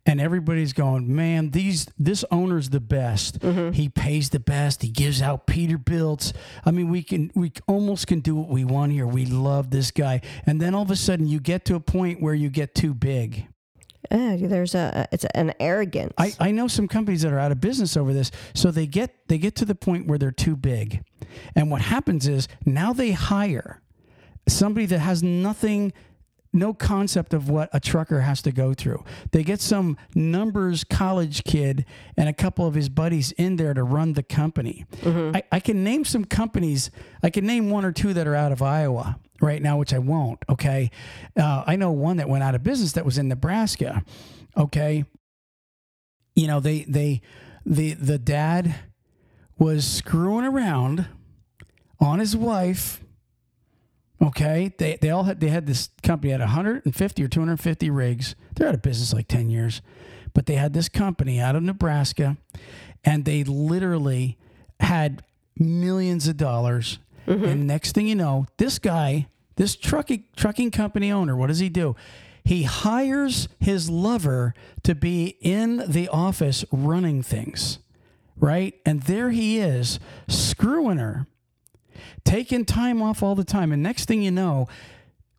and 0.06 0.20
everybody's 0.20 0.72
going, 0.72 1.14
man, 1.14 1.50
these 1.50 1.86
this 1.98 2.24
owner's 2.30 2.70
the 2.70 2.80
best. 2.80 3.40
Mm-hmm. 3.40 3.72
He 3.72 3.88
pays 3.88 4.30
the 4.30 4.40
best. 4.40 4.82
He 4.82 4.88
gives 4.88 5.22
out 5.22 5.46
Peterbilts. 5.46 6.32
I 6.64 6.70
mean, 6.70 6.88
we 6.90 7.02
can 7.02 7.30
we 7.34 7.52
almost 7.66 8.06
can 8.06 8.20
do 8.20 8.34
what 8.34 8.48
we 8.48 8.64
want 8.64 8.92
here. 8.92 9.06
We 9.06 9.24
love 9.24 9.70
this 9.70 9.90
guy, 9.90 10.20
and 10.46 10.60
then 10.60 10.74
all 10.74 10.82
of 10.82 10.90
a 10.90 10.96
sudden 10.96 11.26
you 11.26 11.40
get 11.40 11.64
to 11.66 11.74
a 11.74 11.80
point 11.80 12.20
where 12.20 12.34
you 12.34 12.50
get 12.50 12.74
too 12.74 12.94
big. 12.94 13.46
Uh, 14.10 14.36
there's 14.38 14.74
a 14.74 15.08
it's 15.12 15.24
an 15.34 15.54
arrogance. 15.58 16.12
I, 16.18 16.32
I 16.38 16.50
know 16.50 16.68
some 16.68 16.88
companies 16.88 17.22
that 17.22 17.32
are 17.32 17.38
out 17.38 17.52
of 17.52 17.60
business 17.60 17.96
over 17.96 18.12
this. 18.12 18.30
So 18.54 18.70
they 18.70 18.86
get 18.86 19.28
they 19.28 19.38
get 19.38 19.56
to 19.56 19.64
the 19.64 19.74
point 19.74 20.06
where 20.06 20.18
they're 20.18 20.30
too 20.30 20.56
big. 20.56 21.02
And 21.56 21.70
what 21.70 21.80
happens 21.80 22.28
is 22.28 22.46
now 22.66 22.92
they 22.92 23.12
hire 23.12 23.80
somebody 24.46 24.86
that 24.86 24.98
has 24.98 25.22
nothing 25.22 25.92
no 26.54 26.72
concept 26.72 27.34
of 27.34 27.50
what 27.50 27.68
a 27.72 27.80
trucker 27.80 28.20
has 28.20 28.40
to 28.42 28.52
go 28.52 28.72
through. 28.72 29.04
They 29.32 29.42
get 29.42 29.60
some 29.60 29.98
numbers 30.14 30.84
college 30.84 31.44
kid 31.44 31.84
and 32.16 32.28
a 32.28 32.32
couple 32.32 32.66
of 32.66 32.74
his 32.74 32.88
buddies 32.88 33.32
in 33.32 33.56
there 33.56 33.74
to 33.74 33.82
run 33.82 34.12
the 34.12 34.22
company. 34.22 34.86
I, 35.34 35.42
I 35.52 35.60
can 35.60 35.82
name 35.82 36.04
some 36.04 36.24
companies. 36.24 36.90
I 37.22 37.30
can 37.30 37.44
name 37.44 37.70
one 37.70 37.84
or 37.84 37.92
two 37.92 38.14
that 38.14 38.26
are 38.26 38.36
out 38.36 38.52
of 38.52 38.62
Iowa 38.62 39.18
right 39.40 39.60
now, 39.60 39.76
which 39.78 39.92
I 39.92 39.98
won't. 39.98 40.38
Okay. 40.48 40.90
Uh, 41.36 41.64
I 41.66 41.76
know 41.76 41.90
one 41.90 42.18
that 42.18 42.28
went 42.28 42.44
out 42.44 42.54
of 42.54 42.62
business 42.62 42.92
that 42.92 43.04
was 43.04 43.18
in 43.18 43.28
Nebraska. 43.28 44.04
Okay. 44.56 45.04
You 46.36 46.46
know, 46.46 46.60
they, 46.60 46.84
they, 46.84 47.20
the, 47.66 47.94
the 47.94 48.18
dad 48.18 48.76
was 49.58 49.86
screwing 49.86 50.44
around 50.44 51.06
on 52.00 52.20
his 52.20 52.36
wife 52.36 53.03
Okay, 54.24 54.72
they 54.78 54.96
they 55.00 55.10
all 55.10 55.24
had 55.24 55.40
they 55.40 55.48
had 55.48 55.66
this 55.66 55.90
company 56.02 56.32
had 56.32 56.40
150 56.40 57.22
or 57.22 57.28
250 57.28 57.90
rigs. 57.90 58.34
They're 58.54 58.68
out 58.68 58.74
of 58.74 58.80
business 58.80 59.12
like 59.12 59.28
10 59.28 59.50
years, 59.50 59.82
but 60.32 60.46
they 60.46 60.54
had 60.54 60.72
this 60.72 60.88
company 60.88 61.40
out 61.40 61.56
of 61.56 61.62
Nebraska, 61.62 62.38
and 63.04 63.26
they 63.26 63.44
literally 63.44 64.38
had 64.80 65.22
millions 65.58 66.26
of 66.26 66.38
dollars. 66.38 66.98
Mm-hmm. 67.26 67.44
And 67.44 67.66
next 67.66 67.92
thing 67.92 68.06
you 68.06 68.14
know, 68.14 68.46
this 68.56 68.78
guy, 68.78 69.26
this 69.56 69.76
trucking 69.76 70.24
trucking 70.36 70.70
company 70.70 71.12
owner, 71.12 71.36
what 71.36 71.48
does 71.48 71.58
he 71.58 71.68
do? 71.68 71.94
He 72.44 72.62
hires 72.62 73.48
his 73.58 73.90
lover 73.90 74.54
to 74.84 74.94
be 74.94 75.36
in 75.40 75.82
the 75.86 76.08
office 76.08 76.64
running 76.72 77.22
things, 77.22 77.78
right? 78.38 78.74
And 78.86 79.02
there 79.02 79.30
he 79.30 79.58
is 79.58 79.98
screwing 80.28 80.98
her 80.98 81.26
taking 82.24 82.64
time 82.64 83.02
off 83.02 83.22
all 83.22 83.34
the 83.34 83.44
time. 83.44 83.72
And 83.72 83.82
next 83.82 84.06
thing 84.06 84.22
you 84.22 84.30
know, 84.30 84.68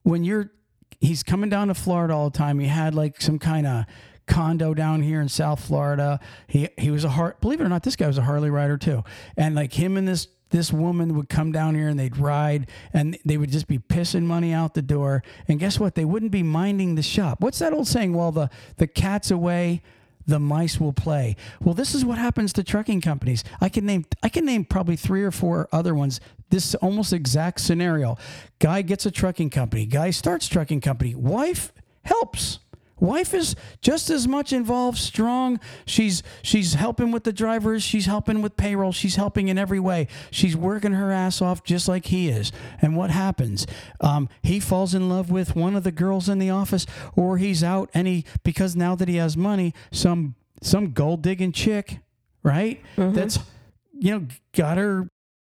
when 0.04 0.24
you're 0.24 0.52
he's 1.00 1.24
coming 1.24 1.50
down 1.50 1.68
to 1.68 1.74
Florida 1.74 2.14
all 2.14 2.30
the 2.30 2.38
time. 2.38 2.60
He 2.60 2.68
had 2.68 2.96
like 2.96 3.22
some 3.22 3.40
kind 3.40 3.68
of 3.68 3.86
condo 4.28 4.74
down 4.74 5.02
here 5.02 5.22
in 5.22 5.30
South 5.30 5.64
Florida. 5.64 6.20
He 6.48 6.70
he 6.78 6.92
was 6.92 7.04
a 7.04 7.10
Har- 7.10 7.38
believe 7.42 7.62
it 7.62 7.64
or 7.64 7.70
not, 7.70 7.84
this 7.84 7.96
guy 7.96 8.08
was 8.08 8.18
a 8.18 8.24
Harley 8.24 8.50
rider 8.50 8.78
too. 8.78 9.04
And 9.38 9.56
like 9.56 9.74
him 9.74 9.98
and 9.98 10.08
this 10.08 10.28
this 10.52 10.72
woman 10.72 11.16
would 11.16 11.28
come 11.28 11.52
down 11.52 11.76
here 11.76 11.88
and 11.88 12.00
they'd 12.00 12.18
ride 12.18 12.70
and 12.94 13.18
they 13.26 13.38
would 13.38 13.52
just 13.52 13.68
be 13.68 13.80
pissing 13.80 14.24
money 14.24 14.54
out 14.54 14.74
the 14.74 14.82
door. 14.82 15.24
And 15.48 15.60
guess 15.60 15.80
what? 15.80 15.96
They 15.96 16.06
wouldn't 16.06 16.32
be 16.32 16.44
minding 16.44 16.96
the 16.96 17.02
shop. 17.02 17.42
What's 17.42 17.60
that 17.60 17.74
old 17.74 17.88
saying? 17.88 18.14
Well, 18.14 18.32
the 18.32 18.50
the 18.78 18.88
cat's 18.88 19.32
away, 19.32 19.82
the 20.26 20.40
mice 20.40 20.80
will 20.80 20.94
play. 20.94 21.36
Well, 21.62 21.74
this 21.74 21.94
is 21.96 22.04
what 22.04 22.18
happens 22.18 22.54
to 22.54 22.64
trucking 22.64 23.02
companies. 23.02 23.44
I 23.62 23.70
can 23.70 23.86
name 23.86 24.06
I 24.24 24.30
can 24.30 24.46
name 24.46 24.66
probably 24.66 24.96
three 24.96 25.24
or 25.24 25.32
four 25.32 25.68
other 25.72 25.94
ones. 25.94 26.20
This 26.50 26.76
almost 26.76 27.14
exact 27.14 27.62
scenario. 27.62 28.18
Guy 28.60 28.82
gets 28.82 29.06
a 29.06 29.12
trucking 29.12 29.50
company. 29.50 29.86
Guy 29.86 30.12
starts 30.12 30.48
trucking 30.48 30.82
company. 30.82 31.16
Wife 31.16 31.74
helps. 32.04 32.60
Wife 33.00 33.34
is 33.34 33.56
just 33.82 34.10
as 34.10 34.28
much 34.28 34.54
involved, 34.54 34.98
strong. 34.98 35.60
She's 35.86 36.24
she's 36.42 36.76
helping 36.76 37.12
with 37.12 37.24
the 37.24 37.34
drivers. 37.34 37.84
She's 37.84 38.06
helping 38.06 38.42
with 38.42 38.56
payroll. 38.56 38.92
She's 38.92 39.16
helping 39.16 39.48
in 39.50 39.58
every 39.58 39.80
way. 39.80 40.08
She's 40.32 40.56
working 40.56 40.94
her 40.94 41.12
ass 41.12 41.42
off 41.42 41.64
just 41.64 41.88
like 41.88 42.06
he 42.06 42.30
is. 42.30 42.52
And 42.82 42.96
what 42.96 43.12
happens? 43.12 43.68
Um, 44.00 44.30
he 44.44 44.60
falls 44.60 44.94
in 44.94 45.10
love 45.10 45.30
with 45.30 45.56
one 45.56 45.76
of 45.76 45.84
the 45.84 45.92
girls 45.92 46.30
in 46.30 46.40
the 46.40 46.50
office, 46.50 46.86
or 47.16 47.38
he's 47.38 47.64
out 47.64 47.90
and 47.94 48.08
he 48.08 48.26
because 48.44 48.76
now 48.76 48.96
that 48.96 49.08
he 49.08 49.18
has 49.18 49.36
money, 49.36 49.74
some 49.92 50.36
some 50.62 50.92
gold 50.94 51.22
digging 51.22 51.52
chick, 51.52 52.00
right? 52.44 52.82
That's 53.12 53.40
you 53.98 54.12
know 54.12 54.28
got 54.54 54.78
her 54.78 55.10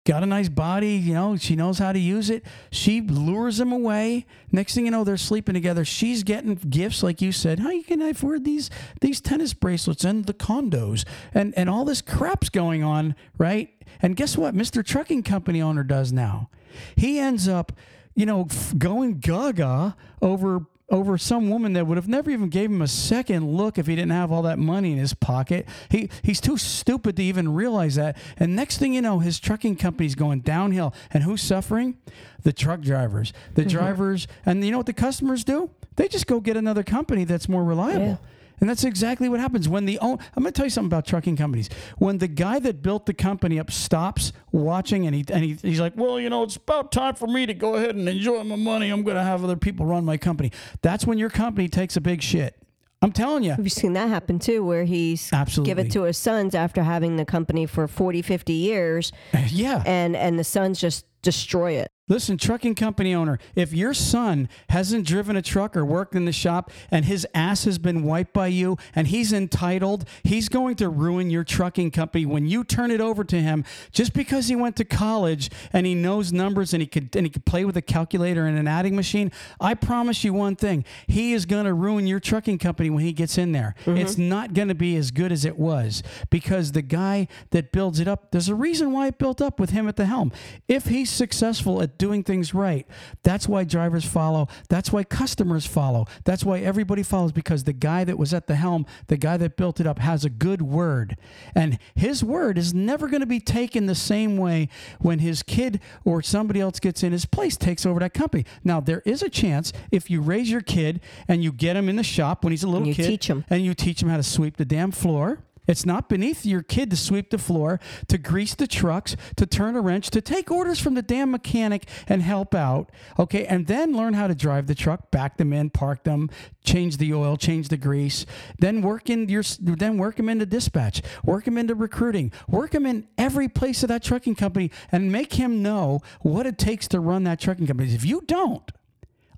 got 0.05 0.23
a 0.23 0.25
nice 0.25 0.49
body, 0.49 0.93
you 0.93 1.13
know, 1.13 1.35
she 1.38 1.55
knows 1.55 1.77
how 1.77 1.91
to 1.91 1.99
use 1.99 2.29
it. 2.29 2.43
She 2.71 3.01
lures 3.01 3.59
him 3.59 3.71
away. 3.71 4.25
Next 4.51 4.73
thing 4.73 4.85
you 4.85 4.91
know, 4.91 5.03
they're 5.03 5.17
sleeping 5.17 5.53
together. 5.53 5.85
She's 5.85 6.23
getting 6.23 6.55
gifts, 6.55 7.03
like 7.03 7.21
you 7.21 7.31
said. 7.31 7.59
How 7.59 7.69
you 7.69 7.83
can 7.83 8.01
I 8.01 8.09
afford 8.09 8.45
these 8.45 8.69
these 9.01 9.21
tennis 9.21 9.53
bracelets 9.53 10.03
and 10.03 10.25
the 10.25 10.33
condos 10.33 11.05
and 11.33 11.53
and 11.57 11.69
all 11.69 11.85
this 11.85 12.01
crap's 12.01 12.49
going 12.49 12.83
on, 12.83 13.15
right? 13.38 13.69
And 14.01 14.15
guess 14.15 14.38
what? 14.38 14.55
Mr. 14.55 14.83
Trucking 14.83 15.23
Company 15.23 15.62
owner 15.62 15.83
does 15.83 16.12
now. 16.12 16.49
He 16.95 17.19
ends 17.19 17.47
up, 17.47 17.73
you 18.15 18.25
know, 18.25 18.47
going 18.77 19.19
gaga 19.19 19.95
over 20.21 20.65
over 20.91 21.17
some 21.17 21.49
woman 21.49 21.73
that 21.73 21.88
would 21.88 21.97
have 21.97 22.08
never 22.08 22.30
even 22.32 22.49
gave 22.49 22.69
him 22.69 22.82
a 22.82 22.88
second 22.88 23.56
look 23.56 23.78
if 23.78 23.88
he 23.88 23.95
didn't 23.95 24.12
have 24.12 24.32
all 24.32 24.41
that 24.43 24.60
money 24.60 24.91
in 24.91 24.97
his 24.97 25.13
pocket. 25.13 25.67
He 25.89 26.10
he's 26.23 26.41
too 26.41 26.58
stupid 26.58 27.15
to 27.17 27.23
even 27.23 27.54
realize 27.54 27.95
that. 27.95 28.17
And 28.38 28.56
next 28.56 28.78
thing 28.78 28.93
you 28.93 29.02
know, 29.02 29.19
his 29.19 29.39
trucking 29.39 29.75
company's 29.78 30.15
going 30.15 30.41
downhill. 30.41 30.93
And 31.12 31.23
who's 31.23 31.41
suffering? 31.41 31.97
The 32.43 32.54
truck 32.54 32.82
drivers. 32.82 33.34
The 33.56 33.63
mm-hmm. 33.63 33.69
drivers 33.69 34.28
and 34.45 34.63
you 34.63 34.71
know 34.71 34.78
what 34.78 34.86
the 34.86 34.93
customers 34.93 35.43
do? 35.43 35.69
They 35.95 36.08
just 36.08 36.28
go 36.28 36.39
get 36.39 36.58
another 36.58 36.84
company 36.84 37.23
that's 37.23 37.49
more 37.49 37.63
reliable. 37.63 38.06
Yeah. 38.06 38.17
And 38.61 38.69
that's 38.69 38.83
exactly 38.83 39.29
what 39.29 39.39
happens 39.39 39.69
when 39.69 39.85
the 39.85 39.99
own. 39.99 40.17
I'm 40.35 40.43
going 40.43 40.51
to 40.53 40.57
tell 40.57 40.65
you 40.65 40.69
something 40.69 40.87
about 40.89 41.05
trucking 41.05 41.35
companies. 41.37 41.69
When 41.97 42.17
the 42.17 42.27
guy 42.27 42.59
that 42.59 42.81
built 42.81 43.05
the 43.05 43.13
company 43.13 43.59
up 43.59 43.71
stops 43.71 44.33
watching 44.51 45.05
and 45.05 45.15
he 45.15 45.23
and 45.31 45.43
he, 45.43 45.53
he's 45.61 45.79
like, 45.79 45.93
"Well, 45.95 46.19
you 46.19 46.29
know, 46.29 46.43
it's 46.43 46.55
about 46.57 46.91
time 46.91 47.15
for 47.15 47.27
me 47.27 47.45
to 47.45 47.53
go 47.53 47.75
ahead 47.75 47.95
and 47.95 48.07
enjoy 48.09 48.43
my 48.43 48.55
money. 48.55 48.89
I'm 48.89 49.03
going 49.03 49.15
to 49.17 49.23
have 49.23 49.43
other 49.43 49.55
people 49.55 49.85
run 49.85 50.05
my 50.05 50.17
company." 50.17 50.51
That's 50.81 51.05
when 51.07 51.17
your 51.17 51.29
company 51.29 51.67
takes 51.67 51.95
a 51.95 52.01
big 52.01 52.21
shit. 52.21 52.55
I'm 53.01 53.13
telling 53.13 53.43
you. 53.43 53.51
We've 53.57 53.67
you 53.67 53.69
seen 53.69 53.93
that 53.93 54.09
happen 54.09 54.39
too, 54.39 54.61
where 54.63 54.83
he's 54.83 55.31
Absolutely. 55.31 55.69
give 55.71 55.79
it 55.79 55.91
to 55.93 56.01
his 56.03 56.17
sons 56.17 56.53
after 56.53 56.83
having 56.83 57.15
the 57.15 57.23
company 57.23 57.65
for 57.65 57.87
40, 57.87 58.21
50 58.21 58.51
years, 58.51 59.13
Yeah. 59.47 59.81
and 59.85 60.17
and 60.17 60.37
the 60.37 60.43
sons 60.43 60.81
just 60.81 61.05
destroy 61.21 61.73
it. 61.73 61.91
Listen, 62.09 62.37
trucking 62.37 62.73
company 62.73 63.13
owner, 63.13 63.37
if 63.55 63.71
your 63.71 63.93
son 63.93 64.49
hasn't 64.69 65.05
driven 65.05 65.37
a 65.37 65.41
truck 65.43 65.77
or 65.77 65.85
worked 65.85 66.15
in 66.15 66.25
the 66.25 66.31
shop 66.31 66.71
and 66.89 67.05
his 67.05 67.25
ass 67.35 67.65
has 67.65 67.77
been 67.77 68.03
wiped 68.03 68.33
by 68.33 68.47
you 68.47 68.77
and 68.95 69.07
he's 69.07 69.31
entitled, 69.31 70.05
he's 70.23 70.49
going 70.49 70.75
to 70.77 70.89
ruin 70.89 71.29
your 71.29 71.43
trucking 71.43 71.91
company 71.91 72.25
when 72.25 72.47
you 72.47 72.63
turn 72.63 72.89
it 72.89 72.99
over 72.99 73.23
to 73.23 73.39
him 73.39 73.63
just 73.91 74.13
because 74.13 74.47
he 74.47 74.55
went 74.55 74.75
to 74.75 74.83
college 74.83 75.51
and 75.71 75.85
he 75.85 75.93
knows 75.93 76.33
numbers 76.33 76.73
and 76.73 76.81
he 76.81 76.87
could 76.87 77.15
and 77.15 77.27
he 77.27 77.29
could 77.29 77.45
play 77.45 77.63
with 77.63 77.77
a 77.77 77.81
calculator 77.81 78.47
and 78.47 78.57
an 78.57 78.67
adding 78.67 78.95
machine. 78.95 79.31
I 79.61 79.75
promise 79.75 80.23
you 80.23 80.33
one 80.33 80.55
thing, 80.55 80.85
he 81.05 81.33
is 81.33 81.45
going 81.45 81.65
to 81.65 81.73
ruin 81.75 82.07
your 82.07 82.19
trucking 82.19 82.57
company 82.57 82.89
when 82.89 83.03
he 83.03 83.13
gets 83.13 83.37
in 83.37 83.51
there. 83.51 83.75
Mm-hmm. 83.85 83.97
It's 83.97 84.17
not 84.17 84.55
going 84.55 84.69
to 84.69 84.75
be 84.75 84.95
as 84.95 85.11
good 85.11 85.31
as 85.31 85.45
it 85.45 85.59
was 85.59 86.01
because 86.31 86.71
the 86.71 86.81
guy 86.81 87.27
that 87.51 87.71
builds 87.71 87.99
it 87.99 88.07
up, 88.07 88.31
there's 88.31 88.49
a 88.49 88.55
reason 88.55 88.91
why 88.91 89.07
it 89.07 89.19
built 89.19 89.41
up 89.41 89.59
with 89.59 89.69
him 89.69 89.87
at 89.87 89.95
the 89.95 90.05
helm. 90.05 90.31
If 90.67 90.85
he's 90.85 91.11
successful 91.11 91.83
at 91.83 91.98
doing 91.99 92.23
things 92.23 92.55
right. 92.55 92.88
That's 93.21 93.47
why 93.47 93.63
drivers 93.65 94.05
follow. 94.05 94.47
That's 94.69 94.91
why 94.91 95.03
customers 95.03 95.67
follow. 95.67 96.07
That's 96.23 96.43
why 96.43 96.59
everybody 96.59 97.03
follows 97.03 97.31
because 97.31 97.65
the 97.65 97.73
guy 97.73 98.03
that 98.05 98.17
was 98.17 98.33
at 98.33 98.47
the 98.47 98.55
helm, 98.55 98.88
the 99.07 99.17
guy 99.17 99.38
that 99.38 99.55
built 99.55 99.79
it 99.79 99.85
up, 99.85 99.99
has 99.99 100.25
a 100.25 100.29
good 100.31 100.63
word. 100.63 101.17
And 101.53 101.77
his 101.93 102.23
word 102.23 102.57
is 102.57 102.73
never 102.73 103.07
going 103.07 103.19
to 103.21 103.27
be 103.27 103.39
taken 103.39 103.85
the 103.85 103.93
same 103.93 104.38
way 104.38 104.69
when 104.99 105.19
his 105.19 105.43
kid 105.43 105.79
or 106.03 106.23
somebody 106.23 106.59
else 106.59 106.79
gets 106.79 107.03
in 107.03 107.12
his 107.12 107.25
place, 107.25 107.55
takes 107.55 107.85
over 107.85 107.99
that 107.99 108.15
company. 108.15 108.45
Now, 108.63 108.79
there 108.79 109.03
is 109.05 109.21
a 109.21 109.29
chance 109.29 109.71
if 109.91 110.09
you 110.09 110.21
raise 110.21 110.49
your 110.49 110.62
kid 110.62 111.01
and 111.27 111.43
you 111.43 111.51
get 111.51 111.75
him 111.75 111.89
in 111.89 111.97
the 111.97 112.03
shop 112.03 112.43
when 112.43 112.51
he's 112.51 112.63
a 112.63 112.67
little 112.67 112.88
you 112.88 112.95
kid 112.95 113.07
teach 113.07 113.29
him. 113.29 113.45
and 113.49 113.63
you 113.63 113.73
teach 113.75 114.01
him 114.01 114.09
how 114.09 114.17
to 114.17 114.23
sweep 114.23 114.57
the 114.57 114.65
damn 114.65 114.91
floor. 114.91 115.39
It's 115.69 115.86
not 115.86 116.10
beneath 116.10 116.47
your 116.47 116.63
kid 116.63 116.89
to 116.89 116.97
sweep 116.97 117.29
the 117.29 117.38
floor, 117.38 117.79
to 118.08 118.17
grease 118.17 118.55
the 118.55 118.65
trucks, 118.65 119.15
to 119.36 119.45
turn 119.45 119.75
a 119.75 119.82
wrench, 119.82 120.10
to 120.10 120.19
take 120.19 120.49
orders 120.49 120.79
from 120.79 120.95
the 120.95 121.03
damn 121.03 121.29
mechanic 121.29 121.88
and 122.08 122.23
help 122.23 122.55
out. 122.55 122.91
Okay, 123.19 123.45
and 123.45 123.67
then 123.67 123.95
learn 123.95 124.15
how 124.15 124.25
to 124.25 124.34
drive 124.34 124.65
the 124.65 124.73
truck, 124.73 125.12
back 125.12 125.38
them 125.38 125.53
in, 125.53 125.69
park 125.69 126.05
them, 126.05 126.32
change 126.63 126.97
the 126.97 127.13
oil, 127.13 127.38
change 127.38 127.67
the 127.67 127.77
grease. 127.77 128.25
Then 128.58 128.82
work 128.82 129.12
in 129.12 129.29
your, 129.29 129.43
then 129.60 129.99
work 129.99 130.15
them 130.15 130.27
into 130.27 130.47
dispatch, 130.47 131.03
work 131.23 131.45
them 131.45 131.55
into 131.55 131.75
recruiting, 131.75 132.32
work 132.47 132.71
them 132.71 132.88
in 132.88 133.08
every 133.15 133.47
place 133.47 133.84
of 133.84 133.89
that 133.89 134.01
trucking 134.01 134.36
company, 134.36 134.71
and 134.91 135.12
make 135.12 135.34
him 135.34 135.62
know 135.62 136.01
what 136.21 136.47
it 136.47 136.58
takes 136.58 136.88
to 136.88 136.99
run 136.99 137.25
that 137.25 137.39
trucking 137.39 137.67
company. 137.67 137.93
If 137.93 138.05
you 138.05 138.23
don't, 138.25 138.71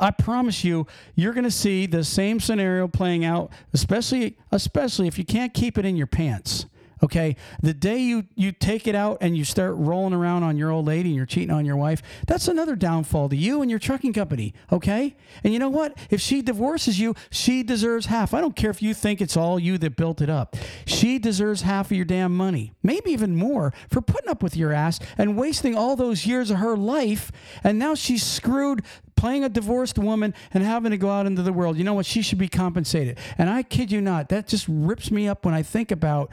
I 0.02 0.10
promise 0.10 0.64
you, 0.64 0.88
you're 1.16 1.34
going 1.34 1.44
to 1.44 1.52
see 1.52 1.86
the 1.86 2.04
same 2.04 2.40
scenario 2.40 2.88
playing 2.88 3.24
out, 3.24 3.52
especially 3.72 4.36
especially 4.52 5.08
if 5.08 5.18
you 5.20 5.24
can't 5.24 5.54
keep 5.54 5.78
it 5.78 5.86
in 5.86 5.96
your 5.96 6.08
pants. 6.08 6.66
Okay, 7.04 7.36
the 7.62 7.74
day 7.74 7.98
you 7.98 8.26
you 8.36 8.52
take 8.52 8.88
it 8.88 8.94
out 8.94 9.18
and 9.22 9.36
you 9.36 9.44
start 9.44 9.76
rolling 9.76 10.14
around 10.14 10.44
on 10.44 10.58
your 10.58 10.70
old 10.70 10.86
lady 10.86 11.10
and 11.10 11.16
you're 11.16 11.26
cheating 11.26 11.52
on 11.52 11.66
your 11.66 11.76
wife, 11.76 12.02
that's 12.28 12.48
another 12.48 12.76
downfall 12.76 13.30
to 13.30 13.36
you 13.36 13.62
and 13.62 13.72
your 13.72 13.80
trucking 13.80 14.14
company. 14.14 14.54
Okay, 14.72 15.16
and 15.44 15.52
you 15.52 15.60
know 15.60 15.70
what? 15.70 15.98
If 16.10 16.22
she 16.22 16.42
divorces 16.42 17.00
you, 17.00 17.16
she 17.32 17.64
deserves 17.64 18.06
half. 18.06 18.34
I 18.34 18.42
don't 18.42 18.56
care 18.56 18.70
if 18.70 18.82
you 18.82 18.94
think 18.94 19.20
it's 19.20 19.36
all 19.36 19.60
you 19.60 19.78
that 19.80 19.96
built 19.96 20.22
it 20.22 20.30
up. 20.30 20.56
She 20.86 21.18
deserves 21.18 21.64
half 21.64 21.88
of 21.88 21.98
your 21.98 22.06
damn 22.06 22.36
money, 22.36 22.74
maybe 22.84 23.12
even 23.12 23.36
more, 23.36 23.74
for 23.90 24.02
putting 24.02 24.30
up 24.30 24.44
with 24.44 24.56
your 24.56 24.72
ass 24.72 25.00
and 25.18 25.38
wasting 25.38 25.76
all 25.76 25.96
those 25.96 26.26
years 26.26 26.52
of 26.52 26.58
her 26.58 26.78
life. 26.78 27.32
And 27.64 27.80
now 27.80 27.96
she's 27.96 28.24
screwed 28.24 28.84
playing 29.22 29.44
a 29.44 29.50
divorced 29.50 30.00
woman 30.00 30.34
and 30.52 30.64
having 30.64 30.90
to 30.90 30.98
go 30.98 31.12
out 31.12 31.28
into 31.28 31.44
the 31.44 31.54
world. 31.54 31.78
You 31.78 31.84
know 31.84 31.94
what? 31.94 32.08
She 32.08 32.24
should 32.24 32.40
be 32.40 32.48
compensated. 32.48 33.20
And 33.38 33.52
I 33.52 33.62
kid 33.62 33.92
you 33.92 34.02
not, 34.02 34.30
that 34.30 34.48
just 34.48 34.66
rips 34.68 35.12
me 35.12 35.28
up 35.28 35.46
when 35.46 35.54
I 35.54 35.62
think 35.62 35.92
about 35.92 36.32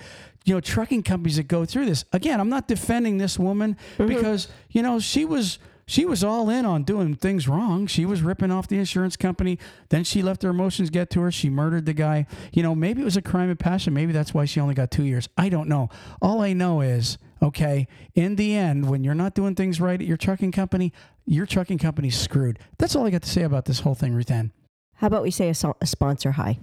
you 0.48 0.54
know 0.54 0.60
trucking 0.60 1.02
companies 1.02 1.36
that 1.36 1.48
go 1.48 1.64
through 1.64 1.86
this. 1.86 2.04
Again, 2.12 2.40
I'm 2.40 2.48
not 2.48 2.66
defending 2.66 3.18
this 3.18 3.38
woman 3.38 3.76
mm-hmm. 3.96 4.08
because 4.08 4.48
you 4.70 4.82
know 4.82 4.98
she 4.98 5.24
was 5.24 5.58
she 5.86 6.04
was 6.04 6.22
all 6.22 6.50
in 6.50 6.66
on 6.66 6.84
doing 6.84 7.16
things 7.16 7.48
wrong. 7.48 7.86
She 7.86 8.04
was 8.04 8.20
ripping 8.20 8.50
off 8.50 8.68
the 8.68 8.78
insurance 8.78 9.16
company. 9.16 9.58
Then 9.88 10.04
she 10.04 10.22
let 10.22 10.42
her 10.42 10.50
emotions 10.50 10.90
get 10.90 11.08
to 11.10 11.20
her. 11.22 11.32
She 11.32 11.48
murdered 11.48 11.86
the 11.86 11.94
guy. 11.94 12.26
You 12.52 12.62
know, 12.62 12.74
maybe 12.74 13.00
it 13.00 13.06
was 13.06 13.16
a 13.16 13.22
crime 13.22 13.48
of 13.48 13.58
passion. 13.58 13.94
Maybe 13.94 14.12
that's 14.12 14.34
why 14.34 14.44
she 14.44 14.60
only 14.60 14.74
got 14.74 14.90
two 14.90 15.04
years. 15.04 15.30
I 15.38 15.48
don't 15.48 15.66
know. 15.66 15.88
All 16.20 16.42
I 16.42 16.52
know 16.52 16.82
is, 16.82 17.16
okay, 17.42 17.88
in 18.14 18.36
the 18.36 18.54
end, 18.54 18.90
when 18.90 19.02
you're 19.02 19.14
not 19.14 19.34
doing 19.34 19.54
things 19.54 19.80
right 19.80 19.98
at 19.98 20.06
your 20.06 20.18
trucking 20.18 20.52
company, 20.52 20.92
your 21.24 21.46
trucking 21.46 21.78
company's 21.78 22.18
screwed. 22.18 22.58
That's 22.76 22.94
all 22.94 23.06
I 23.06 23.10
got 23.10 23.22
to 23.22 23.30
say 23.30 23.42
about 23.42 23.64
this 23.64 23.80
whole 23.80 23.94
thing, 23.94 24.12
Ruth 24.12 24.30
Ann. 24.30 24.52
How 24.96 25.06
about 25.06 25.22
we 25.22 25.30
say 25.30 25.48
a, 25.48 25.54
so- 25.54 25.76
a 25.80 25.86
sponsor 25.86 26.32
hi? 26.32 26.58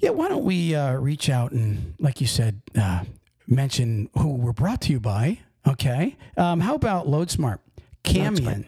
Yeah, 0.00 0.10
why 0.10 0.28
don't 0.28 0.44
we 0.44 0.74
uh, 0.74 0.94
reach 0.94 1.28
out 1.28 1.52
and, 1.52 1.94
like 1.98 2.20
you 2.20 2.26
said, 2.26 2.62
uh, 2.78 3.04
mention 3.46 4.08
who 4.16 4.34
we're 4.34 4.52
brought 4.52 4.80
to 4.82 4.92
you 4.92 5.00
by? 5.00 5.40
Okay. 5.66 6.16
Um, 6.36 6.60
how 6.60 6.74
about 6.74 7.06
LoadSmart? 7.06 7.58
Kamion. 8.02 8.64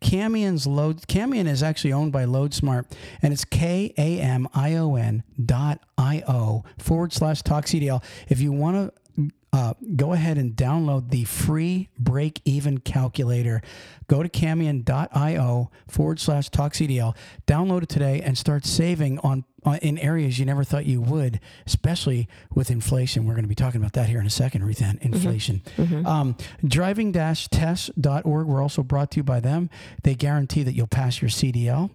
Kamion's 0.00 0.66
Load 0.66 1.00
Kamion 1.08 1.48
is 1.48 1.62
actually 1.62 1.92
owned 1.92 2.12
by 2.12 2.24
LoadSmart, 2.24 2.84
and 3.22 3.32
it's 3.32 3.44
K 3.44 3.92
A 3.96 4.20
M 4.20 4.46
I 4.54 4.76
O 4.76 4.94
N 4.94 5.24
dot 5.42 5.80
I 5.96 6.22
O 6.28 6.64
forward 6.78 7.12
slash 7.12 7.42
talk 7.42 7.64
CDL. 7.64 8.04
If 8.28 8.40
you 8.40 8.52
want 8.52 8.76
to 8.76 9.00
uh, 9.56 9.72
go 9.96 10.12
ahead 10.12 10.36
and 10.36 10.54
download 10.54 11.08
the 11.08 11.24
free 11.24 11.88
break 11.98 12.42
even 12.44 12.76
calculator. 12.76 13.62
Go 14.06 14.22
to 14.22 14.28
kamion.io 14.28 15.70
forward 15.88 16.20
slash 16.20 16.50
talkcdl. 16.50 17.16
Download 17.46 17.82
it 17.82 17.88
today 17.88 18.20
and 18.20 18.36
start 18.36 18.66
saving 18.66 19.18
on, 19.20 19.44
on 19.64 19.78
in 19.78 19.96
areas 19.96 20.38
you 20.38 20.44
never 20.44 20.62
thought 20.62 20.84
you 20.84 21.00
would, 21.00 21.40
especially 21.66 22.28
with 22.54 22.70
inflation. 22.70 23.24
We're 23.24 23.32
going 23.32 23.44
to 23.44 23.48
be 23.48 23.54
talking 23.54 23.80
about 23.80 23.94
that 23.94 24.10
here 24.10 24.20
in 24.20 24.26
a 24.26 24.30
second, 24.30 24.60
Ruthann. 24.60 25.00
Inflation. 25.00 25.62
Um, 26.04 26.36
driving 26.62 27.12
test.org. 27.14 28.46
We're 28.46 28.62
also 28.62 28.82
brought 28.82 29.10
to 29.12 29.16
you 29.16 29.24
by 29.24 29.40
them. 29.40 29.70
They 30.02 30.14
guarantee 30.14 30.64
that 30.64 30.74
you'll 30.74 30.86
pass 30.86 31.22
your 31.22 31.30
CDL. 31.30 31.88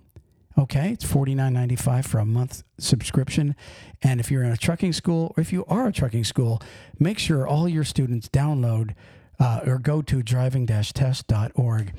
Okay, 0.57 0.91
it's 0.91 1.05
forty 1.05 1.33
nine 1.33 1.53
ninety 1.53 1.75
five 1.75 2.05
for 2.05 2.19
a 2.19 2.25
month 2.25 2.63
subscription, 2.77 3.55
and 4.01 4.19
if 4.19 4.29
you're 4.29 4.43
in 4.43 4.51
a 4.51 4.57
trucking 4.57 4.93
school 4.93 5.33
or 5.35 5.41
if 5.41 5.53
you 5.53 5.65
are 5.65 5.87
a 5.87 5.91
trucking 5.93 6.25
school, 6.25 6.61
make 6.99 7.17
sure 7.19 7.47
all 7.47 7.69
your 7.69 7.83
students 7.83 8.27
download 8.27 8.93
uh, 9.39 9.61
or 9.65 9.79
go 9.79 10.01
to 10.03 10.21
driving-test.org 10.21 11.93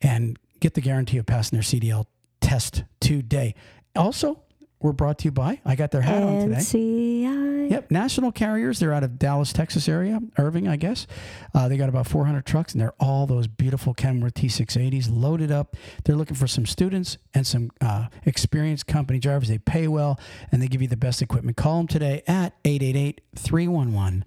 and 0.00 0.38
get 0.60 0.74
the 0.74 0.80
guarantee 0.80 1.18
of 1.18 1.26
passing 1.26 1.56
their 1.56 1.62
CDL 1.64 2.06
test 2.40 2.84
today. 3.00 3.54
Also, 3.96 4.43
we're 4.84 4.92
brought 4.92 5.16
to 5.16 5.24
you 5.24 5.32
by 5.32 5.58
I 5.64 5.76
got 5.76 5.92
their 5.92 6.02
hat 6.02 6.22
on 6.22 6.42
today. 6.42 6.56
NCI. 6.56 7.70
Yep, 7.70 7.90
national 7.90 8.32
carriers. 8.32 8.78
They're 8.78 8.92
out 8.92 9.02
of 9.02 9.18
Dallas, 9.18 9.50
Texas 9.50 9.88
area, 9.88 10.20
Irving, 10.36 10.68
I 10.68 10.76
guess. 10.76 11.06
Uh, 11.54 11.68
they 11.68 11.78
got 11.78 11.88
about 11.88 12.06
400 12.06 12.44
trucks, 12.44 12.72
and 12.72 12.82
they're 12.82 12.92
all 13.00 13.26
those 13.26 13.46
beautiful 13.46 13.94
Kenworth 13.94 14.34
T680s 14.34 15.08
loaded 15.10 15.50
up. 15.50 15.74
They're 16.04 16.16
looking 16.16 16.36
for 16.36 16.46
some 16.46 16.66
students 16.66 17.16
and 17.32 17.46
some 17.46 17.70
uh, 17.80 18.08
experienced 18.26 18.86
company 18.86 19.18
drivers. 19.18 19.48
They 19.48 19.56
pay 19.56 19.88
well, 19.88 20.20
and 20.52 20.60
they 20.60 20.68
give 20.68 20.82
you 20.82 20.88
the 20.88 20.98
best 20.98 21.22
equipment. 21.22 21.56
Call 21.56 21.78
them 21.78 21.88
today 21.88 22.22
at 22.26 22.54
888 22.66 23.22
311 23.34 24.26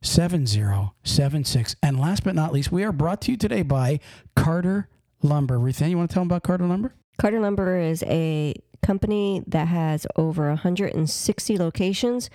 7076. 0.00 1.74
And 1.82 1.98
last 1.98 2.22
but 2.22 2.36
not 2.36 2.52
least, 2.52 2.70
we 2.70 2.84
are 2.84 2.92
brought 2.92 3.20
to 3.22 3.32
you 3.32 3.36
today 3.36 3.62
by 3.62 3.98
Carter 4.36 4.88
Lumber. 5.22 5.58
Ruthann, 5.58 5.90
you 5.90 5.98
want 5.98 6.08
to 6.08 6.14
tell 6.14 6.20
them 6.20 6.28
about 6.28 6.44
Carter 6.44 6.68
Lumber? 6.68 6.94
Carter 7.18 7.40
Lumber 7.40 7.76
is 7.80 8.04
a 8.04 8.54
company 8.88 9.44
that 9.46 9.68
has 9.68 10.06
over 10.16 10.48
160 10.48 11.58
locations. 11.58 12.30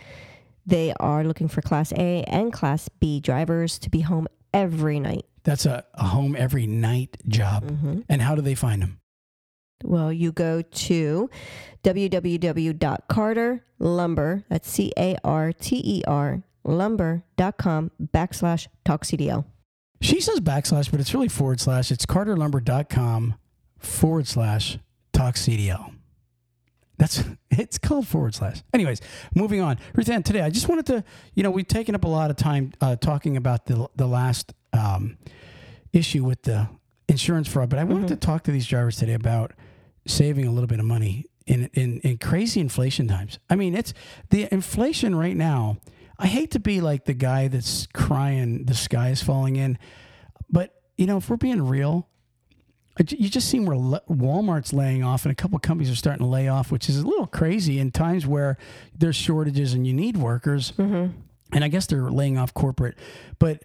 They 0.68 0.94
are 1.00 1.24
looking 1.24 1.48
for 1.48 1.64
Class 1.64 1.92
A 1.94 2.24
and 2.26 2.54
Class 2.54 2.90
B 3.00 3.20
drivers 3.20 3.80
to 3.80 3.90
be 3.90 4.02
home 4.02 4.28
every 4.54 5.00
night. 5.00 5.26
That's 5.44 5.66
a, 5.66 5.84
a 5.96 6.04
home 6.04 6.36
every 6.38 6.68
night 6.68 7.18
job. 7.28 7.66
Mm-hmm. 7.66 8.02
And 8.08 8.22
how 8.22 8.36
do 8.36 8.44
they 8.44 8.54
find 8.54 8.84
them? 8.84 9.00
Well, 9.84 10.14
you 10.14 10.32
go 10.32 10.62
to 10.62 11.30
www.carterlumber, 11.84 14.44
that's 14.48 14.70
C 14.70 14.94
A 14.98 15.18
R 15.24 15.52
T 15.52 15.82
E 15.84 16.04
R, 16.08 16.44
lumber.com 16.64 17.92
backslash 18.00 18.68
talkcdl. 18.86 19.46
She 20.02 20.22
says 20.22 20.40
backslash, 20.40 20.92
but 20.92 21.00
it's 21.00 21.16
really 21.16 21.30
forward 21.30 21.60
slash. 21.60 21.92
It's 21.92 22.06
carterlumber.com 22.06 23.34
forward 23.80 24.28
slash 24.28 24.78
talkcdl. 25.14 25.94
That's 26.98 27.24
it's 27.52 27.78
called 27.78 28.08
forward 28.08 28.36
slash. 28.36 28.62
Anyways, 28.74 29.02
moving 29.36 29.62
on. 29.62 29.78
Ruthann, 29.96 30.24
today 30.24 30.42
I 30.42 30.50
just 30.50 30.68
wanted 30.68 30.86
to, 30.88 31.04
you 31.36 31.44
know, 31.44 31.52
we've 31.52 31.68
taken 31.68 31.96
up 31.96 32.04
a 32.04 32.10
lot 32.10 32.30
of 32.30 32.38
time 32.38 32.74
uh, 32.82 32.96
talking 32.96 33.38
about 33.38 33.66
the 33.66 33.88
the 33.96 34.08
last 34.08 34.54
um, 34.74 35.18
issue 35.92 36.24
with 36.24 36.44
the 36.44 36.68
insurance 37.08 37.48
fraud, 37.48 37.70
but 37.70 37.80
I 37.80 37.84
wanted 37.84 38.08
to 38.10 38.16
talk 38.16 38.44
to 38.44 38.52
these 38.52 38.66
drivers 38.66 38.98
today 38.98 39.14
about 39.14 39.54
saving 40.08 40.48
a 40.48 40.52
little 40.52 40.68
bit 40.68 40.80
of 40.80 40.86
money 40.86 41.26
in, 41.46 41.70
in 41.74 42.00
in 42.00 42.18
crazy 42.18 42.60
inflation 42.60 43.08
times. 43.08 43.40
I 43.50 43.56
mean, 43.56 43.76
it's 43.76 43.94
the 44.30 44.48
inflation 44.52 45.16
right 45.16 45.36
now. 45.36 45.78
I 46.20 46.28
hate 46.28 46.52
to 46.52 46.60
be 46.60 46.80
like 46.80 47.06
the 47.06 47.14
guy 47.14 47.48
that's 47.48 47.88
crying 47.94 48.66
the 48.66 48.76
sky 48.76 49.10
is 49.10 49.22
falling 49.22 49.56
in, 49.56 49.78
but 50.50 50.74
you 50.98 51.06
know, 51.08 51.18
if 51.18 51.30
we're 51.30 51.38
being 51.38 51.68
real, 51.68 52.08
you 53.00 53.30
just 53.30 53.50
seen 53.50 53.66
where 53.66 53.78
Walmart's 53.78 54.72
laying 54.72 55.04
off 55.04 55.26
and 55.26 55.32
a 55.32 55.36
couple 55.36 55.56
of 55.56 55.64
companies 55.64 55.92
are 55.92 55.96
starting 55.96 56.24
to 56.24 56.30
lay 56.30 56.48
off, 56.48 56.72
which 56.72 56.90
is 56.90 57.00
a 57.00 57.08
little 57.08 57.26
crazy 57.26 57.80
in 57.80 57.92
times 57.92 58.28
where 58.28 58.58
there's 58.98 59.16
shortages 59.16 59.74
and 59.74 59.88
you 59.88 59.94
need 59.94 60.18
workers. 60.18 60.74
Mm-hmm. 60.74 61.18
And 61.54 61.64
I 61.64 61.68
guess 61.68 61.88
they're 61.88 62.12
laying 62.12 62.38
off 62.38 62.54
corporate, 62.54 62.98
but 63.40 63.64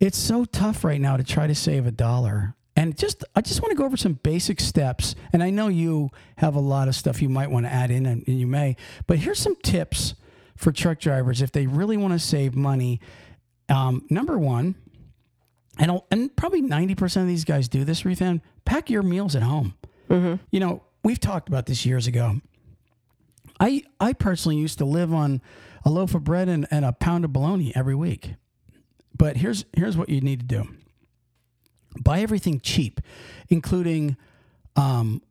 it's 0.00 0.18
so 0.18 0.44
tough 0.44 0.84
right 0.84 1.00
now 1.00 1.16
to 1.16 1.24
try 1.24 1.46
to 1.46 1.54
save 1.54 1.86
a 1.86 1.90
dollar. 1.90 2.54
And 2.76 2.96
just, 2.96 3.22
I 3.36 3.40
just 3.40 3.62
want 3.62 3.70
to 3.70 3.76
go 3.76 3.84
over 3.84 3.96
some 3.96 4.14
basic 4.14 4.60
steps. 4.60 5.14
And 5.32 5.42
I 5.42 5.50
know 5.50 5.68
you 5.68 6.10
have 6.38 6.56
a 6.56 6.60
lot 6.60 6.88
of 6.88 6.96
stuff 6.96 7.22
you 7.22 7.28
might 7.28 7.50
want 7.50 7.66
to 7.66 7.72
add 7.72 7.90
in, 7.90 8.04
and, 8.06 8.26
and 8.26 8.40
you 8.40 8.46
may. 8.46 8.76
But 9.06 9.18
here's 9.18 9.38
some 9.38 9.56
tips 9.56 10.14
for 10.56 10.72
truck 10.72 10.98
drivers 10.98 11.42
if 11.42 11.52
they 11.52 11.66
really 11.66 11.96
want 11.96 12.12
to 12.12 12.18
save 12.18 12.56
money. 12.56 13.00
Um, 13.68 14.04
number 14.10 14.38
one, 14.38 14.74
and 15.78 16.00
and 16.10 16.34
probably 16.36 16.60
ninety 16.60 16.94
percent 16.94 17.22
of 17.22 17.28
these 17.28 17.44
guys 17.44 17.68
do 17.68 17.84
this, 17.84 18.02
Ruthann. 18.02 18.40
Pack 18.64 18.90
your 18.90 19.02
meals 19.02 19.34
at 19.34 19.42
home. 19.42 19.74
Mm-hmm. 20.08 20.42
You 20.50 20.60
know, 20.60 20.82
we've 21.02 21.20
talked 21.20 21.48
about 21.48 21.66
this 21.66 21.84
years 21.84 22.06
ago. 22.06 22.40
I 23.60 23.82
I 24.00 24.12
personally 24.12 24.56
used 24.56 24.78
to 24.78 24.84
live 24.84 25.12
on 25.12 25.40
a 25.84 25.90
loaf 25.90 26.14
of 26.14 26.24
bread 26.24 26.48
and, 26.48 26.66
and 26.70 26.84
a 26.84 26.92
pound 26.92 27.24
of 27.24 27.32
bologna 27.32 27.72
every 27.74 27.94
week. 27.94 28.34
But 29.16 29.36
here's 29.36 29.64
here's 29.76 29.96
what 29.96 30.08
you 30.08 30.20
need 30.20 30.40
to 30.40 30.46
do: 30.46 30.68
buy 32.00 32.20
everything 32.20 32.60
cheap, 32.60 33.00
including 33.48 34.16
um, 34.76 35.22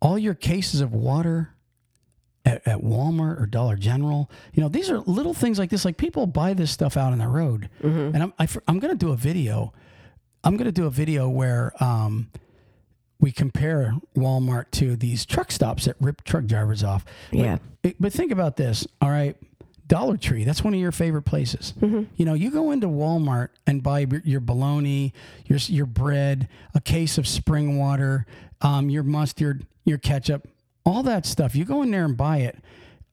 all 0.00 0.18
your 0.18 0.34
cases 0.34 0.80
of 0.80 0.92
water, 0.92 1.54
at, 2.44 2.66
at, 2.66 2.78
Walmart 2.80 3.40
or 3.40 3.46
Dollar 3.46 3.76
General. 3.76 4.30
You 4.52 4.62
know, 4.62 4.68
these 4.68 4.90
are 4.90 4.98
little 5.00 5.34
things 5.34 5.58
like 5.58 5.70
this. 5.70 5.84
Like 5.84 5.96
people 5.96 6.26
buy 6.26 6.54
this 6.54 6.70
stuff 6.70 6.96
out 6.96 7.12
on 7.12 7.18
the 7.18 7.28
road, 7.28 7.70
mm-hmm. 7.82 8.14
and 8.14 8.22
I'm 8.22 8.34
I, 8.38 8.44
am 8.44 8.50
i 8.68 8.72
am 8.72 8.78
going 8.78 8.92
to 8.92 8.98
do 8.98 9.12
a 9.12 9.16
video. 9.16 9.72
I'm 10.42 10.56
going 10.56 10.66
to 10.66 10.72
do 10.72 10.86
a 10.86 10.90
video 10.90 11.28
where 11.28 11.72
um, 11.82 12.30
we 13.20 13.32
compare 13.32 13.94
Walmart 14.16 14.70
to 14.72 14.96
these 14.96 15.26
truck 15.26 15.52
stops 15.52 15.84
that 15.84 15.96
rip 16.00 16.24
truck 16.24 16.46
drivers 16.46 16.82
off. 16.82 17.04
Yeah. 17.30 17.58
But, 17.82 17.94
but 18.00 18.12
think 18.12 18.32
about 18.32 18.56
this. 18.56 18.86
All 19.00 19.10
right. 19.10 19.36
Dollar 19.86 20.16
Tree, 20.16 20.44
that's 20.44 20.62
one 20.62 20.72
of 20.72 20.78
your 20.78 20.92
favorite 20.92 21.22
places. 21.22 21.74
Mm-hmm. 21.80 22.04
You 22.16 22.24
know, 22.24 22.34
you 22.34 22.52
go 22.52 22.70
into 22.70 22.86
Walmart 22.86 23.48
and 23.66 23.82
buy 23.82 24.06
your 24.24 24.40
bologna, 24.40 25.12
your 25.46 25.58
your 25.66 25.86
bread, 25.86 26.48
a 26.74 26.80
case 26.80 27.18
of 27.18 27.26
spring 27.26 27.76
water, 27.76 28.24
um, 28.60 28.88
your 28.88 29.02
mustard, 29.02 29.66
your 29.84 29.98
ketchup, 29.98 30.46
all 30.86 31.02
that 31.02 31.26
stuff. 31.26 31.56
You 31.56 31.64
go 31.64 31.82
in 31.82 31.90
there 31.90 32.04
and 32.04 32.16
buy 32.16 32.38
it, 32.38 32.58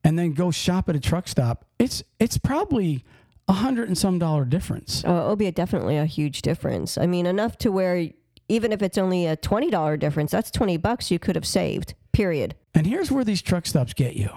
and 0.04 0.16
then 0.16 0.34
go 0.34 0.52
shop 0.52 0.88
at 0.88 0.94
a 0.94 1.00
truck 1.00 1.26
stop. 1.26 1.64
It's 1.80 2.04
it's 2.20 2.38
probably 2.38 3.04
a 3.48 3.54
hundred 3.54 3.88
and 3.88 3.96
some 3.96 4.18
dollar 4.18 4.44
difference. 4.44 5.02
Oh, 5.06 5.16
it'll 5.16 5.36
be 5.36 5.46
a, 5.46 5.52
definitely 5.52 5.96
a 5.96 6.06
huge 6.06 6.42
difference. 6.42 6.98
I 6.98 7.06
mean, 7.06 7.26
enough 7.26 7.56
to 7.58 7.72
where 7.72 8.08
even 8.48 8.72
if 8.72 8.82
it's 8.82 8.98
only 8.98 9.26
a 9.26 9.36
twenty 9.36 9.70
dollar 9.70 9.96
difference, 9.96 10.30
that's 10.30 10.50
twenty 10.50 10.76
bucks 10.76 11.10
you 11.10 11.18
could 11.18 11.36
have 11.36 11.46
saved. 11.46 11.94
Period. 12.12 12.54
And 12.74 12.86
here's 12.86 13.10
where 13.10 13.24
these 13.24 13.42
truck 13.42 13.66
stops 13.66 13.94
get 13.94 14.14
you. 14.14 14.30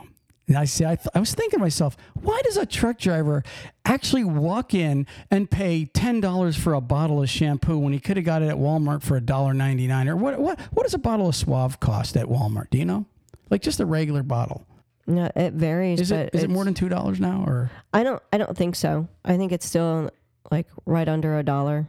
And 0.48 0.58
I 0.58 0.66
say, 0.66 0.86
I, 0.86 0.96
th- 0.96 1.08
I, 1.16 1.20
was 1.20 1.34
thinking 1.34 1.60
to 1.60 1.64
myself, 1.64 1.96
why 2.14 2.42
does 2.44 2.58
a 2.58 2.66
truck 2.66 2.98
driver 2.98 3.42
actually 3.86 4.26
walk 4.26 4.74
in 4.74 5.08
and 5.30 5.50
pay 5.50 5.86
ten 5.86 6.20
dollars 6.20 6.58
for 6.58 6.74
a 6.74 6.82
bottle 6.82 7.22
of 7.22 7.30
shampoo 7.30 7.78
when 7.78 7.94
he 7.94 8.00
could 8.00 8.18
have 8.18 8.26
got 8.26 8.42
it 8.42 8.50
at 8.50 8.58
Walmart 8.58 9.02
for 9.02 9.16
a 9.16 9.22
dollar 9.22 9.54
ninety 9.54 9.88
nine? 9.88 10.10
Or 10.10 10.16
what? 10.16 10.40
What? 10.40 10.60
What 10.72 10.84
does 10.84 10.94
a 10.94 11.00
bottle 11.00 11.30
of 11.30 11.36
Suave 11.36 11.80
cost 11.80 12.18
at 12.18 12.28
Walmart? 12.28 12.70
Do 12.70 12.78
you 12.78 12.86
know? 12.86 13.06
Like 13.50 13.62
just 13.62 13.80
a 13.80 13.86
regular 13.86 14.24
bottle. 14.24 14.66
No, 15.08 15.30
it 15.36 15.54
varies. 15.54 16.00
Is 16.00 16.12
it 16.12 16.30
is 16.34 16.44
it 16.44 16.50
more 16.50 16.64
than 16.64 16.74
two 16.74 16.90
dollars 16.90 17.20
now, 17.20 17.44
or 17.46 17.72
I 17.94 18.04
don't 18.04 18.22
I 18.32 18.38
don't 18.38 18.56
think 18.56 18.76
so. 18.76 19.08
I 19.26 19.38
think 19.38 19.52
it's 19.52 19.66
still 19.66 20.12
like 20.52 20.68
right 20.86 21.08
under 21.08 21.40
a 21.40 21.44
dollar. 21.44 21.88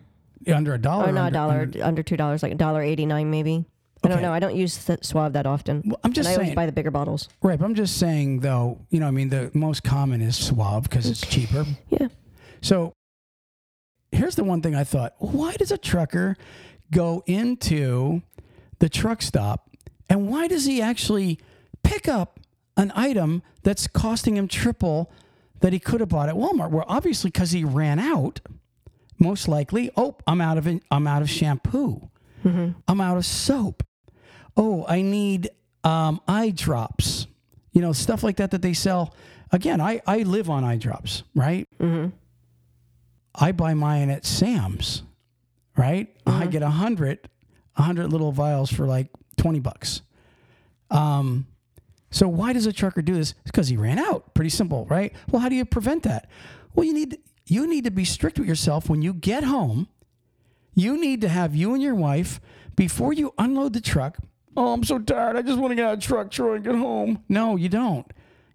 Under 0.52 0.74
a 0.74 0.78
dollar? 0.78 1.08
Or 1.08 1.12
not 1.12 1.30
a 1.30 1.32
dollar, 1.32 1.60
under, 1.60 1.84
under 1.84 2.02
two 2.02 2.16
dollars, 2.16 2.42
like 2.42 2.52
a 2.52 2.56
dollar 2.56 2.82
eighty 2.82 3.06
nine 3.06 3.30
maybe. 3.30 3.64
I 4.04 4.08
don't 4.08 4.22
know. 4.22 4.32
I 4.32 4.40
don't 4.40 4.56
use 4.56 4.88
Suave 5.02 5.34
that 5.34 5.46
often. 5.46 5.82
Well, 5.84 6.00
I'm 6.02 6.12
just 6.12 6.26
and 6.28 6.34
saying. 6.34 6.38
I 6.38 6.42
always 6.42 6.56
buy 6.56 6.66
the 6.66 6.72
bigger 6.72 6.90
bottles. 6.90 7.28
Right, 7.40 7.56
but 7.58 7.64
I'm 7.64 7.76
just 7.76 7.98
saying 7.98 8.40
though. 8.40 8.80
You 8.90 8.98
know, 8.98 9.06
I 9.06 9.12
mean, 9.12 9.28
the 9.28 9.50
most 9.54 9.84
common 9.84 10.20
is 10.20 10.36
Suave 10.36 10.84
because 10.84 11.08
it's 11.08 11.20
cheaper. 11.20 11.64
Yeah. 11.88 12.08
So 12.62 12.92
here's 14.10 14.34
the 14.34 14.44
one 14.44 14.60
thing 14.60 14.74
I 14.74 14.82
thought: 14.84 15.14
Why 15.18 15.52
does 15.54 15.70
a 15.70 15.78
trucker 15.78 16.36
go 16.90 17.22
into 17.26 18.22
the 18.80 18.88
truck 18.88 19.22
stop, 19.22 19.70
and 20.08 20.28
why 20.28 20.48
does 20.48 20.64
he 20.64 20.82
actually 20.82 21.38
pick 21.84 22.08
up 22.08 22.40
an 22.76 22.92
item 22.94 23.42
that's 23.62 23.86
costing 23.86 24.36
him 24.36 24.48
triple 24.48 25.10
that 25.60 25.72
he 25.72 25.78
could 25.78 26.00
have 26.00 26.08
bought 26.08 26.28
at 26.28 26.34
Walmart? 26.34 26.70
Well, 26.70 26.84
obviously 26.88 27.30
because 27.30 27.50
he 27.50 27.64
ran 27.64 27.98
out. 27.98 28.40
Most 29.18 29.46
likely, 29.46 29.90
oh, 29.96 30.16
I'm 30.26 30.40
out 30.40 30.58
of 30.58 30.66
I'm 30.90 31.06
out 31.06 31.22
of 31.22 31.30
shampoo. 31.30 32.10
Mm-hmm. 32.44 32.70
I'm 32.88 33.00
out 33.00 33.16
of 33.16 33.24
soap 33.24 33.84
oh, 34.56 34.84
I 34.88 35.02
need 35.02 35.50
um, 35.84 36.20
eye 36.28 36.50
drops, 36.50 37.26
you 37.72 37.80
know, 37.80 37.92
stuff 37.92 38.22
like 38.22 38.36
that 38.36 38.50
that 38.50 38.62
they 38.62 38.72
sell. 38.72 39.14
Again, 39.50 39.80
I, 39.80 40.00
I 40.06 40.18
live 40.18 40.48
on 40.50 40.64
eye 40.64 40.76
drops, 40.76 41.24
right? 41.34 41.68
Mm-hmm. 41.78 42.10
I 43.34 43.52
buy 43.52 43.74
mine 43.74 44.10
at 44.10 44.24
Sam's, 44.24 45.02
right? 45.76 46.08
Mm-hmm. 46.24 46.42
I 46.42 46.46
get 46.46 46.62
a 46.62 46.70
hundred, 46.70 47.28
a 47.76 47.82
hundred 47.82 48.12
little 48.12 48.32
vials 48.32 48.70
for 48.70 48.86
like 48.86 49.08
20 49.36 49.60
bucks. 49.60 50.02
Um, 50.90 51.46
so 52.12 52.28
why 52.28 52.52
does 52.52 52.66
a 52.66 52.72
trucker 52.72 53.02
do 53.02 53.14
this? 53.14 53.32
It's 53.42 53.50
because 53.50 53.66
he 53.66 53.76
ran 53.76 53.98
out. 53.98 54.32
Pretty 54.34 54.50
simple, 54.50 54.86
right? 54.86 55.12
Well, 55.30 55.42
how 55.42 55.48
do 55.48 55.56
you 55.56 55.64
prevent 55.64 56.04
that? 56.04 56.30
Well, 56.74 56.86
you 56.86 56.94
need 56.94 57.18
you 57.46 57.66
need 57.66 57.82
to 57.84 57.90
be 57.90 58.04
strict 58.04 58.38
with 58.38 58.46
yourself 58.46 58.88
when 58.88 59.02
you 59.02 59.12
get 59.12 59.42
home. 59.42 59.88
You 60.74 60.96
need 60.96 61.20
to 61.22 61.28
have 61.28 61.56
you 61.56 61.74
and 61.74 61.82
your 61.82 61.96
wife 61.96 62.40
before 62.76 63.12
you 63.12 63.34
unload 63.36 63.72
the 63.72 63.80
truck 63.80 64.18
Oh, 64.56 64.72
I'm 64.72 64.84
so 64.84 64.98
tired. 64.98 65.36
I 65.36 65.42
just 65.42 65.58
want 65.58 65.70
to 65.70 65.74
get 65.74 65.86
out 65.86 65.94
of 65.94 66.00
the 66.00 66.06
truck, 66.06 66.30
Troy, 66.30 66.54
and 66.54 66.64
get 66.64 66.74
home. 66.74 67.22
No, 67.28 67.56
you 67.56 67.68
don't. 67.68 68.06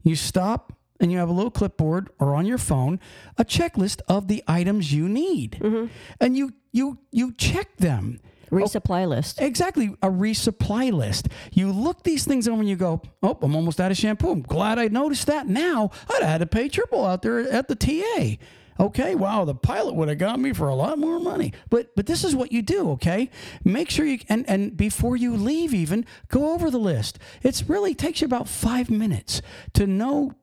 You 0.03 0.15
stop 0.15 0.73
and 0.99 1.11
you 1.11 1.17
have 1.17 1.29
a 1.29 1.33
little 1.33 1.51
clipboard 1.51 2.09
or 2.19 2.35
on 2.35 2.45
your 2.45 2.57
phone 2.57 2.99
a 3.37 3.45
checklist 3.45 4.01
of 4.07 4.27
the 4.27 4.43
items 4.47 4.93
you 4.93 5.09
need, 5.09 5.57
mm-hmm. 5.59 5.87
and 6.19 6.37
you 6.37 6.53
you 6.71 6.99
you 7.11 7.33
check 7.33 7.77
them. 7.77 8.19
Oh, 8.51 8.55
resupply 8.55 9.05
oh, 9.05 9.09
list. 9.09 9.41
Exactly, 9.41 9.95
a 10.01 10.09
resupply 10.09 10.91
list. 10.91 11.27
You 11.51 11.71
look 11.71 12.03
these 12.03 12.25
things 12.25 12.47
over 12.47 12.59
and 12.59 12.69
you 12.69 12.75
go, 12.75 13.01
"Oh, 13.21 13.37
I'm 13.41 13.55
almost 13.55 13.79
out 13.79 13.91
of 13.91 13.97
shampoo. 13.97 14.31
I'm 14.31 14.41
glad 14.41 14.79
I 14.79 14.87
noticed 14.87 15.27
that. 15.27 15.47
Now 15.47 15.91
I'd 16.09 16.21
have 16.21 16.31
had 16.31 16.37
to 16.39 16.45
pay 16.45 16.69
triple 16.69 17.05
out 17.05 17.21
there 17.21 17.39
at 17.39 17.67
the 17.67 17.75
TA." 17.75 18.37
Okay, 18.79 19.15
wow, 19.15 19.43
the 19.43 19.55
pilot 19.55 19.95
would 19.95 20.07
have 20.07 20.19
got 20.19 20.39
me 20.39 20.53
for 20.53 20.67
a 20.67 20.75
lot 20.75 20.99
more 20.99 21.19
money. 21.19 21.53
But 21.69 21.95
but 21.95 22.05
this 22.05 22.23
is 22.23 22.35
what 22.35 22.51
you 22.51 22.61
do, 22.61 22.91
okay? 22.91 23.29
Make 23.63 23.89
sure 23.89 24.05
you 24.05 24.19
and 24.29 24.47
and 24.47 24.77
before 24.77 25.15
you 25.15 25.35
leave 25.35 25.73
even, 25.73 26.05
go 26.27 26.53
over 26.53 26.69
the 26.69 26.79
list. 26.79 27.17
It's 27.41 27.67
really 27.67 27.95
takes 27.95 28.21
you 28.21 28.25
about 28.25 28.47
5 28.47 28.89
minutes 28.89 29.41
to 29.73 29.87
know 29.87 30.33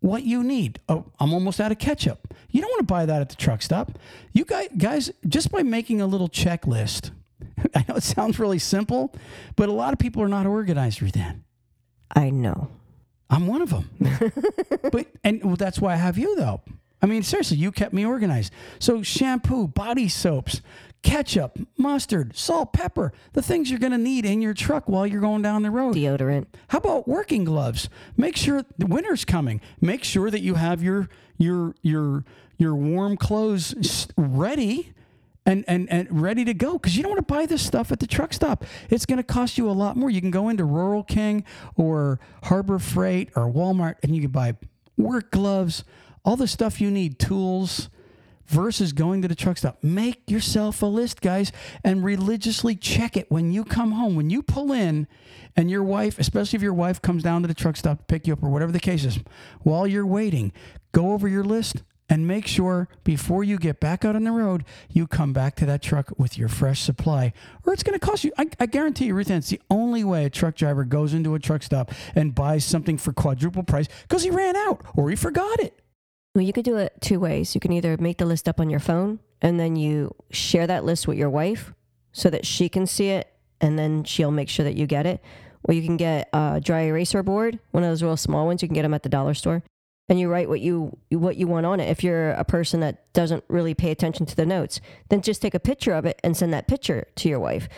what 0.00 0.22
you 0.22 0.42
need. 0.42 0.80
Oh, 0.88 1.06
I'm 1.18 1.34
almost 1.34 1.60
out 1.60 1.72
of 1.72 1.78
ketchup. 1.78 2.32
You 2.50 2.60
don't 2.60 2.70
want 2.70 2.80
to 2.80 2.92
buy 2.92 3.06
that 3.06 3.20
at 3.20 3.28
the 3.28 3.36
truck 3.36 3.60
stop. 3.60 3.98
You 4.32 4.44
guys, 4.44 4.68
guys 4.76 5.10
just 5.28 5.50
by 5.50 5.62
making 5.62 6.00
a 6.00 6.06
little 6.06 6.28
checklist. 6.28 7.10
I 7.74 7.84
know 7.88 7.96
it 7.96 8.02
sounds 8.02 8.38
really 8.38 8.58
simple, 8.58 9.14
but 9.56 9.68
a 9.68 9.72
lot 9.72 9.92
of 9.92 9.98
people 9.98 10.22
are 10.22 10.28
not 10.28 10.46
organized 10.46 11.00
that. 11.12 11.36
I 12.14 12.30
know. 12.30 12.68
I'm 13.28 13.46
one 13.46 13.62
of 13.62 13.70
them. 13.70 13.90
but 14.92 15.06
and 15.22 15.44
well, 15.44 15.56
that's 15.56 15.80
why 15.80 15.92
I 15.92 15.96
have 15.96 16.18
you 16.18 16.36
though. 16.36 16.60
I 17.02 17.06
mean, 17.06 17.22
seriously, 17.22 17.56
you 17.56 17.72
kept 17.72 17.94
me 17.94 18.04
organized. 18.04 18.52
So, 18.78 19.02
shampoo, 19.02 19.68
body 19.68 20.08
soaps, 20.08 20.60
ketchup, 21.02 21.58
mustard, 21.78 22.36
salt, 22.36 22.72
pepper, 22.74 23.12
the 23.32 23.40
things 23.40 23.70
you're 23.70 23.78
going 23.78 23.92
to 23.92 23.98
need 23.98 24.26
in 24.26 24.42
your 24.42 24.52
truck 24.52 24.88
while 24.88 25.06
you're 25.06 25.20
going 25.20 25.40
down 25.40 25.62
the 25.62 25.70
road. 25.70 25.94
Deodorant. 25.94 26.46
How 26.68 26.78
about 26.78 27.08
working 27.08 27.44
gloves? 27.44 27.88
Make 28.16 28.36
sure 28.36 28.64
the 28.76 28.86
winter's 28.86 29.24
coming. 29.24 29.60
Make 29.80 30.04
sure 30.04 30.30
that 30.30 30.40
you 30.40 30.54
have 30.54 30.82
your 30.82 31.08
your 31.38 31.74
your 31.82 32.24
your 32.58 32.74
warm 32.74 33.16
clothes 33.16 34.08
ready 34.18 34.92
and 35.46 35.64
and 35.66 35.90
and 35.90 36.08
ready 36.10 36.44
to 36.44 36.54
go 36.54 36.74
because 36.74 36.96
you 36.96 37.02
don't 37.02 37.12
want 37.12 37.26
to 37.26 37.34
buy 37.34 37.46
this 37.46 37.64
stuff 37.64 37.90
at 37.92 38.00
the 38.00 38.06
truck 38.06 38.32
stop. 38.32 38.64
It's 38.88 39.06
going 39.06 39.16
to 39.18 39.22
cost 39.22 39.58
you 39.58 39.70
a 39.70 39.72
lot 39.72 39.96
more. 39.96 40.10
You 40.10 40.20
can 40.20 40.30
go 40.30 40.48
into 40.48 40.64
Rural 40.64 41.02
King 41.02 41.44
or 41.76 42.20
Harbor 42.44 42.78
Freight 42.78 43.30
or 43.36 43.50
Walmart 43.50 43.96
and 44.02 44.14
you 44.14 44.22
can 44.22 44.30
buy 44.30 44.56
work 44.96 45.30
gloves 45.30 45.84
all 46.24 46.36
the 46.36 46.46
stuff 46.46 46.80
you 46.80 46.90
need, 46.90 47.18
tools, 47.18 47.88
versus 48.46 48.92
going 48.92 49.22
to 49.22 49.28
the 49.28 49.34
truck 49.34 49.56
stop. 49.56 49.78
Make 49.82 50.28
yourself 50.28 50.82
a 50.82 50.86
list, 50.86 51.20
guys, 51.20 51.52
and 51.84 52.04
religiously 52.04 52.74
check 52.74 53.16
it 53.16 53.30
when 53.30 53.52
you 53.52 53.64
come 53.64 53.92
home. 53.92 54.16
When 54.16 54.28
you 54.28 54.42
pull 54.42 54.72
in 54.72 55.06
and 55.56 55.70
your 55.70 55.84
wife, 55.84 56.18
especially 56.18 56.56
if 56.56 56.62
your 56.62 56.74
wife 56.74 57.00
comes 57.00 57.22
down 57.22 57.42
to 57.42 57.48
the 57.48 57.54
truck 57.54 57.76
stop 57.76 57.98
to 57.98 58.04
pick 58.04 58.26
you 58.26 58.32
up 58.32 58.42
or 58.42 58.50
whatever 58.50 58.72
the 58.72 58.80
case 58.80 59.04
is, 59.04 59.20
while 59.60 59.86
you're 59.86 60.06
waiting, 60.06 60.52
go 60.92 61.12
over 61.12 61.28
your 61.28 61.44
list 61.44 61.82
and 62.10 62.26
make 62.26 62.46
sure 62.46 62.88
before 63.04 63.44
you 63.44 63.56
get 63.56 63.78
back 63.78 64.04
out 64.04 64.16
on 64.16 64.24
the 64.24 64.32
road, 64.32 64.64
you 64.90 65.06
come 65.06 65.32
back 65.32 65.54
to 65.54 65.66
that 65.66 65.80
truck 65.80 66.12
with 66.18 66.36
your 66.36 66.48
fresh 66.48 66.80
supply, 66.82 67.32
or 67.64 67.72
it's 67.72 67.84
going 67.84 67.98
to 67.98 68.04
cost 68.04 68.24
you. 68.24 68.32
I, 68.36 68.48
I 68.58 68.66
guarantee 68.66 69.06
you, 69.06 69.14
Ruth 69.14 69.30
Ann, 69.30 69.38
it's 69.38 69.48
the 69.48 69.60
only 69.70 70.02
way 70.02 70.24
a 70.24 70.30
truck 70.30 70.56
driver 70.56 70.84
goes 70.84 71.14
into 71.14 71.34
a 71.36 71.38
truck 71.38 71.62
stop 71.62 71.92
and 72.16 72.34
buys 72.34 72.64
something 72.64 72.98
for 72.98 73.12
quadruple 73.12 73.62
price 73.62 73.86
because 74.02 74.24
he 74.24 74.30
ran 74.30 74.56
out 74.56 74.84
or 74.96 75.08
he 75.08 75.16
forgot 75.16 75.60
it. 75.60 75.80
Well, 76.34 76.44
you 76.44 76.52
could 76.52 76.64
do 76.64 76.76
it 76.76 76.94
two 77.00 77.20
ways. 77.20 77.54
You 77.54 77.60
can 77.60 77.72
either 77.72 77.96
make 77.96 78.18
the 78.18 78.26
list 78.26 78.48
up 78.48 78.58
on 78.58 78.68
your 78.68 78.80
phone 78.80 79.20
and 79.40 79.58
then 79.58 79.76
you 79.76 80.14
share 80.30 80.66
that 80.66 80.84
list 80.84 81.06
with 81.06 81.16
your 81.16 81.30
wife 81.30 81.72
so 82.12 82.28
that 82.28 82.44
she 82.44 82.68
can 82.68 82.86
see 82.86 83.10
it 83.10 83.32
and 83.60 83.78
then 83.78 84.02
she'll 84.02 84.30
make 84.32 84.48
sure 84.48 84.64
that 84.64 84.74
you 84.74 84.86
get 84.86 85.06
it. 85.06 85.22
Or 85.64 85.74
you 85.74 85.82
can 85.82 85.96
get 85.96 86.28
a 86.32 86.60
dry 86.62 86.82
eraser 86.82 87.22
board, 87.22 87.60
one 87.70 87.84
of 87.84 87.90
those 87.90 88.02
real 88.02 88.16
small 88.16 88.46
ones. 88.46 88.62
You 88.62 88.68
can 88.68 88.74
get 88.74 88.82
them 88.82 88.94
at 88.94 89.02
the 89.02 89.08
dollar 89.08 89.34
store 89.34 89.62
and 90.10 90.18
you 90.18 90.28
write 90.28 90.48
what 90.48 90.60
you 90.60 90.98
what 91.10 91.36
you 91.36 91.46
want 91.46 91.64
on 91.64 91.78
it. 91.78 91.88
If 91.88 92.02
you're 92.02 92.32
a 92.32 92.44
person 92.44 92.80
that 92.80 93.10
doesn't 93.12 93.44
really 93.48 93.74
pay 93.74 93.92
attention 93.92 94.26
to 94.26 94.36
the 94.36 94.44
notes, 94.44 94.80
then 95.08 95.22
just 95.22 95.40
take 95.40 95.54
a 95.54 95.60
picture 95.60 95.92
of 95.92 96.04
it 96.04 96.20
and 96.24 96.36
send 96.36 96.52
that 96.52 96.66
picture 96.66 97.06
to 97.14 97.28
your 97.28 97.38
wife. 97.38 97.68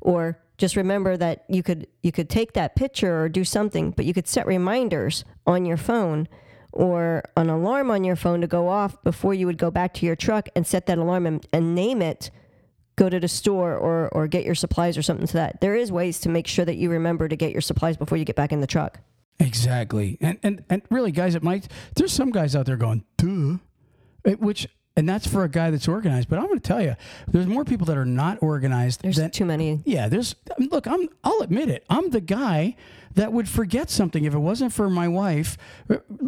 Or 0.00 0.38
just 0.56 0.74
remember 0.74 1.18
that 1.18 1.44
you 1.48 1.62
could 1.62 1.86
you 2.02 2.10
could 2.10 2.30
take 2.30 2.54
that 2.54 2.74
picture 2.74 3.22
or 3.22 3.28
do 3.28 3.44
something, 3.44 3.90
but 3.90 4.06
you 4.06 4.14
could 4.14 4.26
set 4.26 4.46
reminders 4.46 5.24
on 5.46 5.66
your 5.66 5.76
phone 5.76 6.28
or 6.72 7.24
an 7.36 7.50
alarm 7.50 7.90
on 7.90 8.04
your 8.04 8.16
phone 8.16 8.40
to 8.40 8.46
go 8.46 8.68
off 8.68 9.00
before 9.04 9.34
you 9.34 9.44
would 9.44 9.58
go 9.58 9.70
back 9.70 9.92
to 9.92 10.06
your 10.06 10.16
truck 10.16 10.48
and 10.56 10.66
set 10.66 10.86
that 10.86 10.96
alarm 10.96 11.26
and, 11.26 11.46
and 11.52 11.74
name 11.74 12.00
it 12.00 12.30
go 12.96 13.10
to 13.10 13.20
the 13.20 13.28
store 13.28 13.76
or 13.76 14.08
or 14.12 14.26
get 14.26 14.46
your 14.46 14.54
supplies 14.54 14.96
or 14.96 15.02
something 15.02 15.26
to 15.26 15.34
that. 15.34 15.60
There 15.60 15.74
is 15.74 15.92
ways 15.92 16.20
to 16.20 16.30
make 16.30 16.46
sure 16.46 16.64
that 16.64 16.76
you 16.76 16.88
remember 16.88 17.28
to 17.28 17.36
get 17.36 17.52
your 17.52 17.60
supplies 17.60 17.98
before 17.98 18.16
you 18.16 18.24
get 18.24 18.36
back 18.36 18.50
in 18.50 18.62
the 18.62 18.66
truck. 18.66 19.00
Exactly. 19.38 20.18
And 20.20 20.38
and 20.42 20.64
and 20.70 20.82
really, 20.90 21.12
guys, 21.12 21.34
it 21.34 21.42
might. 21.42 21.68
There's 21.96 22.12
some 22.12 22.30
guys 22.30 22.54
out 22.54 22.66
there 22.66 22.76
going, 22.76 23.04
"Duh," 23.16 23.58
which. 24.38 24.68
And 24.96 25.08
that's 25.08 25.26
for 25.26 25.44
a 25.44 25.48
guy 25.48 25.70
that's 25.70 25.88
organized. 25.88 26.28
But 26.28 26.38
I'm 26.38 26.46
going 26.46 26.60
to 26.60 26.66
tell 26.66 26.82
you, 26.82 26.96
there's 27.26 27.46
more 27.46 27.64
people 27.64 27.86
that 27.86 27.96
are 27.96 28.04
not 28.04 28.42
organized. 28.42 29.02
There's 29.02 29.16
than, 29.16 29.30
too 29.30 29.46
many. 29.46 29.80
Yeah, 29.84 30.08
there's. 30.08 30.34
Um, 30.58 30.68
look, 30.70 30.86
I'm. 30.86 31.08
I'll 31.24 31.40
admit 31.40 31.70
it. 31.70 31.84
I'm 31.88 32.10
the 32.10 32.20
guy 32.20 32.76
that 33.14 33.32
would 33.32 33.48
forget 33.48 33.90
something 33.90 34.24
if 34.24 34.34
it 34.34 34.38
wasn't 34.38 34.72
for 34.72 34.88
my 34.88 35.08
wife. 35.08 35.56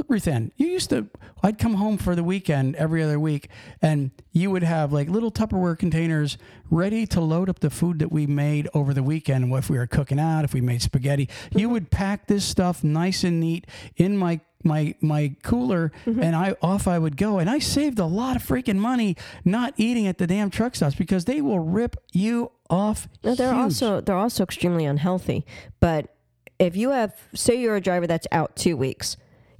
Ruth 0.08 0.28
Ann, 0.28 0.52
you 0.56 0.66
used 0.66 0.90
to. 0.90 1.08
I'd 1.42 1.58
come 1.58 1.74
home 1.74 1.98
for 1.98 2.14
the 2.14 2.24
weekend 2.24 2.76
every 2.76 3.02
other 3.02 3.20
week, 3.20 3.48
and 3.82 4.10
you 4.32 4.50
would 4.50 4.62
have 4.62 4.92
like 4.92 5.08
little 5.08 5.30
Tupperware 5.30 5.78
containers 5.78 6.38
ready 6.70 7.06
to 7.08 7.20
load 7.20 7.48
up 7.50 7.60
the 7.60 7.70
food 7.70 7.98
that 7.98 8.10
we 8.10 8.26
made 8.26 8.68
over 8.74 8.94
the 8.94 9.02
weekend. 9.02 9.50
What 9.50 9.58
if 9.58 9.70
we 9.70 9.76
were 9.76 9.86
cooking 9.86 10.18
out, 10.18 10.44
if 10.44 10.54
we 10.54 10.60
made 10.60 10.80
spaghetti, 10.80 11.28
you 11.52 11.66
mm-hmm. 11.66 11.72
would 11.72 11.90
pack 11.90 12.26
this 12.26 12.44
stuff 12.44 12.82
nice 12.82 13.24
and 13.24 13.40
neat 13.40 13.66
in 13.96 14.16
my 14.16 14.40
my 14.64 14.94
my 15.00 15.34
cooler 15.42 15.92
mm-hmm. 16.06 16.22
and 16.22 16.34
I 16.34 16.56
off 16.62 16.88
I 16.88 16.98
would 16.98 17.16
go 17.16 17.38
and 17.38 17.48
I 17.50 17.58
saved 17.58 17.98
a 17.98 18.06
lot 18.06 18.36
of 18.36 18.42
freaking 18.42 18.78
money 18.78 19.16
not 19.44 19.74
eating 19.76 20.06
at 20.06 20.18
the 20.18 20.26
damn 20.26 20.50
truck 20.50 20.74
stops 20.74 20.94
because 20.94 21.26
they 21.26 21.40
will 21.40 21.60
rip 21.60 21.96
you 22.12 22.50
off. 22.70 23.08
No, 23.22 23.34
they're 23.34 23.52
huge. 23.52 23.62
also 23.62 24.00
they're 24.00 24.16
also 24.16 24.42
extremely 24.42 24.84
unhealthy. 24.84 25.44
But 25.80 26.14
if 26.58 26.76
you 26.76 26.90
have 26.90 27.14
say 27.34 27.60
you're 27.60 27.76
a 27.76 27.80
driver 27.80 28.06
that's 28.06 28.26
out 28.32 28.56
2 28.56 28.76
weeks, 28.76 29.16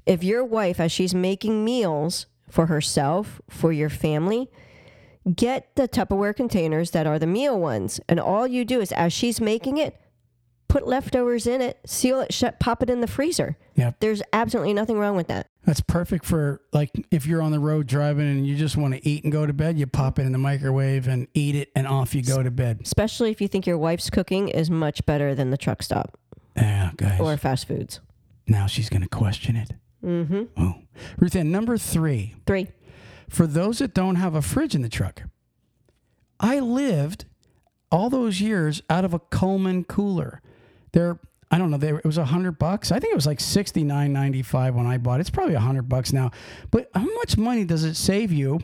if 0.06 0.24
your 0.24 0.44
wife 0.44 0.80
as 0.80 0.92
she's 0.92 1.14
making 1.14 1.64
meals 1.64 2.26
for 2.48 2.66
herself, 2.66 3.40
for 3.48 3.72
your 3.72 3.90
family, 3.90 4.48
get 5.34 5.74
the 5.74 5.88
Tupperware 5.88 6.36
containers 6.36 6.92
that 6.92 7.06
are 7.06 7.18
the 7.18 7.26
meal 7.26 7.58
ones 7.58 8.00
and 8.08 8.20
all 8.20 8.46
you 8.46 8.64
do 8.64 8.80
is 8.80 8.92
as 8.92 9.12
she's 9.12 9.40
making 9.40 9.78
it 9.78 9.98
put 10.74 10.88
leftovers 10.88 11.46
in 11.46 11.60
it, 11.60 11.78
seal 11.86 12.18
it 12.18 12.34
shut, 12.34 12.58
pop 12.58 12.82
it 12.82 12.90
in 12.90 13.00
the 13.00 13.06
freezer. 13.06 13.56
Yeah. 13.76 13.92
There's 14.00 14.20
absolutely 14.32 14.72
nothing 14.72 14.98
wrong 14.98 15.14
with 15.14 15.28
that. 15.28 15.46
That's 15.64 15.80
perfect 15.80 16.24
for 16.24 16.62
like 16.72 16.90
if 17.12 17.26
you're 17.26 17.40
on 17.40 17.52
the 17.52 17.60
road 17.60 17.86
driving 17.86 18.28
and 18.28 18.44
you 18.44 18.56
just 18.56 18.76
want 18.76 18.92
to 18.92 19.08
eat 19.08 19.22
and 19.22 19.32
go 19.32 19.46
to 19.46 19.52
bed, 19.52 19.78
you 19.78 19.86
pop 19.86 20.18
it 20.18 20.22
in 20.22 20.32
the 20.32 20.38
microwave 20.38 21.06
and 21.06 21.28
eat 21.32 21.54
it 21.54 21.70
and 21.76 21.86
off 21.86 22.12
you 22.12 22.24
go 22.24 22.42
to 22.42 22.50
bed. 22.50 22.80
Especially 22.82 23.30
if 23.30 23.40
you 23.40 23.46
think 23.46 23.68
your 23.68 23.78
wife's 23.78 24.10
cooking 24.10 24.48
is 24.48 24.68
much 24.68 25.06
better 25.06 25.32
than 25.32 25.50
the 25.50 25.56
truck 25.56 25.80
stop. 25.80 26.18
Yeah, 26.56 26.90
guys. 26.96 27.20
Or 27.20 27.36
fast 27.36 27.68
foods. 27.68 28.00
Now 28.48 28.66
she's 28.66 28.88
going 28.88 29.02
to 29.02 29.08
question 29.08 29.54
it. 29.54 29.74
Mm-hmm. 30.04 30.42
Oh. 30.56 30.74
Ruth 31.18 31.36
Ann, 31.36 31.52
number 31.52 31.78
three. 31.78 32.34
Three. 32.46 32.66
For 33.28 33.46
those 33.46 33.78
that 33.78 33.94
don't 33.94 34.16
have 34.16 34.34
a 34.34 34.42
fridge 34.42 34.74
in 34.74 34.82
the 34.82 34.88
truck, 34.88 35.22
I 36.40 36.58
lived 36.58 37.26
all 37.92 38.10
those 38.10 38.40
years 38.40 38.82
out 38.90 39.04
of 39.04 39.14
a 39.14 39.20
Coleman 39.20 39.84
cooler. 39.84 40.42
They're 40.94 41.18
I 41.50 41.58
don't 41.58 41.70
know. 41.70 41.76
They, 41.76 41.90
it 41.90 42.04
was 42.04 42.18
a 42.18 42.24
hundred 42.24 42.58
bucks. 42.58 42.90
I 42.90 42.98
think 42.98 43.12
it 43.12 43.16
was 43.16 43.26
like 43.26 43.38
sixty 43.38 43.84
nine 43.84 44.12
ninety 44.12 44.42
five 44.42 44.74
when 44.74 44.86
I 44.86 44.96
bought 44.96 45.20
it. 45.20 45.22
It's 45.22 45.30
probably 45.30 45.54
a 45.54 45.60
hundred 45.60 45.88
bucks 45.88 46.12
now. 46.12 46.30
But 46.70 46.88
how 46.94 47.04
much 47.04 47.36
money 47.36 47.64
does 47.64 47.84
it 47.84 47.94
save 47.94 48.32
you? 48.32 48.60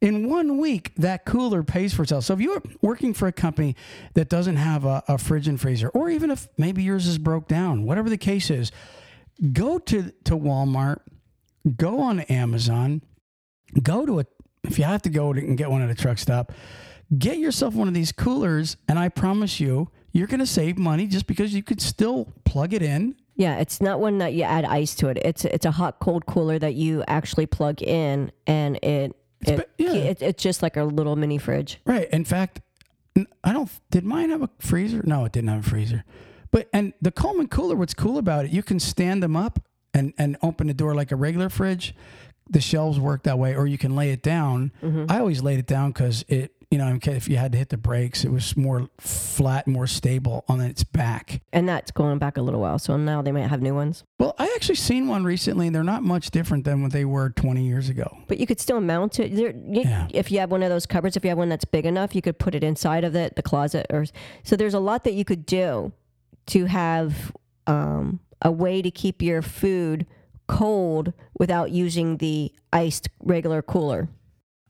In 0.00 0.28
one 0.28 0.58
week, 0.58 0.92
that 0.96 1.24
cooler 1.24 1.64
pays 1.64 1.92
for 1.92 2.02
itself. 2.04 2.24
So 2.24 2.34
if 2.34 2.40
you're 2.40 2.62
working 2.82 3.12
for 3.14 3.26
a 3.26 3.32
company 3.32 3.74
that 4.14 4.28
doesn't 4.28 4.54
have 4.54 4.84
a, 4.84 5.02
a 5.08 5.18
fridge 5.18 5.48
and 5.48 5.60
freezer, 5.60 5.88
or 5.88 6.08
even 6.08 6.30
if 6.30 6.46
maybe 6.56 6.84
yours 6.84 7.08
is 7.08 7.18
broke 7.18 7.48
down, 7.48 7.84
whatever 7.84 8.08
the 8.08 8.18
case 8.18 8.50
is, 8.50 8.70
go 9.52 9.78
to 9.78 10.12
to 10.24 10.36
Walmart, 10.36 11.00
go 11.76 12.00
on 12.00 12.20
Amazon, 12.20 13.02
go 13.82 14.06
to 14.06 14.20
a 14.20 14.26
if 14.62 14.78
you 14.78 14.84
have 14.84 15.02
to 15.02 15.10
go 15.10 15.32
and 15.32 15.58
get 15.58 15.70
one 15.70 15.82
at 15.82 15.90
a 15.90 15.94
truck 15.94 16.18
stop, 16.18 16.52
get 17.18 17.38
yourself 17.38 17.74
one 17.74 17.88
of 17.88 17.94
these 17.94 18.12
coolers, 18.12 18.76
and 18.86 18.98
I 18.98 19.08
promise 19.08 19.58
you 19.58 19.90
you're 20.18 20.26
going 20.26 20.40
to 20.40 20.46
save 20.46 20.76
money 20.76 21.06
just 21.06 21.26
because 21.26 21.54
you 21.54 21.62
could 21.62 21.80
still 21.80 22.32
plug 22.44 22.74
it 22.74 22.82
in. 22.82 23.14
Yeah, 23.36 23.58
it's 23.58 23.80
not 23.80 24.00
one 24.00 24.18
that 24.18 24.34
you 24.34 24.42
add 24.42 24.64
ice 24.64 24.96
to 24.96 25.08
it. 25.08 25.18
It's 25.24 25.44
it's 25.44 25.64
a 25.64 25.70
hot 25.70 26.00
cold 26.00 26.26
cooler 26.26 26.58
that 26.58 26.74
you 26.74 27.04
actually 27.06 27.46
plug 27.46 27.80
in, 27.82 28.32
and 28.48 28.76
it 28.82 29.14
it, 29.42 29.70
yeah. 29.78 29.92
it 29.92 30.20
it's 30.20 30.42
just 30.42 30.60
like 30.60 30.76
a 30.76 30.82
little 30.82 31.14
mini 31.14 31.38
fridge. 31.38 31.78
Right. 31.84 32.10
In 32.10 32.24
fact, 32.24 32.60
I 33.44 33.52
don't. 33.52 33.70
Did 33.90 34.04
mine 34.04 34.30
have 34.30 34.42
a 34.42 34.50
freezer? 34.58 35.02
No, 35.04 35.24
it 35.24 35.32
didn't 35.32 35.50
have 35.50 35.66
a 35.66 35.70
freezer. 35.70 36.04
But 36.50 36.68
and 36.72 36.94
the 37.00 37.12
Coleman 37.12 37.46
cooler, 37.46 37.76
what's 37.76 37.94
cool 37.94 38.18
about 38.18 38.44
it, 38.44 38.50
you 38.50 38.62
can 38.62 38.80
stand 38.80 39.22
them 39.22 39.36
up 39.36 39.60
and 39.94 40.12
and 40.18 40.36
open 40.42 40.66
the 40.66 40.74
door 40.74 40.94
like 40.94 41.12
a 41.12 41.16
regular 41.16 41.48
fridge. 41.48 41.94
The 42.50 42.60
shelves 42.60 42.98
work 42.98 43.24
that 43.24 43.38
way, 43.38 43.54
or 43.54 43.66
you 43.66 43.78
can 43.78 43.94
lay 43.94 44.10
it 44.10 44.22
down. 44.22 44.72
Mm-hmm. 44.82 45.06
I 45.08 45.20
always 45.20 45.42
laid 45.42 45.58
it 45.58 45.66
down 45.66 45.92
because 45.92 46.24
it 46.28 46.52
you 46.70 46.76
know, 46.76 46.98
if 47.02 47.28
you 47.28 47.36
had 47.38 47.52
to 47.52 47.58
hit 47.58 47.70
the 47.70 47.78
brakes, 47.78 48.24
it 48.24 48.30
was 48.30 48.54
more 48.54 48.90
flat, 48.98 49.66
more 49.66 49.86
stable 49.86 50.44
on 50.48 50.60
its 50.60 50.84
back. 50.84 51.40
And 51.50 51.66
that's 51.66 51.90
going 51.90 52.18
back 52.18 52.36
a 52.36 52.42
little 52.42 52.60
while. 52.60 52.78
So 52.78 52.96
now 52.98 53.22
they 53.22 53.32
might 53.32 53.48
have 53.48 53.62
new 53.62 53.74
ones. 53.74 54.04
Well, 54.18 54.34
I 54.38 54.52
actually 54.54 54.74
seen 54.74 55.08
one 55.08 55.24
recently, 55.24 55.68
and 55.68 55.74
they're 55.74 55.82
not 55.82 56.02
much 56.02 56.30
different 56.30 56.64
than 56.64 56.82
what 56.82 56.92
they 56.92 57.06
were 57.06 57.30
20 57.30 57.66
years 57.66 57.88
ago. 57.88 58.18
But 58.26 58.38
you 58.38 58.46
could 58.46 58.60
still 58.60 58.82
mount 58.82 59.18
it. 59.18 59.34
There, 59.34 59.52
you, 59.52 59.82
yeah. 59.82 60.08
If 60.10 60.30
you 60.30 60.40
have 60.40 60.50
one 60.50 60.62
of 60.62 60.68
those 60.68 60.84
cupboards, 60.84 61.16
if 61.16 61.24
you 61.24 61.30
have 61.30 61.38
one 61.38 61.48
that's 61.48 61.64
big 61.64 61.86
enough, 61.86 62.14
you 62.14 62.20
could 62.20 62.38
put 62.38 62.54
it 62.54 62.62
inside 62.62 63.02
of 63.02 63.16
it, 63.16 63.34
the 63.36 63.42
closet. 63.42 63.86
or 63.88 64.04
So 64.42 64.54
there's 64.54 64.74
a 64.74 64.80
lot 64.80 65.04
that 65.04 65.14
you 65.14 65.24
could 65.24 65.46
do 65.46 65.92
to 66.48 66.66
have 66.66 67.34
um, 67.66 68.20
a 68.42 68.52
way 68.52 68.82
to 68.82 68.90
keep 68.90 69.22
your 69.22 69.40
food 69.40 70.06
cold 70.46 71.14
without 71.38 71.70
using 71.70 72.18
the 72.18 72.52
iced 72.74 73.08
regular 73.20 73.62
cooler. 73.62 74.08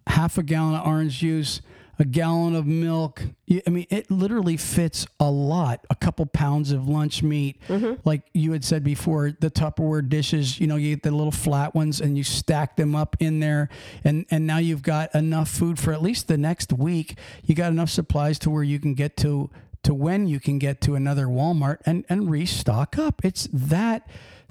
Half 0.07 0.39
a 0.39 0.45
gallon 0.45 0.77
of 0.77 0.87
orange 0.87 1.19
juice 1.19 1.61
a 1.99 2.05
gallon 2.05 2.55
of 2.55 2.67
milk. 2.67 3.25
I 3.67 3.71
mean, 3.71 3.87
it 3.91 4.11
literally 4.11 4.57
fits 4.57 5.07
a 5.19 5.31
lot. 5.31 5.85
A 5.91 5.95
couple 5.95 6.27
pounds 6.27 6.71
of 6.71 6.89
lunch 6.89 7.23
meat, 7.23 7.61
mm-hmm. 7.69 7.95
like 8.05 8.23
you 8.33 8.53
had 8.53 8.65
said 8.65 8.85
before. 8.85 9.33
The 9.39 9.51
Tupperware 9.51 10.09
dishes, 10.09 10.61
you 10.61 10.67
know, 10.67 10.77
you 10.77 10.95
get 10.95 11.03
the 11.03 11.11
little 11.11 11.33
flat 11.33 11.75
ones 11.75 12.01
and 12.01 12.17
you 12.17 12.25
stack 12.25 12.77
them 12.77 12.95
up 12.95 13.17
in 13.19 13.41
there, 13.41 13.69
and 14.05 14.27
and 14.31 14.47
now 14.47 14.59
you've 14.59 14.83
got 14.83 15.15
enough 15.15 15.49
food 15.49 15.79
for 15.79 15.93
at 15.93 16.03
least 16.03 16.29
the 16.29 16.39
next 16.39 16.73
week. 16.73 17.19
You 17.45 17.55
got 17.55 17.73
enough 17.73 17.91
supplies 17.91 18.39
to 18.41 18.51
where 18.51 18.63
you 18.63 18.79
can 18.79 18.95
get 18.95 19.17
to 19.19 19.51
to 19.83 19.95
when 19.95 20.27
you 20.27 20.41
can 20.41 20.59
get 20.59 20.81
to 20.83 20.95
another 20.95 21.27
Walmart 21.27 21.79
and 21.85 22.05
and 22.09 22.31
restock 22.31 22.99
up. 22.99 23.25
It's 23.25 23.49
that 23.53 24.09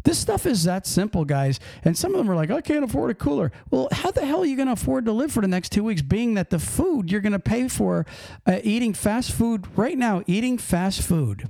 this 0.08 0.18
stuff 0.18 0.46
is 0.46 0.64
that 0.64 0.88
simple, 0.88 1.26
guys. 1.26 1.60
And 1.84 1.98
some 1.98 2.16
of 2.16 2.20
them 2.20 2.32
are 2.32 2.36
like, 2.36 2.50
I 2.50 2.62
can't 2.62 2.86
afford 2.86 3.12
a 3.12 3.14
cooler. 3.14 3.52
Well, 3.70 3.90
how 3.92 4.10
the 4.10 4.26
hell 4.26 4.42
are 4.42 4.46
you 4.46 4.56
going 4.56 4.68
to 4.68 4.74
afford 4.74 5.04
to 5.04 5.12
live 5.12 5.34
for 5.34 5.42
the 5.42 5.50
next 5.50 5.74
two 5.74 5.84
weeks, 5.84 6.02
being 6.02 6.36
that 6.36 6.50
the 6.50 6.60
food 6.60 7.12
you're 7.12 7.20
going 7.20 7.34
to 7.34 7.40
pay 7.40 7.68
for 7.68 8.06
uh, 8.46 8.60
eating 8.64 8.94
fast 8.94 9.34
food 9.34 9.68
right 9.76 9.98
now, 9.98 10.24
eating 10.26 10.58
fast 10.58 11.02
food 11.02 11.50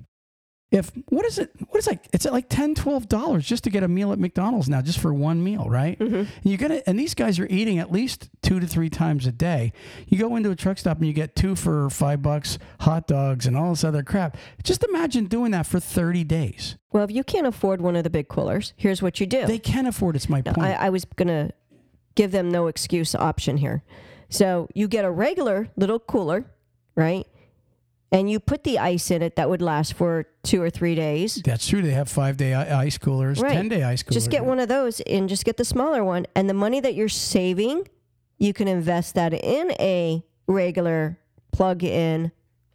if 0.69 0.91
what 1.07 1.25
is 1.25 1.39
it 1.39 1.49
what 1.69 1.79
is 1.79 1.87
it 1.87 1.99
it's 2.11 2.25
at 2.25 2.33
like 2.33 2.49
10 2.49 2.75
12 2.75 3.07
dollars 3.07 3.45
just 3.45 3.63
to 3.63 3.69
get 3.69 3.83
a 3.83 3.87
meal 3.87 4.11
at 4.11 4.19
mcdonald's 4.19 4.67
now 4.67 4.81
just 4.81 4.99
for 4.99 5.13
one 5.13 5.41
meal 5.41 5.65
right? 5.69 5.97
Mm-hmm. 5.97 6.15
and 6.15 6.27
you 6.43 6.57
get 6.57 6.71
it 6.71 6.83
and 6.85 6.99
these 6.99 7.13
guys 7.13 7.39
are 7.39 7.47
eating 7.49 7.79
at 7.79 7.91
least 7.91 8.29
two 8.41 8.59
to 8.59 8.67
three 8.67 8.89
times 8.89 9.25
a 9.25 9.31
day. 9.31 9.73
You 10.07 10.17
go 10.17 10.35
into 10.35 10.51
a 10.51 10.55
truck 10.55 10.77
stop 10.77 10.97
and 10.97 11.07
you 11.07 11.13
get 11.13 11.35
two 11.35 11.55
for 11.55 11.89
five 11.89 12.21
bucks 12.21 12.59
hot 12.81 13.07
dogs 13.07 13.45
and 13.45 13.57
all 13.57 13.71
this 13.71 13.83
other 13.83 14.03
crap. 14.03 14.37
Just 14.63 14.83
imagine 14.83 15.25
doing 15.25 15.51
that 15.51 15.65
for 15.65 15.79
30 15.79 16.23
days. 16.23 16.77
Well 16.91 17.03
if 17.03 17.11
you 17.11 17.23
can't 17.23 17.47
afford 17.47 17.81
one 17.81 17.95
of 17.95 18.03
the 18.03 18.09
big 18.09 18.27
coolers 18.27 18.73
here's 18.75 19.01
what 19.01 19.19
you 19.19 19.25
do. 19.25 19.45
They 19.45 19.59
can 19.59 19.85
afford 19.85 20.15
it's 20.15 20.29
my 20.29 20.41
point. 20.41 20.59
I, 20.59 20.73
I 20.73 20.89
was 20.89 21.05
gonna 21.05 21.51
give 22.15 22.31
them 22.31 22.49
no 22.49 22.67
excuse 22.67 23.15
option 23.15 23.57
here. 23.57 23.83
So 24.29 24.67
you 24.73 24.87
get 24.89 25.05
a 25.05 25.11
regular 25.11 25.69
little 25.77 25.99
cooler 25.99 26.45
right 26.95 27.25
and 28.11 28.29
you 28.29 28.39
put 28.39 28.63
the 28.63 28.79
ice 28.79 29.11
in 29.11 29.21
it 29.21 29.35
that 29.35 29.49
would 29.49 29.61
last 29.61 29.93
for 29.93 30.25
two 30.43 30.61
or 30.61 30.69
three 30.69 30.95
days. 30.95 31.41
That's 31.43 31.67
true. 31.67 31.81
They 31.81 31.91
have 31.91 32.09
five 32.09 32.37
day 32.37 32.53
ice 32.53 32.97
coolers, 32.97 33.39
right. 33.41 33.53
10 33.53 33.69
day 33.69 33.83
ice 33.83 34.03
coolers. 34.03 34.15
Just 34.15 34.31
get 34.31 34.45
one 34.45 34.59
of 34.59 34.69
those 34.69 34.99
and 35.01 35.27
just 35.27 35.45
get 35.45 35.57
the 35.57 35.65
smaller 35.65 36.03
one. 36.03 36.25
And 36.35 36.49
the 36.49 36.53
money 36.53 36.79
that 36.79 36.95
you're 36.95 37.09
saving 37.09 37.87
you 38.37 38.53
can 38.53 38.67
invest 38.67 39.15
that 39.15 39.33
in 39.33 39.71
a 39.79 40.23
regular 40.47 41.19
plug-in 41.51 42.31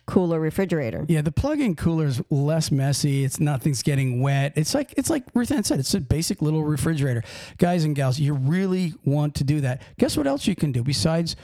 cooler 0.07 0.41
refrigerator. 0.41 1.07
Yeah, 1.09 1.23
the 1.23 1.33
plug-in 1.33 1.77
cooler 1.77 2.07
is 2.07 2.21
less 2.31 2.71
messy. 2.71 3.25
It's 3.25 3.39
nothing's 3.39 3.83
getting 3.83 4.21
wet. 4.21 4.53
It's 4.57 4.75
like 4.75 4.93
it's 4.97 5.09
like 5.09 5.25
Ruth 5.35 5.53
Ann 5.53 5.63
said. 5.63 5.79
It's 5.79 5.95
a 5.95 6.01
basic 6.01 6.43
little 6.43 6.65
refrigerator, 6.65 7.23
guys 7.59 7.85
and 7.85 7.95
gals. 7.95 8.19
You 8.19 8.35
really 8.35 8.95
want 9.05 9.37
to 9.37 9.45
do 9.45 9.61
that. 9.61 9.83
Guess 9.99 10.17
what 10.17 10.27
else 10.27 10.47
you 10.47 10.57
can 10.57 10.73
do 10.73 10.83
besides 10.83 11.37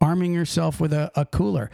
arming 0.00 0.32
yourself 0.32 0.80
with 0.80 0.92
a, 0.92 1.10
a 1.16 1.24
cooler? 1.24 1.70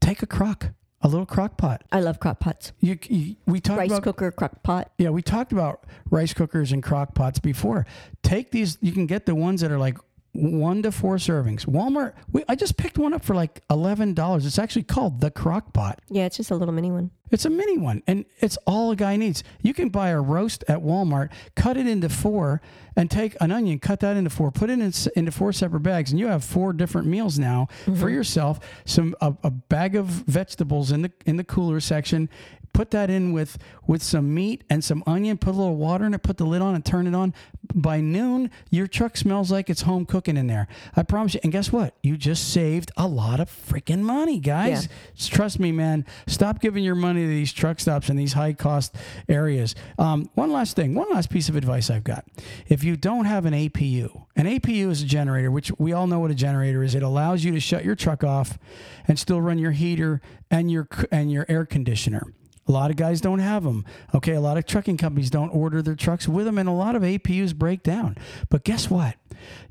Take 0.00 0.22
a 0.22 0.26
crock, 0.26 0.70
a 1.02 1.08
little 1.08 1.26
crock 1.26 1.56
pot. 1.56 1.82
I 1.90 2.00
love 2.00 2.20
crock 2.20 2.40
pots. 2.40 2.72
You, 2.80 2.98
you 3.08 3.36
we 3.46 3.60
talked 3.60 3.78
Rice 3.78 3.90
about 3.90 4.02
cooker, 4.04 4.30
crock 4.30 4.62
pot. 4.62 4.92
yeah, 4.98 5.10
we 5.10 5.22
talked 5.22 5.52
about 5.52 5.84
rice 6.10 6.32
cookers 6.32 6.72
and 6.72 6.82
crock 6.82 7.14
pots 7.14 7.38
before. 7.38 7.86
Take 8.22 8.50
these. 8.52 8.78
You 8.80 8.92
can 8.92 9.06
get 9.06 9.26
the 9.26 9.34
ones 9.34 9.60
that 9.62 9.70
are 9.72 9.78
like 9.78 9.98
one 10.32 10.82
to 10.82 10.92
four 10.92 11.16
servings. 11.16 11.66
Walmart. 11.66 12.14
We, 12.32 12.42
I 12.48 12.54
just 12.54 12.76
picked 12.76 12.98
one 12.98 13.12
up 13.12 13.24
for 13.24 13.34
like 13.34 13.62
eleven 13.70 14.14
dollars. 14.14 14.46
It's 14.46 14.58
actually 14.58 14.84
called 14.84 15.20
the 15.20 15.30
crock 15.30 15.72
pot. 15.72 16.00
Yeah, 16.08 16.24
it's 16.24 16.36
just 16.36 16.50
a 16.50 16.56
little 16.56 16.74
mini 16.74 16.90
one. 16.90 17.10
It's 17.30 17.44
a 17.46 17.50
mini 17.50 17.78
one, 17.78 18.02
and 18.06 18.26
it's 18.40 18.58
all 18.66 18.90
a 18.90 18.96
guy 18.96 19.16
needs. 19.16 19.42
You 19.62 19.72
can 19.72 19.88
buy 19.88 20.10
a 20.10 20.20
roast 20.20 20.64
at 20.68 20.80
Walmart, 20.80 21.30
cut 21.54 21.78
it 21.78 21.86
into 21.86 22.10
four, 22.10 22.60
and 22.94 23.10
take 23.10 23.36
an 23.40 23.50
onion, 23.50 23.78
cut 23.78 24.00
that 24.00 24.18
into 24.18 24.28
four, 24.28 24.50
put 24.50 24.68
it 24.68 24.78
in, 24.80 24.92
into 25.16 25.32
four 25.32 25.52
separate 25.52 25.80
bags, 25.80 26.10
and 26.10 26.20
you 26.20 26.26
have 26.26 26.44
four 26.44 26.74
different 26.74 27.06
meals 27.06 27.38
now 27.38 27.68
mm-hmm. 27.86 27.94
for 27.98 28.10
yourself. 28.10 28.60
Some 28.84 29.14
a, 29.20 29.34
a 29.42 29.50
bag 29.50 29.96
of 29.96 30.06
vegetables 30.06 30.92
in 30.92 31.02
the 31.02 31.12
in 31.24 31.36
the 31.36 31.44
cooler 31.44 31.80
section. 31.80 32.28
Put 32.72 32.90
that 32.92 33.10
in 33.10 33.32
with 33.32 33.58
with 33.86 34.02
some 34.02 34.32
meat 34.32 34.64
and 34.70 34.82
some 34.82 35.02
onion. 35.06 35.36
Put 35.36 35.50
a 35.50 35.58
little 35.58 35.76
water 35.76 36.06
in 36.06 36.14
it. 36.14 36.22
Put 36.22 36.38
the 36.38 36.44
lid 36.44 36.62
on 36.62 36.74
and 36.74 36.84
turn 36.84 37.06
it 37.06 37.14
on. 37.14 37.34
By 37.74 38.00
noon, 38.00 38.50
your 38.70 38.86
truck 38.86 39.16
smells 39.16 39.50
like 39.50 39.68
it's 39.68 39.82
home 39.82 40.06
cooking 40.06 40.36
in 40.36 40.46
there. 40.46 40.68
I 40.96 41.02
promise 41.02 41.34
you. 41.34 41.40
And 41.42 41.52
guess 41.52 41.70
what? 41.72 41.94
You 42.02 42.16
just 42.16 42.52
saved 42.52 42.90
a 42.96 43.06
lot 43.06 43.40
of 43.40 43.50
freaking 43.50 44.00
money, 44.00 44.38
guys. 44.38 44.88
Trust 45.18 45.58
me, 45.60 45.70
man. 45.72 46.06
Stop 46.26 46.60
giving 46.60 46.82
your 46.84 46.94
money 46.94 47.22
to 47.22 47.28
these 47.28 47.52
truck 47.52 47.78
stops 47.80 48.08
in 48.08 48.16
these 48.16 48.32
high 48.32 48.52
cost 48.52 48.94
areas. 49.28 49.74
Um, 49.98 50.30
one 50.34 50.50
last 50.52 50.76
thing, 50.76 50.94
one 50.94 51.10
last 51.10 51.30
piece 51.30 51.48
of 51.48 51.56
advice 51.56 51.90
I've 51.90 52.04
got. 52.04 52.24
If 52.68 52.84
you 52.84 52.96
don't 52.96 53.26
have 53.26 53.44
an 53.44 53.54
APU, 53.54 54.26
an 54.36 54.46
APU 54.46 54.90
is 54.90 55.02
a 55.02 55.06
generator, 55.06 55.50
which 55.50 55.70
we 55.78 55.92
all 55.92 56.06
know 56.06 56.20
what 56.20 56.30
a 56.30 56.34
generator 56.34 56.82
is. 56.82 56.94
It 56.94 57.02
allows 57.02 57.44
you 57.44 57.52
to 57.52 57.60
shut 57.60 57.84
your 57.84 57.94
truck 57.94 58.24
off 58.24 58.58
and 59.06 59.18
still 59.18 59.40
run 59.40 59.58
your 59.58 59.72
heater 59.72 60.20
and 60.50 60.70
your 60.70 60.88
and 61.10 61.30
your 61.30 61.44
air 61.48 61.66
conditioner. 61.66 62.32
A 62.68 62.72
lot 62.72 62.90
of 62.90 62.96
guys 62.96 63.20
don't 63.20 63.40
have 63.40 63.64
them. 63.64 63.84
Okay, 64.14 64.32
a 64.32 64.40
lot 64.40 64.56
of 64.56 64.66
trucking 64.66 64.96
companies 64.96 65.30
don't 65.30 65.50
order 65.50 65.82
their 65.82 65.96
trucks 65.96 66.28
with 66.28 66.44
them, 66.44 66.58
and 66.58 66.68
a 66.68 66.72
lot 66.72 66.94
of 66.94 67.02
APUs 67.02 67.54
break 67.54 67.82
down. 67.82 68.16
But 68.50 68.64
guess 68.64 68.88
what? 68.88 69.16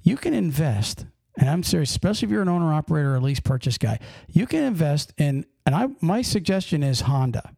You 0.02 0.18
can 0.18 0.34
invest, 0.34 1.06
and 1.38 1.50
I'm 1.50 1.64
serious, 1.64 1.92
especially 1.92 2.28
if 2.28 2.32
you're 2.32 2.42
an 2.42 2.50
owner 2.50 2.74
operator 2.74 3.16
or 3.16 3.22
lease 3.22 3.40
purchase 3.40 3.78
guy. 3.78 4.00
You 4.28 4.46
can 4.46 4.64
invest 4.64 5.14
in, 5.18 5.46
and 5.66 5.74
I 5.74 5.88
my 6.02 6.22
suggestion 6.22 6.84
is 6.84 7.02
Honda, 7.02 7.56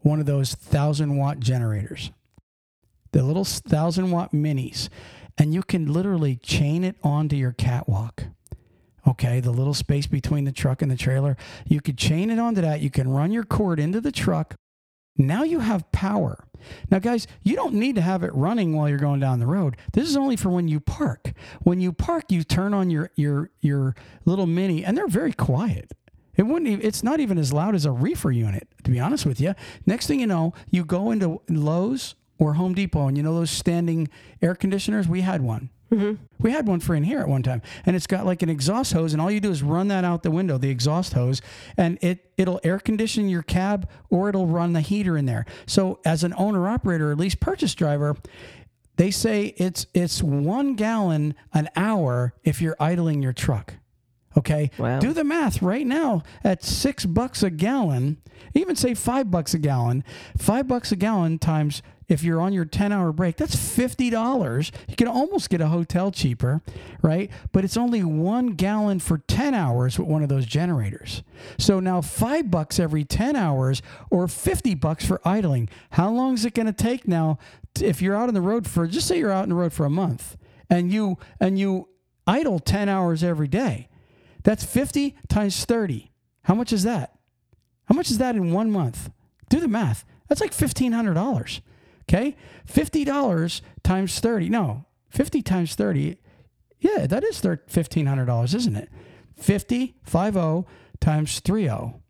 one 0.00 0.20
of 0.20 0.26
those 0.26 0.54
thousand 0.54 1.16
watt 1.16 1.40
generators, 1.40 2.12
the 3.10 3.24
little 3.24 3.44
thousand 3.44 4.12
watt 4.12 4.32
minis, 4.32 4.88
and 5.36 5.52
you 5.52 5.64
can 5.64 5.92
literally 5.92 6.36
chain 6.36 6.84
it 6.84 6.96
onto 7.02 7.34
your 7.34 7.52
catwalk 7.52 8.24
okay, 9.08 9.40
the 9.40 9.52
little 9.52 9.74
space 9.74 10.06
between 10.06 10.44
the 10.44 10.52
truck 10.52 10.82
and 10.82 10.90
the 10.90 10.96
trailer. 10.96 11.36
You 11.64 11.80
could 11.80 11.96
chain 11.96 12.30
it 12.30 12.38
onto 12.38 12.60
that. 12.60 12.80
You 12.80 12.90
can 12.90 13.08
run 13.08 13.30
your 13.30 13.44
cord 13.44 13.78
into 13.78 14.00
the 14.00 14.12
truck. 14.12 14.56
Now 15.18 15.42
you 15.42 15.60
have 15.60 15.90
power. 15.92 16.44
Now, 16.90 16.98
guys, 16.98 17.26
you 17.42 17.54
don't 17.54 17.74
need 17.74 17.94
to 17.96 18.00
have 18.00 18.22
it 18.22 18.34
running 18.34 18.74
while 18.74 18.88
you're 18.88 18.98
going 18.98 19.20
down 19.20 19.38
the 19.38 19.46
road. 19.46 19.76
This 19.92 20.08
is 20.08 20.16
only 20.16 20.36
for 20.36 20.50
when 20.50 20.68
you 20.68 20.80
park. 20.80 21.32
When 21.62 21.80
you 21.80 21.92
park, 21.92 22.24
you 22.30 22.42
turn 22.42 22.74
on 22.74 22.90
your 22.90 23.10
your 23.14 23.50
your 23.60 23.94
little 24.24 24.46
mini, 24.46 24.84
and 24.84 24.96
they're 24.96 25.06
very 25.06 25.32
quiet. 25.32 25.92
It 26.36 26.42
wouldn't. 26.42 26.68
Even, 26.70 26.84
it's 26.84 27.02
not 27.02 27.20
even 27.20 27.38
as 27.38 27.52
loud 27.52 27.74
as 27.74 27.84
a 27.84 27.92
reefer 27.92 28.30
unit, 28.30 28.68
to 28.84 28.90
be 28.90 29.00
honest 29.00 29.24
with 29.24 29.40
you. 29.40 29.54
Next 29.86 30.06
thing 30.06 30.20
you 30.20 30.26
know, 30.26 30.54
you 30.70 30.84
go 30.84 31.10
into 31.10 31.40
Lowe's 31.48 32.14
or 32.38 32.54
Home 32.54 32.74
Depot, 32.74 33.08
and 33.08 33.16
you 33.16 33.22
know 33.22 33.34
those 33.34 33.50
standing 33.50 34.08
air 34.42 34.54
conditioners. 34.54 35.08
We 35.08 35.22
had 35.22 35.40
one. 35.40 35.70
Mm-hmm. 35.92 36.14
We 36.40 36.50
had 36.50 36.66
one 36.66 36.80
for 36.80 36.94
in 36.96 37.04
here 37.04 37.20
at 37.20 37.28
one 37.28 37.42
time, 37.44 37.62
and 37.84 37.94
it's 37.94 38.08
got 38.08 38.26
like 38.26 38.42
an 38.42 38.48
exhaust 38.48 38.92
hose, 38.92 39.12
and 39.12 39.22
all 39.22 39.30
you 39.30 39.40
do 39.40 39.50
is 39.52 39.62
run 39.62 39.86
that 39.88 40.04
out 40.04 40.24
the 40.24 40.30
window, 40.32 40.58
the 40.58 40.68
exhaust 40.70 41.12
hose, 41.12 41.40
and 41.76 41.96
it 42.00 42.30
it'll 42.36 42.60
air 42.64 42.78
condition 42.80 43.28
your 43.28 43.42
cab 43.42 43.88
or 44.10 44.28
it'll 44.28 44.48
run 44.48 44.72
the 44.72 44.80
heater 44.80 45.16
in 45.16 45.26
there. 45.26 45.46
So 45.66 46.00
as 46.04 46.24
an 46.24 46.34
owner 46.36 46.68
operator, 46.68 47.10
or 47.10 47.12
at 47.12 47.18
least 47.18 47.38
purchase 47.38 47.74
driver, 47.74 48.16
they 48.96 49.10
say 49.12 49.54
it's 49.58 49.86
it's 49.94 50.22
one 50.22 50.74
gallon 50.74 51.34
an 51.52 51.68
hour 51.76 52.34
if 52.42 52.60
you're 52.60 52.76
idling 52.80 53.22
your 53.22 53.32
truck. 53.32 53.74
Okay, 54.36 54.70
Wow. 54.76 54.98
do 54.98 55.14
the 55.14 55.24
math 55.24 55.62
right 55.62 55.86
now 55.86 56.22
at 56.44 56.62
six 56.62 57.06
bucks 57.06 57.42
a 57.42 57.48
gallon. 57.48 58.18
Even 58.54 58.76
say 58.76 58.92
five 58.92 59.30
bucks 59.30 59.54
a 59.54 59.58
gallon. 59.58 60.04
Five 60.36 60.66
bucks 60.68 60.92
a 60.92 60.96
gallon 60.96 61.38
times 61.38 61.80
if 62.08 62.22
you're 62.22 62.40
on 62.40 62.52
your 62.52 62.64
10 62.64 62.92
hour 62.92 63.12
break, 63.12 63.36
that's 63.36 63.56
$50. 63.56 64.70
You 64.88 64.96
can 64.96 65.08
almost 65.08 65.50
get 65.50 65.60
a 65.60 65.68
hotel 65.68 66.10
cheaper, 66.10 66.62
right? 67.02 67.30
But 67.52 67.64
it's 67.64 67.76
only 67.76 68.04
one 68.04 68.48
gallon 68.50 69.00
for 69.00 69.18
10 69.18 69.54
hours 69.54 69.98
with 69.98 70.08
one 70.08 70.22
of 70.22 70.28
those 70.28 70.46
generators. 70.46 71.22
So 71.58 71.80
now 71.80 72.00
five 72.00 72.50
bucks 72.50 72.78
every 72.78 73.04
10 73.04 73.34
hours 73.34 73.82
or 74.10 74.28
50 74.28 74.74
bucks 74.76 75.04
for 75.04 75.20
idling. 75.24 75.68
How 75.90 76.10
long 76.10 76.34
is 76.34 76.44
it 76.44 76.54
going 76.54 76.66
to 76.66 76.72
take 76.72 77.08
now 77.08 77.38
if 77.80 78.00
you're 78.00 78.16
out 78.16 78.28
on 78.28 78.34
the 78.34 78.40
road 78.40 78.66
for, 78.66 78.86
just 78.86 79.08
say 79.08 79.18
you're 79.18 79.32
out 79.32 79.42
on 79.42 79.48
the 79.50 79.54
road 79.54 79.72
for 79.72 79.84
a 79.84 79.90
month 79.90 80.36
and 80.70 80.92
you, 80.92 81.18
and 81.40 81.58
you 81.58 81.88
idle 82.26 82.58
10 82.60 82.88
hours 82.88 83.24
every 83.24 83.48
day? 83.48 83.88
That's 84.44 84.64
50 84.64 85.16
times 85.28 85.64
30. 85.64 86.12
How 86.42 86.54
much 86.54 86.72
is 86.72 86.84
that? 86.84 87.18
How 87.86 87.94
much 87.94 88.10
is 88.10 88.18
that 88.18 88.36
in 88.36 88.52
one 88.52 88.70
month? 88.70 89.10
Do 89.48 89.58
the 89.58 89.68
math. 89.68 90.04
That's 90.28 90.40
like 90.40 90.52
$1,500. 90.52 91.60
Okay? 92.08 92.36
$50 92.68 93.60
times 93.82 94.20
30. 94.20 94.48
No, 94.48 94.84
50 95.10 95.42
times 95.42 95.74
30. 95.74 96.18
Yeah, 96.78 97.06
that 97.06 97.24
is 97.24 97.40
thir- 97.40 97.62
$1,500, 97.68 98.54
isn't 98.54 98.76
it? 98.76 98.88
50, 99.36 99.96
50 100.04 100.64
times 101.00 101.40
30. 101.40 101.66
No, 101.66 102.00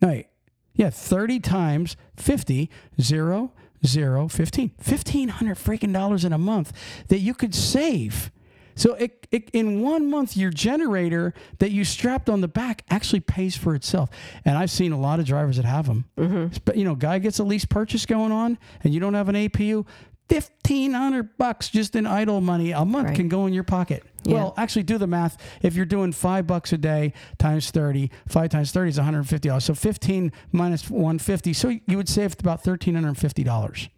wait. 0.00 0.26
Yeah, 0.74 0.90
30 0.90 1.40
times 1.40 1.96
50, 2.16 2.70
0, 3.00 3.52
0, 3.84 4.28
15. 4.28 4.70
1500 4.76 5.56
freaking 5.56 5.92
dollars 5.92 6.24
in 6.24 6.32
a 6.32 6.38
month 6.38 6.72
that 7.08 7.18
you 7.18 7.34
could 7.34 7.54
save. 7.54 8.30
So 8.78 8.94
it, 8.94 9.26
it, 9.30 9.50
in 9.50 9.82
one 9.82 10.08
month, 10.08 10.36
your 10.36 10.50
generator 10.50 11.34
that 11.58 11.72
you 11.72 11.84
strapped 11.84 12.30
on 12.30 12.40
the 12.40 12.48
back 12.48 12.84
actually 12.88 13.20
pays 13.20 13.56
for 13.56 13.74
itself. 13.74 14.08
And 14.44 14.56
I've 14.56 14.70
seen 14.70 14.92
a 14.92 14.98
lot 14.98 15.18
of 15.18 15.26
drivers 15.26 15.56
that 15.56 15.64
have 15.64 15.86
them. 15.86 16.04
But 16.14 16.30
mm-hmm. 16.30 16.78
you 16.78 16.84
know, 16.84 16.94
guy 16.94 17.18
gets 17.18 17.38
a 17.40 17.44
lease 17.44 17.64
purchase 17.64 18.06
going 18.06 18.32
on, 18.32 18.56
and 18.82 18.94
you 18.94 19.00
don't 19.00 19.14
have 19.14 19.28
an 19.28 19.34
APU. 19.34 19.84
Fifteen 20.28 20.92
hundred 20.92 21.38
bucks 21.38 21.70
just 21.70 21.96
in 21.96 22.06
idle 22.06 22.42
money 22.42 22.72
a 22.72 22.84
month 22.84 23.08
Right. 23.08 23.16
can 23.16 23.28
go 23.30 23.46
in 23.46 23.54
your 23.54 23.64
pocket. 23.64 24.04
Yeah. 24.24 24.34
Well, 24.34 24.54
actually, 24.58 24.82
do 24.82 24.98
the 24.98 25.06
math. 25.06 25.38
If 25.62 25.74
you're 25.74 25.86
doing 25.86 26.12
five 26.12 26.46
bucks 26.46 26.70
a 26.74 26.76
day 26.76 27.14
times 27.38 27.70
thirty, 27.70 28.10
five 28.28 28.50
times 28.50 28.70
thirty 28.70 28.90
is 28.90 28.98
one 28.98 29.06
hundred 29.06 29.26
fifty 29.26 29.48
dollars. 29.48 29.64
So 29.64 29.74
fifteen 29.74 30.30
minus 30.52 30.90
one 30.90 31.18
fifty, 31.18 31.54
so 31.54 31.70
you 31.86 31.96
would 31.96 32.10
save 32.10 32.36
about 32.38 32.62
thirteen 32.62 32.94
hundred 32.94 33.16
fifty 33.16 33.42
dollars. 33.42 33.88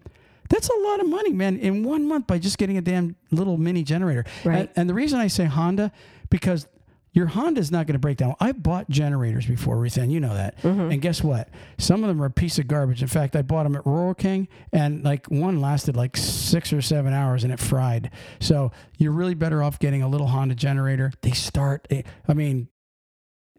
That's 0.51 0.68
a 0.68 0.78
lot 0.80 1.01
of 1.01 1.09
money, 1.09 1.32
man, 1.32 1.59
in 1.59 1.82
one 1.84 2.07
month 2.07 2.26
by 2.26 2.38
just 2.38 2.59
getting 2.59 2.76
a 2.76 2.82
damn 2.82 3.16
little 3.30 3.57
mini 3.57 3.82
generator. 3.82 4.24
Right. 4.44 4.59
And, 4.59 4.68
and 4.76 4.90
the 4.90 4.94
reason 4.94 5.18
I 5.18 5.28
say 5.28 5.46
Honda, 5.46 5.90
because 6.28 6.66
your 7.12 7.26
Honda's 7.26 7.72
not 7.72 7.86
going 7.86 7.94
to 7.94 8.01
break 8.01 8.18
down. 8.18 8.36
I 8.38 8.53
bought 8.53 8.88
generators 8.88 9.44
before, 9.46 9.76
Ruthann, 9.76 10.11
you 10.11 10.20
know 10.20 10.34
that. 10.34 10.62
And 10.92 11.03
guess 11.03 11.24
what? 11.24 11.48
Some 11.76 12.05
of 12.05 12.09
them 12.09 12.22
are 12.22 12.26
a 12.26 12.30
piece 12.30 12.59
of 12.59 12.68
garbage. 12.68 13.03
In 13.03 13.09
fact, 13.09 13.34
I 13.34 13.42
bought 13.42 13.64
them 13.64 13.74
at 13.74 13.84
Rural 13.84 14.14
King, 14.14 14.46
and 14.72 15.03
like 15.03 15.26
one 15.26 15.61
lasted 15.61 15.96
like 15.96 16.16
six 16.16 16.72
or 16.72 16.80
seven 16.80 17.12
hours, 17.12 17.42
and 17.42 17.53
it 17.53 17.59
fried. 17.59 18.12
So 18.38 18.70
you're 18.96 19.12
really 19.12 19.34
better 19.34 19.61
off 19.61 19.80
getting 19.80 20.03
a 20.03 20.09
little 20.09 20.28
Honda 20.28 20.55
generator. 20.55 21.12
They 21.22 21.32
start. 21.32 21.88
I 22.28 22.32
mean, 22.32 22.68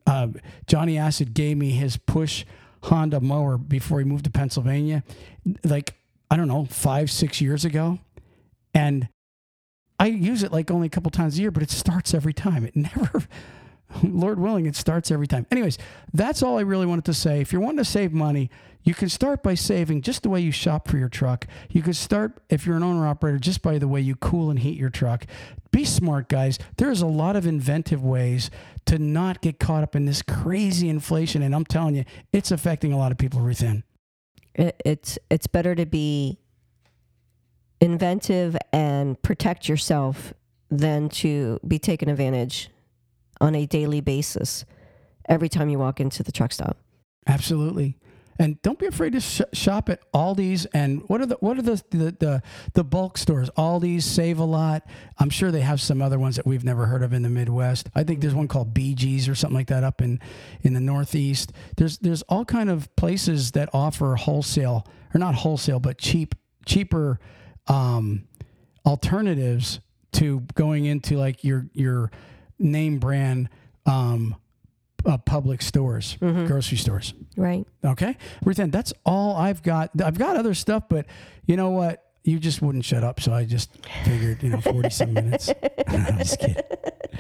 uh, 0.08 0.28
Johnny 0.68 0.98
Acid 0.98 1.34
gave 1.34 1.58
me 1.58 1.72
his 1.72 1.98
push 1.98 2.46
Honda 2.84 3.20
mower 3.20 3.58
before 3.58 4.00
he 4.00 4.06
moved 4.06 4.24
to 4.26 4.32
Pennsylvania, 4.32 5.04
like 5.66 5.96
I 6.32 6.38
don't 6.38 6.48
know, 6.48 6.64
five 6.64 7.12
six 7.12 7.42
years 7.42 7.66
ago, 7.66 8.00
and 8.74 9.10
I 10.00 10.06
use 10.06 10.44
it 10.44 10.54
like 10.54 10.72
only 10.72 10.88
a 10.88 10.90
couple 10.90 11.12
times 11.12 11.38
a 11.38 11.42
year, 11.42 11.52
but 11.52 11.62
it 11.62 11.70
starts 11.70 12.14
every 12.14 12.32
time. 12.34 12.64
It 12.64 12.74
never, 12.78 13.24
Lord 14.02 14.40
willing, 14.40 14.66
it 14.66 14.78
starts 14.78 15.12
every 15.12 15.28
time. 15.28 15.46
Anyways, 15.52 15.78
that's 16.14 16.42
all 16.42 16.58
I 16.58 16.62
really 16.62 16.86
wanted 16.86 17.04
to 17.06 17.14
say. 17.14 17.42
If 17.42 17.52
you're 17.52 17.62
wanting 17.62 17.80
to 17.80 17.86
save 17.86 18.14
money, 18.14 18.50
you 18.84 18.94
can 18.94 19.10
start 19.10 19.44
by 19.44 19.56
saving 19.56 20.04
just 20.04 20.24
the 20.24 20.30
way 20.30 20.40
you 20.40 20.54
shop 20.54 20.88
for 20.88 20.98
your 20.98 21.10
truck. 21.10 21.48
You 21.70 21.82
could 21.82 21.98
start, 21.98 22.42
if 22.50 22.66
you're 22.66 22.78
an 22.78 22.84
owner 22.84 23.06
operator, 23.06 23.38
just 23.38 23.62
by 23.62 23.78
the 23.78 23.90
way 23.90 24.00
you 24.00 24.16
cool 24.16 24.50
and 24.50 24.60
heat 24.60 24.80
your 24.80 24.90
truck. 24.90 25.28
Be 25.72 25.84
smart, 25.84 26.30
guys. 26.30 26.58
There's 26.78 27.02
a 27.02 27.08
lot 27.08 27.36
of 27.36 27.46
inventive 27.46 28.04
ways 28.06 28.50
to 28.86 28.98
not 28.98 29.42
get 29.42 29.60
caught 29.60 29.84
up 29.84 29.98
in 29.98 30.06
this 30.06 30.22
crazy 30.22 30.88
inflation. 30.88 31.42
And 31.42 31.54
I'm 31.54 31.66
telling 31.66 31.96
you, 31.96 32.06
it's 32.32 32.52
affecting 32.52 32.94
a 32.94 32.98
lot 32.98 33.12
of 33.12 33.18
people 33.18 33.44
within. 33.44 33.84
It, 34.56 34.82
it's 34.86 35.18
it's 35.30 35.48
better 35.48 35.76
to 35.76 35.86
be 35.86 36.40
inventive 37.80 38.56
and 38.72 39.22
protect 39.22 39.68
yourself 39.68 40.34
than 40.70 41.10
to 41.10 41.60
be 41.68 41.80
taken 41.80 42.10
advantage 42.10 42.70
on 43.40 43.56
a 43.56 43.66
daily 43.66 44.02
basis 44.02 44.66
every 45.28 45.50
time 45.50 45.70
you 45.70 45.80
walk 45.80 46.00
into 46.00 46.24
the 46.24 46.32
truck 46.32 46.52
stop. 46.52 46.78
Absolutely. 47.28 47.98
And 48.42 48.60
don't 48.64 48.80
be 48.80 48.88
afraid 48.88 49.14
to 49.14 49.20
sh- 49.20 49.42
shop 49.54 49.88
at 49.88 50.00
Aldi's 50.14 50.66
and 50.74 51.04
what 51.08 51.22
are 51.22 51.28
the 51.28 51.36
what 51.42 51.60
are 51.60 51.62
the, 51.62 51.80
the 51.92 52.16
the 52.20 52.44
the 52.74 52.84
bulk 52.84 53.20
stores? 53.20 53.52
Aldi's, 53.52 54.04
Save 54.04 54.40
a 54.40 54.44
Lot. 54.44 54.84
I'm 55.20 55.30
sure 55.30 55.52
they 55.52 55.62
have 55.62 55.80
some 55.80 56.02
other 56.02 56.18
ones 56.18 56.38
that 56.38 56.48
we've 56.48 56.64
never 56.64 56.88
heard 56.88 57.04
of 57.04 57.14
in 57.14 57.22
the 57.22 57.30
Midwest. 57.30 57.92
I 57.94 58.04
think 58.04 58.20
there's 58.20 58.34
one 58.34 58.48
called 58.48 58.74
BJ's 58.74 59.30
or 59.30 59.36
something 59.36 59.56
like 59.56 59.68
that 59.68 59.84
up 59.84 60.02
in 60.02 60.20
in 60.64 60.74
the 60.74 60.80
Northeast. 60.80 61.52
There's 61.78 62.00
there's 62.00 62.24
all 62.24 62.44
kind 62.44 62.72
of 62.72 62.94
places 62.96 63.52
that 63.52 63.70
offer 63.74 64.16
wholesale 64.16 64.88
or 65.14 65.20
not 65.20 65.36
wholesale 65.36 65.80
but 65.80 66.00
cheap 66.00 66.34
cheaper 66.66 67.20
um, 67.68 68.28
alternatives 68.88 69.82
to 70.14 70.40
going 70.56 70.86
into 70.86 71.16
like 71.16 71.44
your 71.44 71.68
your 71.74 72.10
name 72.58 72.98
brand 72.98 73.50
um, 73.86 74.36
uh, 75.06 75.18
public 75.18 75.62
stores, 75.62 76.18
grocery 76.20 76.78
stores. 76.78 77.14
Right. 77.38 77.66
Okay, 77.84 78.18
Ruthann, 78.46 78.72
that's 78.72 78.94
all 79.06 79.36
I've 79.36 79.64
got. 79.64 79.92
I've 80.04 80.18
got 80.18 80.38
other 80.38 80.54
stuff, 80.54 80.84
but 80.90 81.06
you 81.46 81.56
know 81.56 81.70
what? 81.70 82.06
You 82.24 82.38
just 82.40 82.62
wouldn't 82.62 82.86
shut 82.86 83.04
up, 83.04 83.20
so 83.20 83.34
I 83.34 83.46
just 83.46 83.72
figured, 84.04 84.44
you 84.44 84.50
know, 84.50 84.62
forty 84.62 84.90
some 84.92 85.14
minutes. 85.14 85.50
I'm 85.88 86.06
just 86.20 86.40
kidding. 86.40 86.64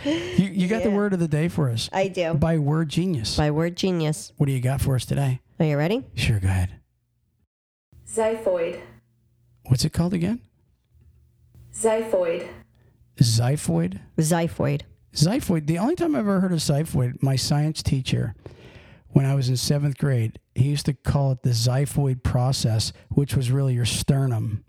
You, 0.03 0.45
you 0.45 0.67
got 0.67 0.83
the 0.83 0.91
word 0.91 1.13
of 1.13 1.19
the 1.19 1.27
day 1.27 1.47
for 1.47 1.69
us 1.69 1.89
I 1.91 2.07
do. 2.07 2.33
by 2.33 2.57
Word 2.57 2.89
Genius. 2.89 3.37
By 3.37 3.51
word 3.51 3.75
genius. 3.75 4.31
What 4.37 4.45
do 4.47 4.51
you 4.51 4.61
got 4.61 4.81
for 4.81 4.95
us 4.95 5.05
today? 5.05 5.41
Are 5.59 5.65
you 5.65 5.77
ready? 5.77 6.03
Sure, 6.15 6.39
go 6.39 6.47
ahead. 6.47 6.75
Xiphoid. 8.07 8.79
What's 9.65 9.85
it 9.85 9.93
called 9.93 10.13
again? 10.13 10.41
Xiphoid. 11.73 12.47
Xiphoid. 13.17 13.99
Xiphoid. 14.17 14.81
Xiphoid. 15.13 15.67
The 15.67 15.77
only 15.77 15.95
time 15.95 16.15
I've 16.15 16.21
ever 16.21 16.39
heard 16.39 16.53
of 16.53 16.59
xiphoid, 16.59 17.21
my 17.21 17.35
science 17.35 17.83
teacher, 17.83 18.35
when 19.09 19.25
I 19.25 19.35
was 19.35 19.49
in 19.49 19.57
seventh 19.57 19.97
grade, 19.97 20.39
he 20.55 20.69
used 20.69 20.85
to 20.85 20.93
call 20.93 21.33
it 21.33 21.43
the 21.43 21.49
xiphoid 21.49 22.23
process, 22.23 22.93
which 23.09 23.35
was 23.35 23.51
really 23.51 23.73
your 23.73 23.85
sternum. 23.85 24.63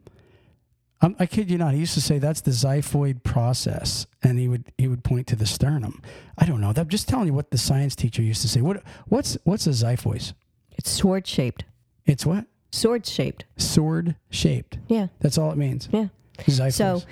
I'm, 1.00 1.16
I 1.18 1.26
kid 1.26 1.50
you 1.50 1.58
not. 1.58 1.74
He 1.74 1.80
used 1.80 1.94
to 1.94 2.00
say 2.00 2.18
that's 2.18 2.40
the 2.40 2.52
xiphoid 2.52 3.22
process, 3.24 4.06
and 4.22 4.38
he 4.38 4.48
would 4.48 4.72
he 4.78 4.88
would 4.88 5.02
point 5.04 5.26
to 5.28 5.36
the 5.36 5.46
sternum. 5.46 6.00
I 6.38 6.46
don't 6.46 6.60
know. 6.60 6.72
I'm 6.74 6.88
just 6.88 7.08
telling 7.08 7.26
you 7.26 7.34
what 7.34 7.50
the 7.50 7.58
science 7.58 7.96
teacher 7.96 8.22
used 8.22 8.42
to 8.42 8.48
say. 8.48 8.60
What 8.60 8.82
what's 9.08 9.36
what's 9.44 9.66
a 9.66 9.70
xiphoid? 9.70 10.32
It's 10.72 10.90
sword 10.90 11.26
shaped. 11.26 11.64
It's 12.06 12.24
what 12.26 12.46
Sword 12.70 13.06
shaped. 13.06 13.44
sword 13.58 14.16
shaped. 14.30 14.78
Yeah. 14.88 15.08
That's 15.20 15.36
all 15.38 15.52
it 15.52 15.58
means. 15.58 15.88
Yeah. 15.92 16.06
Xiphoid. 16.38 16.72
So 16.72 17.02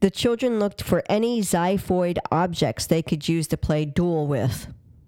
the 0.00 0.10
children 0.10 0.58
looked 0.58 0.82
for 0.82 1.02
any 1.08 1.40
xiphoid 1.42 2.18
objects 2.30 2.86
they 2.86 3.02
could 3.02 3.28
use 3.28 3.46
to 3.48 3.56
play 3.56 3.84
duel 3.84 4.26
with. 4.26 4.66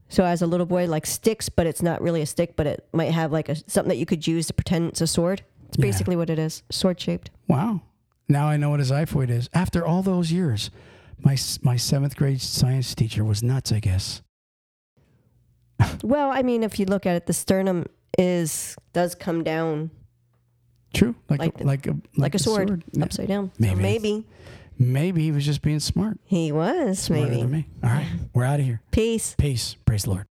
So 0.09 0.25
as 0.25 0.43
a 0.43 0.47
little 0.47 0.67
boy, 0.67 0.87
like 0.87 1.07
sticks, 1.07 1.49
but 1.49 1.67
it's 1.67 1.81
not 1.83 2.03
really 2.03 2.21
a 2.21 2.27
stick, 2.27 2.55
but 2.57 2.67
it 2.67 2.87
might 2.93 3.13
have 3.13 3.33
like 3.33 3.49
a 3.49 3.57
something 3.71 3.89
that 3.89 3.97
you 3.97 4.05
could 4.07 4.27
use 4.27 4.47
to 4.49 4.53
pretend 4.55 4.91
it's 4.91 5.01
a 5.01 5.07
sword. 5.07 5.43
It's 5.69 5.79
Yeah. 5.79 5.83
basically 5.83 6.17
what 6.17 6.29
it 6.29 6.39
is, 6.39 6.63
sword 6.71 7.01
shaped. 7.01 7.31
Wow. 7.49 7.81
Now 8.29 8.47
I 8.47 8.57
know 8.59 8.69
what 8.71 8.81
a 8.81 8.85
xiphoid 8.85 9.31
is. 9.31 9.49
After 9.55 9.85
all 9.87 10.03
those 10.03 10.31
years, 10.31 10.71
my 11.19 11.37
my 11.63 11.77
seventh 11.77 12.15
grade 12.17 12.43
science 12.43 12.95
teacher 12.95 13.25
was 13.25 13.43
nuts. 13.43 13.73
I 13.73 13.81
guess. 13.81 14.21
Well, 16.05 16.31
I 16.31 16.43
mean, 16.43 16.63
if 16.63 16.79
you 16.79 16.87
look 16.87 17.07
at 17.07 17.17
it, 17.17 17.27
the 17.27 17.33
sternum 17.33 17.87
is 18.19 18.77
does 18.93 19.15
come 19.15 19.43
down 19.43 19.91
True. 20.95 21.15
Like 21.31 21.41
Like 21.41 21.61
a, 21.61 21.65
like 21.65 21.87
a 21.87 21.91
like, 21.93 21.99
like, 22.17 22.35
a 22.35 22.39
sword, 22.39 22.85
Yeah. 22.93 23.05
upside 23.05 23.29
down. 23.29 23.49
So 23.49 23.55
Maybe. 23.59 23.81
maybe 23.81 24.27
Maybe 24.79 25.23
he 25.23 25.33
was 25.33 25.45
just 25.45 25.63
being 25.63 25.81
smart. 25.81 26.19
he 26.25 26.51
was. 26.53 26.99
Smarter 26.99 27.27
maybe. 27.27 27.43
than 27.43 27.51
me. 27.51 27.69
All 27.83 27.91
right. 27.91 28.07
We're 28.35 28.45
out 28.45 28.61
of 28.61 28.67
here. 28.67 28.83
Peace. 28.91 29.35
Peace. 29.39 29.77
Praise 29.87 30.05
the 30.05 30.11
Lord. 30.11 30.27